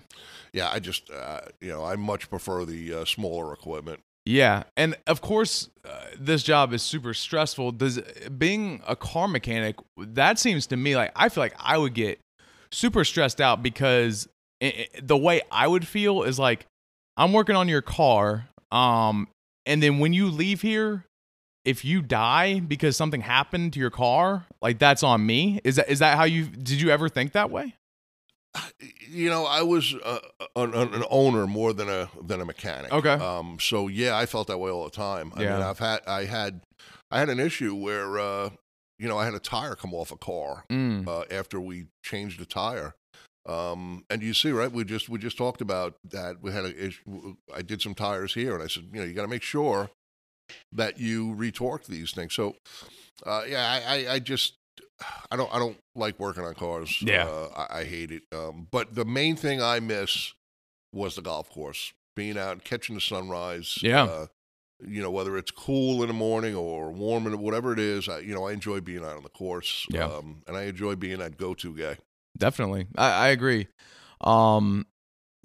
yeah. 0.53 0.69
I 0.71 0.79
just, 0.79 1.09
uh, 1.09 1.41
you 1.59 1.69
know, 1.69 1.83
I 1.83 1.95
much 1.95 2.29
prefer 2.29 2.63
the 2.63 2.93
uh, 2.93 3.05
smaller 3.05 3.53
equipment. 3.53 3.99
Yeah, 4.25 4.63
and 4.77 4.95
of 5.05 5.21
course, 5.21 5.69
uh, 5.87 5.89
this 6.17 6.43
job 6.43 6.71
is 6.73 6.81
super 6.81 7.13
stressful. 7.13 7.73
Does 7.73 7.99
being 8.37 8.81
a 8.87 8.95
car 8.95 9.27
mechanic 9.27 9.75
that 9.97 10.39
seems 10.39 10.65
to 10.67 10.77
me 10.77 10.95
like 10.95 11.11
I 11.15 11.27
feel 11.29 11.43
like 11.43 11.55
I 11.59 11.77
would 11.77 11.93
get 11.93 12.19
super 12.71 13.03
stressed 13.03 13.41
out 13.41 13.61
because 13.61 14.27
i 14.61 14.67
i 14.67 14.87
the 15.01 15.17
way 15.17 15.41
I 15.51 15.67
would 15.67 15.85
feel 15.85 16.23
is 16.23 16.39
like 16.39 16.65
I'm 17.17 17.33
working 17.33 17.55
on 17.55 17.67
your 17.67 17.81
car, 17.81 18.47
um, 18.71 19.27
and 19.65 19.83
then 19.83 19.99
when 19.99 20.13
you 20.13 20.29
leave 20.29 20.61
here, 20.61 21.05
if 21.65 21.83
you 21.85 22.01
die 22.01 22.59
because 22.61 22.95
something 22.95 23.21
happened 23.21 23.73
to 23.73 23.79
your 23.79 23.91
car, 23.91 24.45
like 24.61 24.79
that's 24.79 25.03
on 25.03 25.25
me. 25.25 25.59
Is 25.65 25.75
that 25.75 25.89
is 25.89 25.99
that 25.99 26.17
how 26.17 26.23
you 26.23 26.45
did 26.45 26.79
you 26.81 26.91
ever 26.91 27.09
think 27.09 27.33
that 27.33 27.51
way? 27.51 27.75
You 29.09 29.29
know, 29.29 29.45
I 29.45 29.61
was 29.63 29.95
uh, 30.03 30.19
an, 30.55 30.73
an 30.75 31.03
owner 31.09 31.47
more 31.47 31.73
than 31.73 31.89
a 31.89 32.09
than 32.21 32.39
a 32.41 32.45
mechanic. 32.45 32.91
Okay. 32.91 33.13
Um, 33.13 33.57
so 33.59 33.87
yeah, 33.87 34.15
I 34.17 34.25
felt 34.25 34.47
that 34.47 34.57
way 34.59 34.69
all 34.71 34.83
the 34.83 34.91
time. 34.91 35.31
I 35.35 35.39
mean, 35.39 35.47
Yeah. 35.47 35.69
I've 35.69 35.79
had 35.79 36.01
I 36.07 36.25
had 36.25 36.61
I 37.11 37.19
had 37.19 37.29
an 37.29 37.39
issue 37.39 37.73
where 37.75 38.19
uh, 38.19 38.49
you 38.99 39.07
know 39.07 39.17
I 39.17 39.25
had 39.25 39.33
a 39.33 39.39
tire 39.39 39.75
come 39.75 39.93
off 39.93 40.11
a 40.11 40.17
car 40.17 40.65
Mm. 40.71 41.07
uh, 41.07 41.23
after 41.31 41.59
we 41.59 41.87
changed 42.03 42.39
the 42.39 42.45
tire. 42.45 42.93
Um, 43.45 44.05
and 44.09 44.21
you 44.23 44.33
see, 44.33 44.51
right? 44.51 44.71
We 44.71 44.83
just 44.85 45.09
we 45.09 45.19
just 45.19 45.37
talked 45.37 45.61
about 45.61 45.95
that. 46.11 46.37
We 46.41 46.51
had 46.51 46.63
a 46.65 46.85
issue. 46.87 47.35
I 47.53 47.61
did 47.61 47.81
some 47.81 47.93
tires 47.95 48.33
here, 48.33 48.53
and 48.53 48.63
I 48.63 48.67
said, 48.67 48.85
you 48.93 48.99
know, 48.99 49.05
you 49.05 49.13
got 49.13 49.23
to 49.23 49.27
make 49.27 49.43
sure 49.43 49.89
that 50.71 50.99
you 50.99 51.33
retorque 51.33 51.85
these 51.85 52.11
things. 52.11 52.33
So, 52.33 52.55
uh, 53.25 53.43
yeah, 53.47 53.81
I, 53.85 53.95
I, 54.07 54.13
I 54.13 54.19
just 54.19 54.53
I 55.31 55.35
don't 55.35 55.53
I 55.53 55.59
don't 55.59 55.77
like 55.95 56.19
working 56.19 56.43
on 56.43 56.53
cars. 56.55 57.01
Yeah. 57.01 57.25
uh, 57.25 57.65
I, 57.69 57.79
I 57.79 57.83
hate 57.85 58.11
it. 58.11 58.23
Um, 58.31 58.67
but 58.71 58.93
the 58.95 59.05
main 59.05 59.35
thing 59.35 59.61
I 59.61 59.79
miss 59.79 60.33
was 60.93 61.15
the 61.15 61.21
golf 61.21 61.49
course, 61.49 61.93
being 62.15 62.37
out, 62.37 62.63
catching 62.63 62.95
the 62.95 63.01
sunrise. 63.01 63.77
Yeah. 63.81 64.03
Uh, 64.03 64.25
you 64.85 65.01
know, 65.01 65.11
whether 65.11 65.37
it's 65.37 65.49
cool 65.51 66.01
in 66.01 66.07
the 66.07 66.13
morning 66.13 66.55
or 66.55 66.91
warm 66.91 67.25
in 67.25 67.39
whatever 67.39 67.71
it 67.71 67.79
is, 67.79 68.09
I, 68.09 68.19
you 68.19 68.33
know, 68.35 68.47
I 68.47 68.51
enjoy 68.51 68.81
being 68.81 69.03
out 69.03 69.15
on 69.15 69.23
the 69.23 69.29
course. 69.29 69.85
Yeah. 69.89 70.05
Um, 70.05 70.43
and 70.45 70.57
I 70.57 70.63
enjoy 70.63 70.95
being 70.95 71.19
that 71.19 71.37
go-to 71.37 71.73
guy. 71.75 71.97
Definitely. 72.37 72.87
I, 72.97 73.11
I 73.11 73.27
agree. 73.29 73.67
Um 74.21 74.85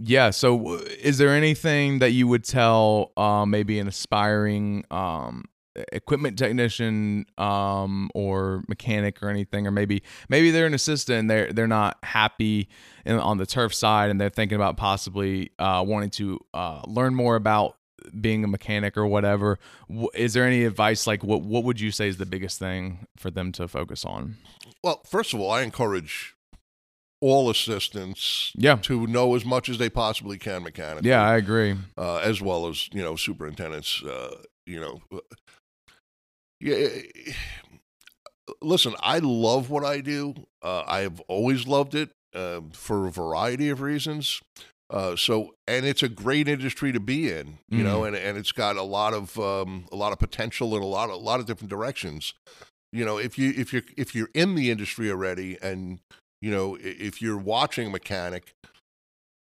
yeah, 0.00 0.30
so 0.30 0.56
w- 0.56 0.78
is 1.02 1.18
there 1.18 1.30
anything 1.30 1.98
that 1.98 2.12
you 2.12 2.28
would 2.28 2.44
tell 2.44 3.10
uh, 3.16 3.44
maybe 3.44 3.80
an 3.80 3.88
aspiring 3.88 4.84
um 4.92 5.44
equipment 5.92 6.38
technician 6.38 7.24
um 7.38 8.10
or 8.14 8.62
mechanic 8.68 9.22
or 9.22 9.28
anything 9.28 9.66
or 9.66 9.70
maybe 9.70 10.02
maybe 10.28 10.50
they're 10.50 10.66
an 10.66 10.74
assistant 10.74 11.18
and 11.20 11.30
they're 11.30 11.52
they're 11.52 11.66
not 11.66 11.98
happy 12.02 12.68
in, 13.04 13.18
on 13.18 13.38
the 13.38 13.46
turf 13.46 13.74
side 13.74 14.10
and 14.10 14.20
they're 14.20 14.28
thinking 14.30 14.56
about 14.56 14.76
possibly 14.76 15.50
uh 15.58 15.82
wanting 15.86 16.10
to 16.10 16.38
uh 16.54 16.80
learn 16.86 17.14
more 17.14 17.36
about 17.36 17.76
being 18.20 18.44
a 18.44 18.48
mechanic 18.48 18.96
or 18.96 19.06
whatever 19.06 19.58
W- 19.88 20.08
is 20.14 20.32
there 20.34 20.44
any 20.44 20.64
advice 20.64 21.06
like 21.06 21.22
what 21.24 21.42
what 21.42 21.64
would 21.64 21.80
you 21.80 21.90
say 21.90 22.08
is 22.08 22.16
the 22.16 22.26
biggest 22.26 22.58
thing 22.58 23.06
for 23.16 23.30
them 23.30 23.52
to 23.52 23.66
focus 23.68 24.04
on 24.04 24.36
Well, 24.82 25.02
first 25.04 25.34
of 25.34 25.40
all, 25.40 25.50
I 25.50 25.62
encourage 25.62 26.34
all 27.20 27.50
assistants 27.50 28.52
yeah 28.54 28.76
to 28.76 29.06
know 29.08 29.34
as 29.34 29.44
much 29.44 29.68
as 29.68 29.78
they 29.78 29.90
possibly 29.90 30.38
can 30.38 30.62
mechanically. 30.62 31.10
yeah 31.10 31.22
i 31.28 31.36
agree 31.36 31.74
uh, 31.96 32.18
as 32.18 32.40
well 32.40 32.68
as 32.68 32.88
you 32.92 33.02
know 33.02 33.16
superintendents. 33.16 34.02
Uh, 34.04 34.36
you 34.66 34.78
know, 34.78 35.00
yeah. 36.60 36.74
eh, 36.76 37.32
Listen, 38.62 38.94
I 39.00 39.18
love 39.18 39.68
what 39.68 39.84
I 39.84 40.00
do. 40.00 40.34
Uh, 40.62 40.82
I've 40.86 41.20
always 41.28 41.66
loved 41.66 41.94
it 41.94 42.10
uh, 42.34 42.60
for 42.72 43.06
a 43.06 43.10
variety 43.10 43.68
of 43.68 43.82
reasons. 43.82 44.40
Uh, 44.90 45.14
so, 45.16 45.54
and 45.66 45.84
it's 45.84 46.02
a 46.02 46.08
great 46.08 46.48
industry 46.48 46.90
to 46.92 46.98
be 46.98 47.30
in, 47.30 47.58
you 47.68 47.82
know, 47.84 48.04
and, 48.04 48.16
and 48.16 48.38
it's 48.38 48.52
got 48.52 48.76
a 48.76 48.82
lot 48.82 49.12
of 49.12 49.38
um, 49.38 49.84
a 49.92 49.96
lot 49.96 50.12
of 50.12 50.18
potential 50.18 50.74
in 50.76 50.82
a 50.82 50.86
lot 50.86 51.10
of 51.10 51.16
a 51.16 51.18
lot 51.18 51.40
of 51.40 51.46
different 51.46 51.68
directions. 51.68 52.32
You 52.90 53.04
know, 53.04 53.18
if 53.18 53.38
you 53.38 53.52
if 53.54 53.70
you're 53.74 53.82
if 53.98 54.14
you're 54.14 54.30
in 54.32 54.54
the 54.54 54.70
industry 54.70 55.10
already, 55.10 55.58
and 55.60 56.00
you 56.40 56.50
know, 56.50 56.78
if 56.80 57.20
you're 57.20 57.36
watching 57.36 57.88
a 57.88 57.90
mechanic 57.90 58.54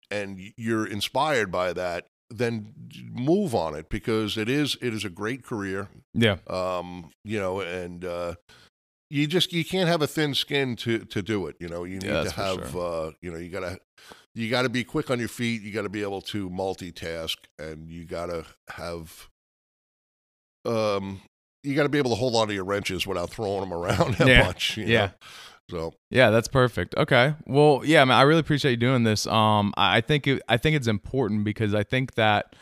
and 0.09 0.39
you're 0.57 0.87
inspired 0.87 1.51
by 1.51 1.73
that, 1.73 2.07
then 2.29 2.73
move 3.11 3.53
on 3.55 3.75
it 3.75 3.89
because 3.89 4.37
it 4.37 4.49
is 4.49 4.77
it 4.81 4.93
is 4.93 5.05
a 5.05 5.09
great 5.09 5.43
career. 5.43 5.89
yeah 6.13 6.37
Um, 6.47 7.09
you 7.23 7.39
know, 7.39 7.59
and 7.61 8.03
uh, 8.05 8.35
you 9.09 9.27
just 9.27 9.53
you 9.53 9.63
can't 9.65 9.87
have 9.87 10.01
a 10.01 10.07
thin 10.07 10.33
skin 10.33 10.75
to 10.77 10.99
to 10.99 11.21
do 11.21 11.47
it. 11.47 11.55
You 11.59 11.67
know, 11.69 11.83
you 11.83 11.99
need 11.99 12.07
Yeah, 12.07 12.23
to 12.23 12.31
have 12.31 12.75
uh, 12.75 13.11
you 13.21 13.31
know 13.31 13.37
you 13.37 13.49
gotta 13.49 13.79
you 14.33 14.49
gotta 14.49 14.69
be 14.69 14.83
quick 14.83 15.09
on 15.11 15.19
your 15.19 15.27
feet. 15.27 15.61
You 15.61 15.71
gotta 15.71 15.89
be 15.89 16.01
able 16.01 16.21
to 16.23 16.49
multitask, 16.49 17.37
and 17.59 17.89
you 17.89 18.05
gotta 18.05 18.45
have 18.69 19.29
um 20.65 21.21
you 21.63 21.75
got 21.75 21.83
to 21.83 21.89
be 21.89 21.97
able 21.97 22.11
to 22.11 22.15
hold 22.15 22.35
on 22.35 22.47
to 22.47 22.53
your 22.53 22.63
wrenches 22.63 23.07
without 23.07 23.31
throwing 23.31 23.61
them 23.61 23.73
around 23.73 24.13
that 24.19 24.27
Yeah. 24.27 24.43
much. 24.45 24.77
you 24.77 24.85
Yeah. 24.85 24.99
know? 25.07 25.11
So 25.69 25.93
Yeah, 26.09 26.29
that's 26.29 26.47
perfect. 26.47 26.95
Okay. 26.95 27.33
Well, 27.45 27.81
yeah, 27.83 28.03
man, 28.05 28.17
I 28.17 28.21
really 28.21 28.39
appreciate 28.39 28.71
you 28.71 28.77
doing 28.77 29.03
this. 29.03 29.25
Um, 29.27 29.73
I 29.77 30.01
think 30.01 30.27
it, 30.27 30.41
I 30.47 30.57
think 30.57 30.75
it's 30.75 30.87
important 30.87 31.43
because 31.43 31.73
I 31.73 31.83
think 31.83 32.13
that 32.15 32.55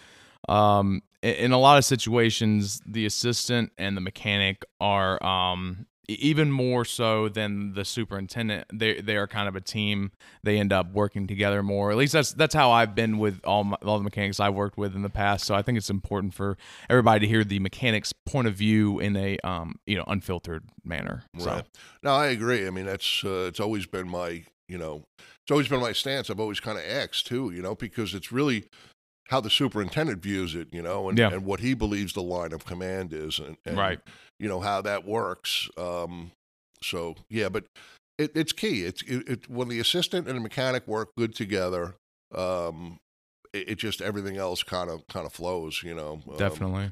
um, 0.48 1.02
i- 1.24 1.28
in 1.28 1.52
a 1.52 1.60
lot 1.60 1.78
of 1.78 1.86
situations, 1.86 2.82
the 2.86 3.06
assistant 3.06 3.72
and 3.78 3.98
the 3.98 4.02
mechanic 4.02 4.64
are 4.80 5.24
um, 5.26 5.86
even 6.08 6.52
more 6.52 6.84
so 6.84 7.30
than 7.30 7.74
the 7.74 7.86
superintendent. 7.86 8.68
They 8.74 9.02
they 9.02 9.16
are 9.16 9.28
kind 9.28 9.48
of 9.48 9.56
a 9.56 9.62
team. 9.62 10.12
They 10.44 10.58
end 10.58 10.74
up 10.74 10.92
working 10.92 11.28
together 11.28 11.64
more. 11.64 11.92
At 11.92 11.98
least 11.98 12.14
that's 12.14 12.34
that's 12.34 12.54
how 12.54 12.72
I've 12.72 12.94
been 12.94 13.18
with 13.18 13.40
all 13.46 13.64
my, 13.64 13.78
all 13.84 13.98
the 13.98 14.04
mechanics 14.04 14.40
I've 14.40 14.54
worked 14.54 14.78
with 14.78 14.96
in 14.96 15.02
the 15.02 15.10
past. 15.10 15.46
So 15.46 15.56
I 15.56 15.62
think 15.62 15.78
it's 15.78 15.90
important 15.90 16.34
for 16.34 16.58
everybody 16.90 17.22
to 17.22 17.28
hear 17.28 17.44
the 17.44 17.60
mechanic's 17.60 18.12
point 18.12 18.48
of 18.48 18.56
view 18.56 19.00
in 19.00 19.16
a 19.16 19.38
um, 19.40 19.80
you 19.86 19.96
know 19.96 20.04
unfiltered 20.08 20.64
manner. 20.84 21.24
So 21.38 21.52
Right. 21.52 21.66
No, 22.02 22.12
I 22.12 22.28
agree. 22.28 22.68
I 22.68 22.70
mean, 22.70 22.86
that's 22.86 23.24
uh, 23.24 23.46
it's 23.48 23.60
always 23.60 23.86
been 23.86 24.10
my 24.10 24.44
you 24.68 24.78
know 24.78 25.06
it's 25.44 25.52
always 25.52 25.68
been 25.68 25.82
my 25.82 25.92
stance. 25.94 26.30
I've 26.30 26.40
always 26.40 26.60
kind 26.60 26.78
of 26.78 26.86
asked 26.86 27.28
too, 27.28 27.52
you 27.52 27.62
know, 27.62 27.76
because 27.76 28.14
it's 28.14 28.32
really 28.32 28.66
how 29.28 29.40
the 29.40 29.50
superintendent 29.50 30.22
views 30.22 30.54
it, 30.56 30.68
you 30.72 30.82
know, 30.82 31.10
and, 31.10 31.18
Yeah. 31.18 31.32
and 31.32 31.46
what 31.46 31.60
he 31.62 31.74
believes 31.74 32.14
the 32.14 32.22
line 32.22 32.52
of 32.54 32.66
command 32.66 33.14
is, 33.14 33.40
and, 33.40 33.58
and 33.66 33.78
Right. 33.78 34.00
you 34.40 34.48
know 34.50 34.60
how 34.60 34.82
that 34.82 35.06
works. 35.06 35.70
Um, 35.78 36.32
so 36.82 37.16
yeah, 37.30 37.50
but 37.50 37.66
it, 38.18 38.32
it's 38.36 38.52
key. 38.52 38.84
It's 38.84 39.02
it, 39.04 39.28
it 39.28 39.50
when 39.50 39.70
the 39.70 39.80
assistant 39.80 40.28
and 40.28 40.38
the 40.38 40.42
mechanic 40.42 40.88
work 40.88 41.10
good 41.18 41.34
together. 41.36 41.96
Um, 42.36 43.00
it, 43.54 43.70
it 43.70 43.76
just 43.78 44.02
everything 44.02 44.38
else 44.38 44.64
kind 44.64 44.90
of 44.90 45.08
kind 45.08 45.26
of 45.26 45.34
flows, 45.34 45.82
you 45.84 45.94
know. 45.96 46.22
Um, 46.30 46.38
definitely. 46.38 46.92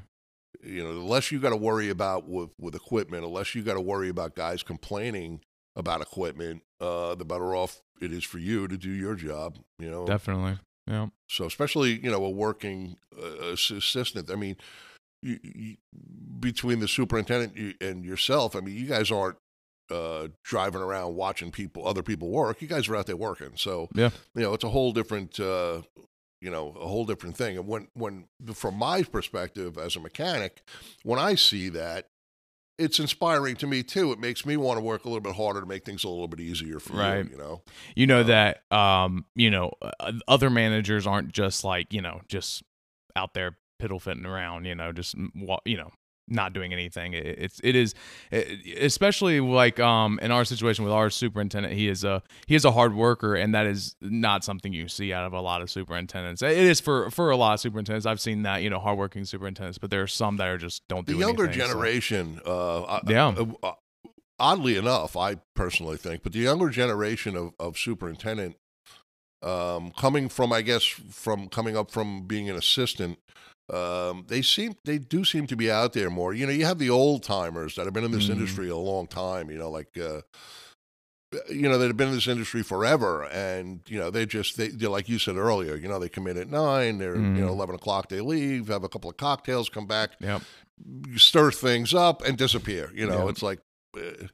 you 0.64 0.82
know, 0.82 0.94
the 0.94 1.04
less 1.04 1.30
you 1.30 1.38
got 1.40 1.50
to 1.50 1.56
worry 1.56 1.90
about 1.90 2.28
with 2.28 2.50
with 2.58 2.74
equipment, 2.74 3.22
the 3.22 3.28
less 3.28 3.54
you 3.54 3.62
got 3.62 3.74
to 3.74 3.80
worry 3.80 4.08
about 4.08 4.34
guys 4.34 4.62
complaining 4.62 5.40
about 5.76 6.00
equipment, 6.00 6.62
uh, 6.80 7.14
the 7.14 7.24
better 7.24 7.54
off 7.54 7.80
it 8.00 8.12
is 8.12 8.24
for 8.24 8.38
you 8.38 8.66
to 8.68 8.76
do 8.76 8.90
your 8.90 9.14
job. 9.14 9.58
You 9.78 9.90
know, 9.90 10.06
Definitely. 10.06 10.58
Yeah. 10.86 11.08
so 11.28 11.44
especially 11.46 12.00
you 12.02 12.10
know 12.10 12.24
a 12.24 12.30
working 12.30 12.96
uh, 13.16 13.52
assistant. 13.52 14.30
I 14.30 14.34
mean, 14.34 14.56
you, 15.22 15.38
you, 15.42 15.76
between 16.40 16.80
the 16.80 16.88
superintendent 16.88 17.76
and 17.80 18.04
yourself, 18.04 18.56
I 18.56 18.60
mean, 18.60 18.76
you 18.76 18.86
guys 18.86 19.10
aren't 19.10 19.36
uh, 19.90 20.28
driving 20.42 20.80
around 20.80 21.14
watching 21.14 21.50
people, 21.52 21.86
other 21.86 22.02
people 22.02 22.30
work. 22.30 22.60
You 22.62 22.68
guys 22.68 22.88
are 22.88 22.96
out 22.96 23.06
there 23.06 23.16
working. 23.16 23.52
So 23.56 23.88
Yeah. 23.94 24.10
you 24.34 24.42
know, 24.42 24.54
it's 24.54 24.64
a 24.64 24.70
whole 24.70 24.92
different, 24.92 25.38
uh, 25.38 25.82
you 26.40 26.50
know, 26.50 26.70
a 26.80 26.86
whole 26.88 27.04
different 27.04 27.36
thing. 27.36 27.56
And 27.58 27.66
when, 27.68 27.88
when, 27.94 28.24
from 28.54 28.76
my 28.76 29.02
perspective 29.02 29.78
as 29.78 29.94
a 29.94 30.00
mechanic, 30.00 30.62
when 31.04 31.18
I 31.18 31.34
see 31.36 31.68
that, 31.70 32.08
it's 32.78 32.98
inspiring 32.98 33.56
to 33.56 33.66
me 33.66 33.82
too. 33.82 34.12
It 34.12 34.18
makes 34.18 34.44
me 34.46 34.56
want 34.56 34.78
to 34.78 34.82
work 34.82 35.04
a 35.04 35.08
little 35.08 35.20
bit 35.20 35.34
harder 35.36 35.60
to 35.60 35.66
make 35.66 35.84
things 35.84 36.04
a 36.04 36.08
little 36.08 36.28
bit 36.28 36.40
easier 36.40 36.80
for 36.80 36.94
Right. 36.94 37.24
you. 37.24 37.32
You 37.32 37.36
know, 37.36 37.62
you 37.96 38.06
know 38.06 38.20
Um, 38.20 38.26
that 38.28 38.62
um 38.72 39.24
you 39.34 39.50
know 39.50 39.72
uh, 39.80 40.12
other 40.28 40.50
managers 40.50 41.06
aren't 41.06 41.32
just 41.32 41.64
like 41.64 41.92
you 41.92 42.00
know 42.02 42.20
just 42.28 42.62
out 43.14 43.34
there 43.34 43.56
piddle 43.80 44.00
fitting 44.00 44.24
around 44.26 44.64
you 44.64 44.74
know 44.74 44.92
just 44.92 45.14
you 45.64 45.76
know 45.76 45.90
not 46.32 46.52
doing 46.52 46.72
anything. 46.72 47.12
It, 47.12 47.26
it's 47.26 47.60
it 47.62 47.76
is 47.76 47.94
it, 48.30 48.78
especially 48.82 49.40
like 49.40 49.78
um 49.78 50.18
in 50.22 50.30
our 50.30 50.44
situation 50.44 50.84
with 50.84 50.92
our 50.92 51.10
superintendent 51.10 51.74
he 51.74 51.88
is 51.88 52.02
a 52.04 52.22
he 52.46 52.54
is 52.54 52.64
a 52.64 52.72
hard 52.72 52.94
worker 52.94 53.34
and 53.34 53.54
that 53.54 53.66
is 53.66 53.94
not 54.00 54.42
something 54.44 54.72
you 54.72 54.88
see 54.88 55.12
out 55.12 55.24
of 55.26 55.32
a 55.32 55.40
lot 55.40 55.62
of 55.62 55.70
superintendents. 55.70 56.42
It 56.42 56.56
is 56.56 56.80
for 56.80 57.10
for 57.10 57.30
a 57.30 57.36
lot 57.36 57.54
of 57.54 57.60
superintendents. 57.60 58.06
I've 58.06 58.20
seen 58.20 58.42
that 58.42 58.62
you 58.62 58.70
know 58.70 58.78
hardworking 58.80 59.24
superintendents 59.24 59.78
but 59.78 59.90
there 59.90 60.02
are 60.02 60.06
some 60.06 60.36
that 60.38 60.48
are 60.48 60.58
just 60.58 60.82
don't 60.88 61.06
do 61.06 61.14
the 61.14 61.20
younger 61.20 61.44
anything, 61.44 61.60
so- 61.60 61.66
generation, 61.68 62.40
uh, 62.46 62.82
I- 62.82 63.00
Yeah. 63.06 63.28
uh, 63.28 63.46
uh, 63.62 63.72
oddly 64.38 64.76
enough, 64.76 65.16
I 65.16 65.36
personally 65.54 65.96
think, 65.96 66.22
but 66.22 66.32
the 66.32 66.40
younger 66.40 66.68
generation 66.70 67.36
of, 67.36 67.52
of 67.60 67.78
superintendent, 67.78 68.56
um, 69.42 69.92
coming 69.96 70.28
from, 70.28 70.52
I 70.52 70.62
guess, 70.62 70.84
from 70.84 71.48
coming 71.48 71.76
up 71.76 71.90
from 71.90 72.26
being 72.26 72.48
an 72.48 72.56
assistant, 72.56 73.18
um, 73.72 74.24
they 74.28 74.42
seem 74.42 74.74
they 74.84 74.98
do 74.98 75.24
seem 75.24 75.46
to 75.48 75.56
be 75.56 75.70
out 75.70 75.92
there 75.92 76.10
more. 76.10 76.32
You 76.34 76.46
know, 76.46 76.52
you 76.52 76.64
have 76.64 76.78
the 76.78 76.90
old 76.90 77.22
timers 77.22 77.74
that 77.76 77.84
have 77.84 77.92
been 77.94 78.04
in 78.04 78.10
this 78.12 78.26
Mhm. 78.28 78.32
industry 78.34 78.68
a 78.68 78.76
long 78.76 79.06
time. 79.06 79.50
You 79.50 79.58
know, 79.58 79.70
like. 79.70 79.96
Uh, 79.98 80.22
you 81.50 81.62
know, 81.62 81.78
that 81.78 81.86
have 81.86 81.96
been 81.96 82.08
in 82.08 82.14
this 82.14 82.26
industry 82.28 82.62
forever, 82.62 83.24
and 83.24 83.80
you 83.88 83.98
know 83.98 84.10
they 84.10 84.26
just 84.26 84.58
they 84.58 84.68
they're 84.68 84.90
like 84.90 85.08
you 85.08 85.18
said 85.18 85.36
earlier. 85.36 85.76
You 85.76 85.88
know, 85.88 85.98
they 85.98 86.10
come 86.10 86.26
in 86.26 86.36
at 86.36 86.50
nine, 86.50 86.98
they're 86.98 87.16
you 87.16 87.22
know 87.22 87.46
Mhm. 87.46 87.52
eleven 87.52 87.74
o'clock, 87.74 88.10
they 88.10 88.20
leave, 88.20 88.68
have 88.68 88.84
a 88.84 88.88
couple 88.90 89.08
of 89.08 89.16
cocktails, 89.16 89.70
come 89.70 89.86
back, 89.86 90.10
yep 90.20 90.42
stir 91.16 91.50
things 91.50 91.94
up 91.94 92.20
and 92.22 92.36
disappear. 92.36 92.90
You 92.94 93.06
know, 93.06 93.24
Yeah. 93.24 93.30
it's 93.30 93.42
like, 93.42 93.60
uh, 93.96 94.26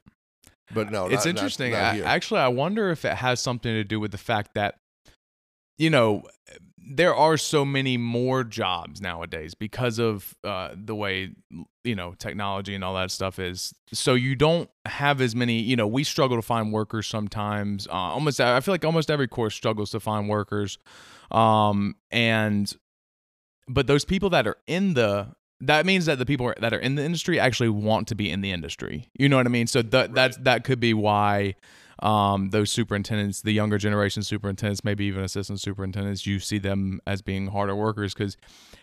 but 0.73 0.91
no, 0.91 1.05
it's 1.05 1.13
not- 1.13 1.25
not- 1.25 1.25
interesting. 1.27 1.71
not 1.71 1.79
I, 1.95 1.99
actually, 2.01 2.41
I 2.41 2.47
wonder 2.49 2.89
if 2.89 3.05
it 3.05 3.15
has 3.15 3.39
something 3.39 3.71
to 3.71 3.83
do 3.85 3.99
with 4.01 4.11
the 4.11 4.17
fact 4.17 4.55
that, 4.55 4.75
you 5.77 5.89
know, 5.89 6.23
there 6.91 7.15
are 7.15 7.37
so 7.37 7.63
many 7.63 7.97
more 7.97 8.43
jobs 8.43 8.99
nowadays 8.99 9.53
because 9.53 9.99
of 9.99 10.35
uh, 10.43 10.69
the 10.75 10.95
way 10.95 11.29
you 11.83 11.95
know 11.95 12.15
technology 12.15 12.73
and 12.73 12.83
all 12.83 12.95
that 12.95 13.11
stuff 13.11 13.37
is. 13.37 13.73
So 13.93 14.15
you 14.15 14.35
don't 14.35 14.69
have 14.85 15.21
as 15.21 15.35
many. 15.35 15.59
You 15.59 15.75
know, 15.75 15.87
we 15.87 16.03
struggle 16.03 16.35
to 16.35 16.41
find 16.41 16.73
workers 16.73 17.05
sometimes. 17.05 17.87
Uh, 17.87 17.93
almost, 17.93 18.41
I 18.41 18.59
feel 18.61 18.73
like 18.73 18.83
almost 18.83 19.11
every 19.11 19.27
course 19.27 19.53
struggles 19.53 19.91
to 19.91 19.99
find 19.99 20.27
workers. 20.27 20.79
Um, 21.29 21.95
and 22.09 22.75
but 23.67 23.85
those 23.85 24.03
people 24.03 24.31
that 24.31 24.47
are 24.47 24.57
in 24.65 24.95
the 24.95 25.35
that 25.61 25.85
means 25.85 26.05
that 26.07 26.17
the 26.17 26.25
people 26.25 26.53
that 26.59 26.73
are 26.73 26.79
in 26.79 26.95
the 26.95 27.03
industry 27.03 27.39
actually 27.39 27.69
want 27.69 28.07
to 28.07 28.15
be 28.15 28.31
in 28.31 28.41
the 28.41 28.51
industry. 28.51 29.09
You 29.13 29.29
know 29.29 29.37
what 29.37 29.45
I 29.45 29.49
mean? 29.49 29.67
So 29.67 29.83
that 29.83 30.15
that's 30.15 30.37
that 30.37 30.63
could 30.63 30.79
be 30.79 30.95
why 30.95 31.53
um, 32.01 32.49
those 32.51 32.71
superintendents, 32.71 33.41
the 33.41 33.51
younger 33.51 33.77
generation 33.77 34.23
superintendents, 34.23 34.83
maybe 34.83 35.05
even 35.05 35.23
assistant 35.23 35.59
superintendents, 35.59 36.25
you 36.25 36.39
see 36.39 36.57
them 36.57 37.01
as 37.05 37.21
being 37.21 37.47
harder 37.47 37.75
workers 37.75 38.13
because 38.13 38.37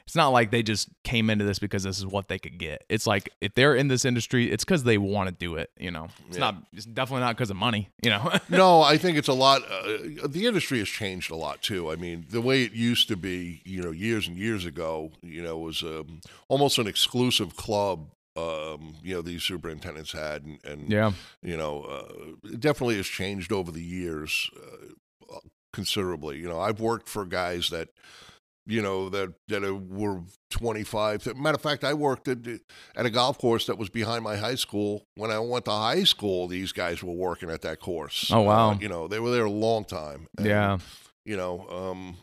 it's 0.06 0.14
not 0.14 0.28
like 0.28 0.50
they 0.50 0.62
just 0.62 0.88
came 1.02 1.30
into 1.30 1.44
this 1.44 1.58
because 1.58 1.82
this 1.82 1.98
is 1.98 2.06
what 2.06 2.28
they 2.28 2.38
could 2.38 2.58
get. 2.58 2.84
It's 2.88 3.06
like 3.06 3.30
if 3.40 3.54
they're 3.54 3.74
in 3.74 3.88
this 3.88 4.04
industry, 4.04 4.50
it's 4.52 4.64
because 4.64 4.84
they 4.84 4.98
want 4.98 5.28
to 5.28 5.34
do 5.34 5.56
it. 5.56 5.70
You 5.78 5.90
know, 5.90 6.08
it's 6.28 6.36
Yeah. 6.36 6.40
not. 6.44 6.56
It's 6.72 6.84
definitely 6.86 7.22
not 7.22 7.36
because 7.36 7.50
of 7.50 7.56
money. 7.56 7.88
You 8.02 8.10
know. 8.10 8.32
no, 8.48 8.82
I 8.82 8.98
think 8.98 9.18
it's 9.18 9.28
a 9.28 9.32
lot. 9.32 9.62
Uh, 9.62 10.26
the 10.28 10.44
industry 10.46 10.78
has 10.78 10.88
changed 10.88 11.30
a 11.30 11.36
lot 11.36 11.62
too. 11.62 11.90
I 11.90 11.96
mean, 11.96 12.26
the 12.30 12.40
way 12.40 12.62
it 12.62 12.72
used 12.72 13.08
to 13.08 13.16
be, 13.16 13.62
you 13.64 13.82
know, 13.82 13.90
years 13.90 14.28
and 14.28 14.36
years 14.36 14.64
ago, 14.64 15.10
you 15.22 15.42
know, 15.42 15.58
was 15.58 15.82
um, 15.82 16.20
almost 16.48 16.78
an 16.78 16.86
exclusive 16.86 17.56
club. 17.56 18.10
Um, 18.36 18.96
you 19.02 19.14
know, 19.14 19.22
these 19.22 19.42
superintendents 19.42 20.12
had, 20.12 20.44
and, 20.44 20.58
and 20.64 20.90
yeah. 20.90 21.12
you 21.42 21.56
know, 21.56 21.82
uh, 21.82 22.48
it 22.52 22.60
definitely 22.60 22.96
has 22.96 23.06
changed 23.06 23.50
over 23.50 23.72
the 23.72 23.82
years 23.82 24.50
uh, 24.56 25.38
considerably. 25.72 26.38
You 26.38 26.48
know, 26.48 26.60
I've 26.60 26.80
worked 26.80 27.08
for 27.08 27.24
guys 27.24 27.70
that, 27.70 27.88
you 28.66 28.82
know, 28.82 29.08
that 29.10 29.34
that 29.48 29.62
were 29.88 30.22
25. 30.50 31.36
Matter 31.36 31.54
of 31.54 31.60
fact, 31.60 31.84
I 31.84 31.94
worked 31.94 32.28
at, 32.28 32.38
at 32.96 33.06
a 33.06 33.10
golf 33.10 33.38
course 33.38 33.66
that 33.66 33.78
was 33.78 33.88
behind 33.88 34.24
my 34.24 34.36
high 34.36 34.54
school. 34.54 35.04
When 35.14 35.30
I 35.30 35.38
went 35.38 35.66
to 35.66 35.70
high 35.70 36.04
school, 36.04 36.48
these 36.48 36.72
guys 36.72 37.02
were 37.02 37.12
working 37.12 37.50
at 37.50 37.62
that 37.62 37.80
course. 37.80 38.30
Oh, 38.32 38.42
wow. 38.42 38.70
Uh, 38.70 38.78
you 38.80 38.88
know, 38.88 39.06
they 39.06 39.20
were 39.20 39.30
there 39.30 39.44
a 39.44 39.50
long 39.50 39.84
time. 39.84 40.26
And, 40.36 40.46
Yeah. 40.46 40.78
You 41.24 41.36
know, 41.36 41.66
um, 41.68 42.16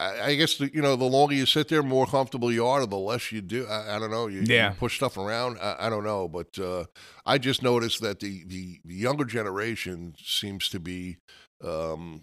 I, 0.00 0.34
guess 0.34 0.56
the, 0.58 0.68
you 0.74 0.82
know 0.82 0.96
the 0.96 1.04
longer 1.04 1.34
you 1.34 1.46
sit 1.46 1.68
there, 1.68 1.82
more 1.82 2.06
comfortable 2.06 2.50
you 2.50 2.66
are. 2.66 2.84
The 2.86 2.96
less 2.98 3.30
you 3.30 3.40
do. 3.40 3.66
I, 3.66 3.96
I 3.96 3.98
don't 4.00 4.10
know. 4.10 4.26
You, 4.26 4.40
you 4.70 4.76
push 4.76 4.96
stuff 4.96 5.16
around. 5.16 5.58
I, 5.60 5.76
I 5.86 5.90
don't 5.90 6.02
know, 6.02 6.26
but 6.26 6.58
uh, 6.58 6.84
I 7.24 7.38
just 7.38 7.62
noticed 7.62 8.00
that 8.00 8.18
the, 8.18 8.42
the 8.46 8.80
the 8.84 8.94
younger 8.94 9.24
generation 9.24 10.14
seems 10.18 10.68
to 10.70 10.80
be 10.80 11.18
um, 11.64 12.22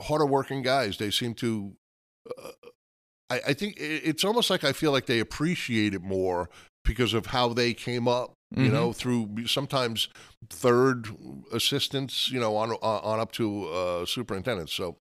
harder 0.00 0.26
working 0.26 0.62
guys. 0.62 0.96
They 0.98 1.10
seem 1.10 1.34
to. 1.34 1.72
Uh, 2.40 2.50
I, 3.30 3.40
I 3.48 3.52
think 3.54 3.76
it- 3.78 4.02
it's 4.04 4.24
almost 4.24 4.48
like 4.50 4.62
I 4.62 4.72
feel 4.72 4.92
like 4.92 5.06
they 5.06 5.18
appreciate 5.18 5.92
it 5.94 6.02
more 6.02 6.48
because 6.84 7.14
of 7.14 7.26
how 7.26 7.48
they 7.52 7.74
came 7.74 8.06
up. 8.06 8.34
You 8.54 8.68
Mhm. 8.68 8.72
know, 8.72 8.92
through 8.92 9.48
sometimes 9.48 10.06
third 10.50 11.08
assistants. 11.52 12.30
You 12.30 12.38
know, 12.38 12.54
on 12.56 12.70
on, 12.70 12.78
on 13.02 13.18
up 13.18 13.32
to 13.32 13.64
uh, 13.70 14.06
superintendents. 14.06 14.72
So. 14.72 14.98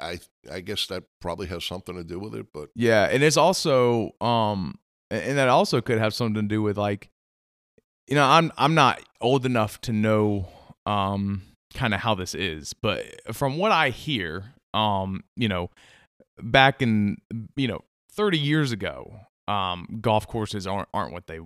I, 0.00 0.20
I 0.50 0.60
guess 0.60 0.86
that 0.86 1.04
probably 1.20 1.46
has 1.48 1.64
something 1.64 1.94
to 1.94 2.04
do 2.04 2.18
with 2.18 2.34
it, 2.34 2.46
but 2.52 2.70
Yeah, 2.74 3.04
and 3.10 3.22
it's 3.22 3.36
also 3.36 4.12
um 4.20 4.78
and 5.10 5.38
that 5.38 5.48
also 5.48 5.80
could 5.80 5.98
have 5.98 6.14
something 6.14 6.42
to 6.42 6.48
do 6.48 6.62
with 6.62 6.76
like 6.78 7.10
you 8.08 8.14
know, 8.14 8.24
I'm 8.24 8.52
I'm 8.56 8.74
not 8.74 9.00
old 9.20 9.46
enough 9.46 9.80
to 9.82 9.92
know 9.92 10.48
um 10.86 11.42
kind 11.74 11.94
of 11.94 12.00
how 12.00 12.14
this 12.14 12.34
is, 12.34 12.72
but 12.72 13.04
from 13.34 13.56
what 13.58 13.72
I 13.72 13.90
hear, 13.90 14.54
um, 14.72 15.24
you 15.36 15.48
know, 15.48 15.70
back 16.40 16.82
in 16.82 17.16
you 17.56 17.68
know, 17.68 17.82
30 18.12 18.38
years 18.38 18.72
ago, 18.72 19.20
um 19.48 19.98
golf 20.00 20.26
courses 20.26 20.66
aren't 20.66 20.88
aren't 20.94 21.12
what 21.12 21.26
they 21.26 21.40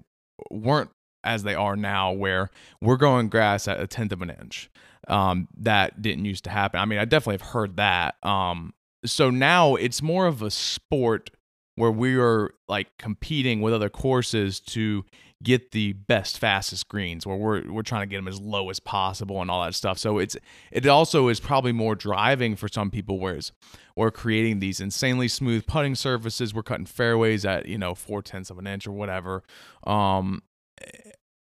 weren't 0.51 0.91
as 1.24 1.43
they 1.43 1.55
are 1.55 1.76
now 1.76 2.12
where 2.12 2.49
we're 2.80 2.97
growing 2.97 3.28
grass 3.28 3.66
at 3.66 3.80
a 3.80 3.86
tenth 3.86 4.12
of 4.12 4.22
an 4.22 4.30
inch. 4.30 4.70
Um, 5.09 5.49
that 5.59 6.01
didn't 6.03 6.25
used 6.25 6.45
to 6.45 6.51
happen. 6.51 6.81
I 6.81 6.85
mean, 6.85 6.99
I 6.99 7.05
definitely 7.05 7.35
have 7.35 7.53
heard 7.53 7.77
that. 7.77 8.17
Um, 8.23 8.75
so 9.05 9.31
now 9.31 9.75
it's 9.77 10.03
more 10.03 10.27
of 10.27 10.43
a 10.43 10.51
sport 10.51 11.31
where 11.77 11.91
we 11.91 12.17
are 12.17 12.51
like 12.69 12.89
competing 12.99 13.61
with 13.61 13.73
other 13.73 13.89
courses 13.89 14.59
to 14.61 15.05
get 15.43 15.71
the 15.71 15.93
best 15.93 16.39
fastest 16.39 16.89
greens 16.89 17.25
where 17.25 17.37
we're 17.37 17.71
we're 17.71 17.83
trying 17.83 18.03
to 18.03 18.07
get 18.07 18.17
them 18.17 18.27
as 18.27 18.41
low 18.41 18.71
as 18.71 18.81
possible 18.81 19.41
and 19.41 19.51
all 19.51 19.63
that 19.63 19.73
stuff 19.73 19.97
so 19.97 20.19
it's 20.19 20.37
it 20.73 20.85
also 20.87 21.29
is 21.29 21.39
probably 21.39 21.71
more 21.71 21.95
driving 21.95 22.57
for 22.57 22.67
some 22.67 22.91
people 22.91 23.21
whereas 23.21 23.53
we're 23.95 24.11
creating 24.11 24.59
these 24.59 24.81
insanely 24.81 25.29
smooth 25.29 25.65
putting 25.65 25.95
surfaces 25.95 26.53
we're 26.53 26.63
cutting 26.65 26.87
fairways 26.87 27.45
at 27.45 27.67
you 27.67 27.79
know 27.79 27.95
four 27.95 28.21
tenths 28.21 28.51
of 28.51 28.59
an 28.59 28.67
inch 28.67 28.85
or 28.85 28.91
whatever 28.91 29.45
um 29.87 30.43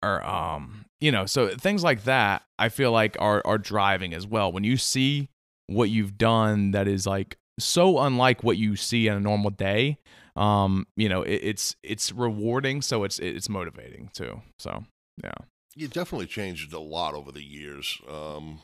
or 0.04 0.22
um 0.26 0.84
you 1.00 1.12
know 1.12 1.26
so 1.26 1.50
things 1.50 1.84
like 1.84 2.04
that 2.04 2.44
i 2.58 2.70
feel 2.70 2.92
like 2.92 3.16
are 3.20 3.42
are 3.46 3.58
driving 3.58 4.14
as 4.14 4.26
well 4.26 4.52
when 4.52 4.64
you 4.64 4.78
see 4.78 5.30
what 5.68 5.90
you've 5.90 6.18
done 6.18 6.72
that 6.72 6.88
is 6.88 7.06
like 7.06 7.38
so 7.60 8.00
unlike 8.00 8.44
what 8.44 8.58
you 8.58 8.76
see 8.76 9.10
on 9.10 9.18
a 9.18 9.20
normal 9.20 9.50
day 9.50 9.98
um 10.36 10.86
you 10.96 11.10
know 11.10 11.22
it, 11.24 11.40
it's 11.44 11.76
it's 11.84 12.12
rewarding 12.12 12.82
so 12.82 13.04
it's 13.04 13.20
it's 13.20 13.50
motivating 13.50 14.10
too 14.14 14.42
so 14.60 14.84
yeah 15.24 15.34
You 15.76 15.88
definitely 15.88 16.28
changed 16.28 16.74
a 16.74 16.80
lot 16.80 17.14
over 17.14 17.32
the 17.32 17.44
years. 17.44 18.00
Um, 18.10 18.62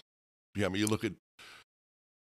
yeah, 0.55 0.65
I 0.65 0.69
mean, 0.69 0.79
you 0.79 0.87
look 0.87 1.03
at 1.03 1.13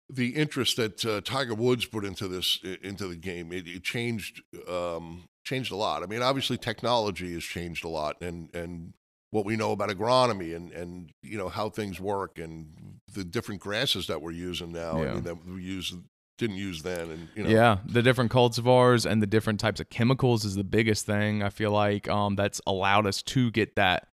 the 0.08 0.30
interest 0.30 0.76
that 0.76 1.04
uh, 1.04 1.20
Tiger 1.20 1.54
Woods 1.54 1.84
put 1.84 2.04
into 2.04 2.26
this 2.28 2.58
into 2.82 3.06
the 3.06 3.16
game. 3.16 3.52
It, 3.52 3.66
it 3.66 3.82
changed 3.82 4.42
um, 4.66 5.24
changed 5.44 5.72
a 5.72 5.76
lot. 5.76 6.02
I 6.02 6.06
mean, 6.06 6.22
obviously, 6.22 6.56
technology 6.56 7.34
has 7.34 7.44
changed 7.44 7.84
a 7.84 7.88
lot, 7.88 8.16
and 8.22 8.48
and 8.54 8.94
what 9.30 9.44
we 9.44 9.56
know 9.56 9.72
about 9.72 9.90
agronomy 9.90 10.56
and 10.56 10.72
and 10.72 11.10
you 11.22 11.36
know 11.36 11.48
how 11.48 11.68
things 11.68 12.00
work 12.00 12.38
and 12.38 12.98
the 13.12 13.24
different 13.24 13.60
grasses 13.60 14.06
that 14.06 14.22
we're 14.22 14.30
using 14.30 14.72
now. 14.72 15.02
Yeah. 15.02 15.10
I 15.10 15.14
mean, 15.14 15.24
that 15.24 15.46
we 15.46 15.62
use 15.62 15.94
didn't 16.38 16.56
use 16.56 16.82
then, 16.82 17.10
and 17.10 17.28
you 17.34 17.42
know, 17.42 17.50
yeah 17.50 17.78
the 17.84 18.00
different 18.00 18.30
cultivars 18.30 19.04
and 19.04 19.20
the 19.20 19.26
different 19.26 19.58
types 19.58 19.80
of 19.80 19.90
chemicals 19.90 20.44
is 20.44 20.54
the 20.54 20.62
biggest 20.64 21.04
thing 21.04 21.42
i 21.42 21.48
feel 21.48 21.72
like 21.72 22.08
um 22.08 22.36
that's 22.36 22.60
allowed 22.66 23.06
us 23.06 23.22
to 23.22 23.50
get 23.50 23.74
that 23.74 24.06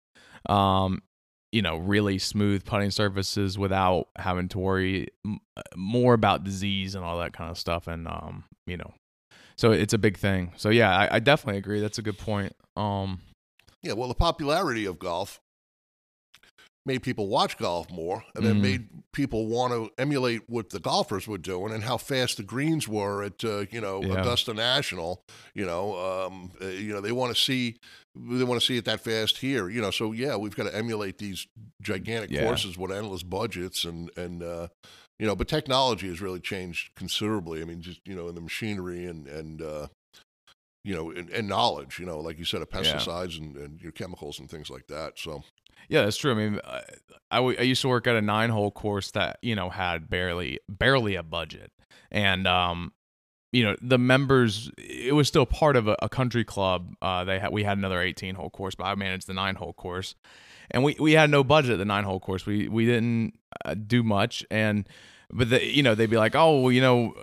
um 0.49 1.03
you 1.51 1.61
know 1.61 1.77
really 1.77 2.17
smooth 2.17 2.65
putting 2.65 2.89
surfaces 2.89 3.59
without 3.59 4.07
having 4.17 4.47
to 4.49 4.57
worry 4.57 5.07
m- 5.23 5.39
more 5.75 6.15
about 6.15 6.43
disease 6.43 6.95
and 6.95 7.05
all 7.05 7.19
that 7.19 7.31
kind 7.31 7.51
of 7.51 7.59
stuff 7.59 7.87
and 7.87 8.07
um 8.07 8.43
you 8.65 8.75
know 8.75 8.91
so 9.55 9.71
it's 9.71 9.93
a 9.93 9.97
big 9.99 10.17
thing 10.17 10.51
so 10.57 10.69
yeah 10.69 10.97
i, 10.97 11.15
I 11.15 11.19
definitely 11.19 11.59
agree 11.59 11.79
that's 11.79 11.99
a 11.99 12.01
good 12.01 12.17
point 12.17 12.53
um 12.75 13.21
Yeah, 13.85 13.93
well, 13.93 14.09
the 14.09 14.15
popularity 14.15 14.85
of 14.85 14.97
golf 14.97 15.39
made 16.87 17.03
people 17.03 17.27
watch 17.27 17.55
golf 17.57 17.89
more, 17.91 18.23
and 18.35 18.43
then 18.43 18.57
Mhm. 18.57 18.61
made 18.61 18.89
people 19.11 19.45
want 19.45 19.73
to 19.73 19.91
emulate 20.01 20.47
what 20.49 20.71
the 20.71 20.79
golfers 20.79 21.27
were 21.27 21.37
doing 21.37 21.71
and 21.71 21.83
how 21.83 21.97
fast 21.97 22.37
the 22.37 22.43
greens 22.43 22.87
were 22.87 23.23
at 23.23 23.43
uh, 23.43 23.65
you 23.71 23.79
know 23.79 24.01
Yeah. 24.03 24.21
Augusta 24.21 24.55
National. 24.55 25.21
You 25.53 25.65
know, 25.67 25.95
um, 25.97 26.51
uh, 26.59 26.65
you 26.65 26.93
know 26.93 27.01
they 27.01 27.11
want 27.11 27.35
to 27.35 27.39
see 27.39 27.77
they 28.15 28.43
want 28.43 28.59
to 28.59 28.65
see 28.65 28.77
it 28.77 28.85
that 28.85 29.01
fast 29.01 29.37
here. 29.37 29.69
You 29.69 29.81
know, 29.81 29.91
so 29.91 30.11
yeah, 30.13 30.35
we've 30.35 30.55
got 30.55 30.63
to 30.63 30.75
emulate 30.75 31.19
these 31.19 31.45
gigantic 31.81 32.31
Yeah. 32.31 32.43
courses 32.43 32.75
with 32.77 32.91
endless 32.91 33.21
budgets 33.21 33.85
and 33.85 34.09
and. 34.17 34.41
Uh, 34.41 34.67
you 35.17 35.25
know, 35.25 35.33
but 35.33 35.47
technology 35.47 36.09
has 36.09 36.19
really 36.19 36.41
changed 36.41 36.93
considerably. 36.93 37.61
I 37.61 37.63
mean, 37.63 37.81
just 37.81 38.01
you 38.05 38.13
know, 38.13 38.27
in 38.27 38.35
the 38.35 38.41
machinery 38.41 39.05
and 39.05 39.27
and 39.27 39.61
uh, 39.61 39.87
you 40.85 40.93
know, 40.93 41.09
and, 41.09 41.29
and 41.31 41.47
knowledge. 41.47 41.99
You 41.99 42.05
know, 42.05 42.19
like 42.19 42.37
you 42.37 42.45
said, 42.45 42.61
of 42.61 42.69
Yeah. 42.71 42.81
pesticides 42.81 43.39
and, 43.39 43.57
and 43.57 43.81
your 43.81 43.91
chemicals 43.91 44.39
and 44.39 44.49
things 44.49 44.69
like 44.69 44.87
that. 44.87 45.17
So 45.17 45.43
Yeah, 45.89 46.03
that's 46.03 46.17
true. 46.17 46.31
I 46.31 46.35
mean, 46.35 46.59
I, 47.31 47.39
I, 47.39 47.61
used 47.61 47.81
to 47.81 47.87
work 47.87 48.07
at 48.07 48.15
a 48.15 48.21
nine 48.21 48.51
hole 48.51 48.71
course 48.71 49.11
that 49.11 49.39
you 49.41 49.55
know 49.55 49.69
had 49.69 50.09
barely 50.09 50.59
barely 50.69 51.15
a 51.15 51.23
budget, 51.23 51.71
and 52.11 52.47
um, 52.47 52.93
you 53.51 53.63
know 53.63 53.75
the 53.81 53.97
members. 53.97 54.71
It 54.77 55.15
was 55.15 55.27
still 55.27 55.45
part 55.45 55.75
of 55.75 55.87
a, 55.87 55.95
a 56.01 56.09
country 56.09 56.43
club. 56.45 56.93
Uh, 57.01 57.23
they 57.23 57.39
had 57.39 57.51
we 57.51 57.63
had 57.63 57.77
another 57.77 57.99
eighteen 57.99 58.35
hole 58.35 58.49
course, 58.49 58.75
but 58.75 58.85
I 58.85 58.95
managed 58.95 59.27
the 59.27 59.33
nine 59.33 59.55
hole 59.55 59.73
course, 59.73 60.15
and 60.71 60.83
we 60.83 60.95
we 60.99 61.13
had 61.13 61.29
no 61.29 61.43
budget 61.43 61.73
at 61.73 61.77
the 61.79 61.85
nine 61.85 62.03
hole 62.03 62.19
course. 62.19 62.45
We 62.45 62.67
we 62.67 62.85
didn't 62.85 63.39
uh, 63.65 63.73
do 63.73 64.03
much, 64.03 64.45
and 64.51 64.87
but 65.31 65.49
the, 65.49 65.65
you 65.65 65.83
know 65.83 65.95
they'd 65.95 66.09
be 66.09 66.17
like, 66.17 66.35
oh, 66.35 66.69
you 66.69 66.81
know, 66.81 67.13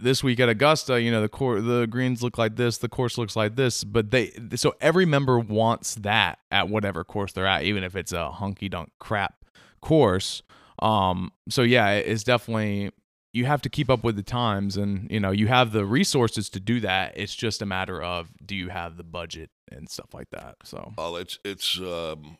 this 0.00 0.22
week 0.24 0.40
at 0.40 0.48
Augusta, 0.48 1.00
you 1.00 1.10
know 1.10 1.20
the 1.20 1.28
cour 1.28 1.60
the 1.60 1.86
greens 1.86 2.22
look 2.22 2.38
like 2.38 2.56
this, 2.56 2.78
the 2.78 2.88
course 2.88 3.18
looks 3.18 3.36
like 3.36 3.56
this, 3.56 3.84
but 3.84 4.10
they 4.10 4.32
so 4.56 4.74
every 4.80 5.06
member 5.06 5.38
wants 5.38 5.94
that 5.96 6.38
at 6.50 6.68
whatever 6.68 7.04
course 7.04 7.32
they're 7.32 7.46
at, 7.46 7.62
even 7.64 7.84
if 7.84 7.94
it's 7.96 8.12
a 8.12 8.30
hunky 8.32 8.68
dunk 8.68 8.90
crap 8.98 9.44
course. 9.80 10.42
Um, 10.80 11.32
so 11.48 11.62
yeah, 11.62 11.90
it- 11.90 12.06
it's 12.06 12.24
definitely 12.24 12.90
you 13.34 13.46
have 13.46 13.62
to 13.62 13.70
keep 13.70 13.88
up 13.88 14.04
with 14.04 14.16
the 14.16 14.22
times, 14.22 14.76
and 14.76 15.10
you 15.10 15.18
know 15.20 15.30
you 15.30 15.46
have 15.48 15.72
the 15.72 15.84
resources 15.86 16.48
to 16.50 16.60
do 16.60 16.80
that. 16.80 17.14
It's 17.16 17.34
just 17.34 17.62
a 17.62 17.66
matter 17.66 18.02
of 18.02 18.28
do 18.44 18.54
you 18.54 18.68
have 18.68 18.96
the 18.96 19.04
budget 19.04 19.50
and 19.70 19.88
stuff 19.88 20.12
like 20.12 20.28
that. 20.30 20.56
So 20.64 20.92
Well, 20.98 21.16
it's 21.16 21.38
it's 21.44 21.78
um, 21.80 22.36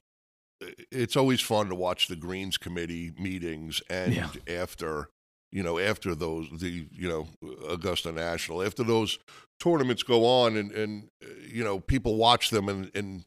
it's 0.91 1.17
always 1.17 1.41
fun 1.41 1.69
to 1.69 1.75
watch 1.75 2.09
the 2.09 2.17
Greens 2.17 2.57
Committee 2.59 3.13
meetings 3.19 3.81
and 3.91 4.15
Yeah. 4.15 4.29
after 4.49 5.09
you 5.51 5.63
know 5.63 5.79
after 5.79 6.15
those 6.15 6.49
the 6.61 6.87
you 6.93 7.09
know 7.09 7.29
Augusta 7.69 8.13
National 8.13 8.63
after 8.63 8.83
those 8.83 9.19
tournaments 9.61 10.03
go 10.03 10.25
on 10.25 10.57
and 10.57 10.73
and 10.73 11.09
you 11.49 11.63
know 11.65 11.81
people 11.81 12.17
watch 12.17 12.51
them 12.51 12.69
and 12.69 12.91
and 12.95 13.25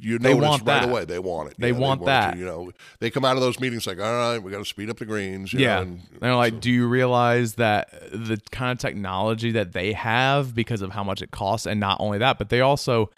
you 0.00 0.16
They 0.20 0.32
notice 0.32 0.48
want 0.48 0.62
right 0.62 0.80
that. 0.82 0.88
away 0.88 1.04
they 1.06 1.18
want 1.18 1.50
it. 1.50 1.56
They 1.58 1.72
want 1.72 2.02
to, 2.02 2.06
that. 2.06 2.36
you 2.38 2.44
know, 2.44 2.70
they 3.00 3.10
come 3.10 3.24
out 3.24 3.34
of 3.36 3.42
those 3.42 3.58
meetings 3.58 3.84
like, 3.84 3.98
all 3.98 4.12
right, 4.12 4.38
we 4.40 4.52
got 4.52 4.58
to 4.58 4.64
speed 4.64 4.88
up 4.90 4.98
the 4.98 5.04
greens. 5.04 5.52
Yeah. 5.52 5.74
know, 5.74 5.82
and, 5.82 6.02
They're 6.20 6.36
like, 6.36 6.52
so- 6.52 6.58
do 6.60 6.70
you 6.70 6.86
realize 6.86 7.54
that 7.54 7.90
the 8.12 8.40
kind 8.52 8.70
of 8.70 8.78
technology 8.78 9.50
that 9.50 9.72
they 9.72 9.94
have 9.94 10.54
because 10.54 10.82
of 10.82 10.92
how 10.92 11.02
much 11.02 11.20
it 11.20 11.32
costs, 11.32 11.66
and 11.66 11.80
not 11.80 11.96
only 12.00 12.18
that, 12.18 12.38
but 12.38 12.48
they 12.48 12.60
also 12.60 13.10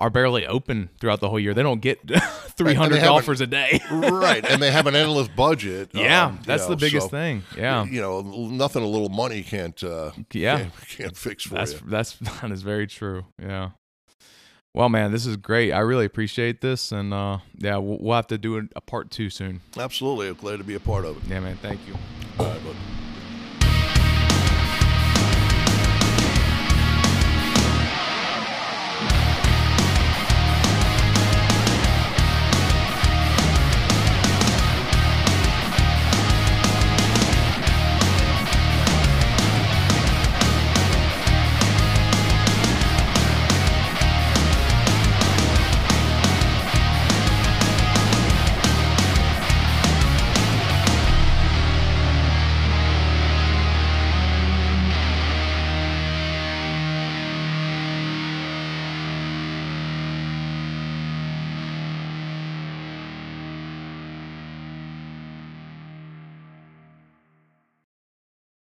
are 0.00 0.10
barely 0.10 0.46
open 0.46 0.90
throughout 1.00 1.20
the 1.20 1.28
whole 1.28 1.40
year. 1.40 1.54
They 1.54 1.62
don't 1.62 1.80
get 1.80 1.98
300 2.10 2.96
haven't- 2.96 3.08
golfers 3.08 3.40
a 3.40 3.46
day. 3.46 3.80
right, 3.90 4.44
and 4.44 4.60
they 4.62 4.70
have 4.70 4.86
an 4.86 4.94
endless 4.94 5.28
budget. 5.28 5.90
yeah, 5.94 6.26
um, 6.26 6.40
that's 6.44 6.64
know, 6.64 6.70
the 6.70 6.76
biggest 6.76 7.06
so, 7.06 7.10
thing. 7.10 7.42
Yeah, 7.56 7.84
you 7.84 8.00
know, 8.00 8.20
nothing 8.22 8.82
a 8.82 8.86
little 8.86 9.08
money 9.08 9.42
can't 9.42 9.82
uh, 9.82 10.10
yeah, 10.32 10.58
can't, 10.58 10.72
can't 10.88 11.16
fix 11.16 11.44
for 11.44 11.54
that's 11.54 11.72
you. 11.72 11.80
that's 11.86 12.16
that 12.16 12.50
is 12.50 12.62
very 12.62 12.86
true. 12.86 13.24
Yeah. 13.40 13.70
Well, 14.74 14.90
man, 14.90 15.10
this 15.10 15.24
is 15.24 15.38
great. 15.38 15.72
I 15.72 15.78
really 15.78 16.04
appreciate 16.04 16.60
this, 16.60 16.92
and 16.92 17.14
uh, 17.14 17.38
yeah, 17.56 17.78
we'll, 17.78 17.96
we'll 17.98 18.16
have 18.16 18.26
to 18.26 18.36
do 18.36 18.58
a, 18.58 18.62
a 18.76 18.80
part 18.82 19.10
two 19.10 19.30
soon. 19.30 19.62
Absolutely, 19.78 20.28
I'm 20.28 20.34
glad 20.34 20.58
to 20.58 20.64
be 20.64 20.74
a 20.74 20.80
part 20.80 21.06
of 21.06 21.16
it. 21.16 21.30
Yeah, 21.30 21.40
man. 21.40 21.56
Thank 21.62 21.80
you. 21.88 21.94
All 22.38 22.46
right, 22.46 22.62
bud. 22.62 22.76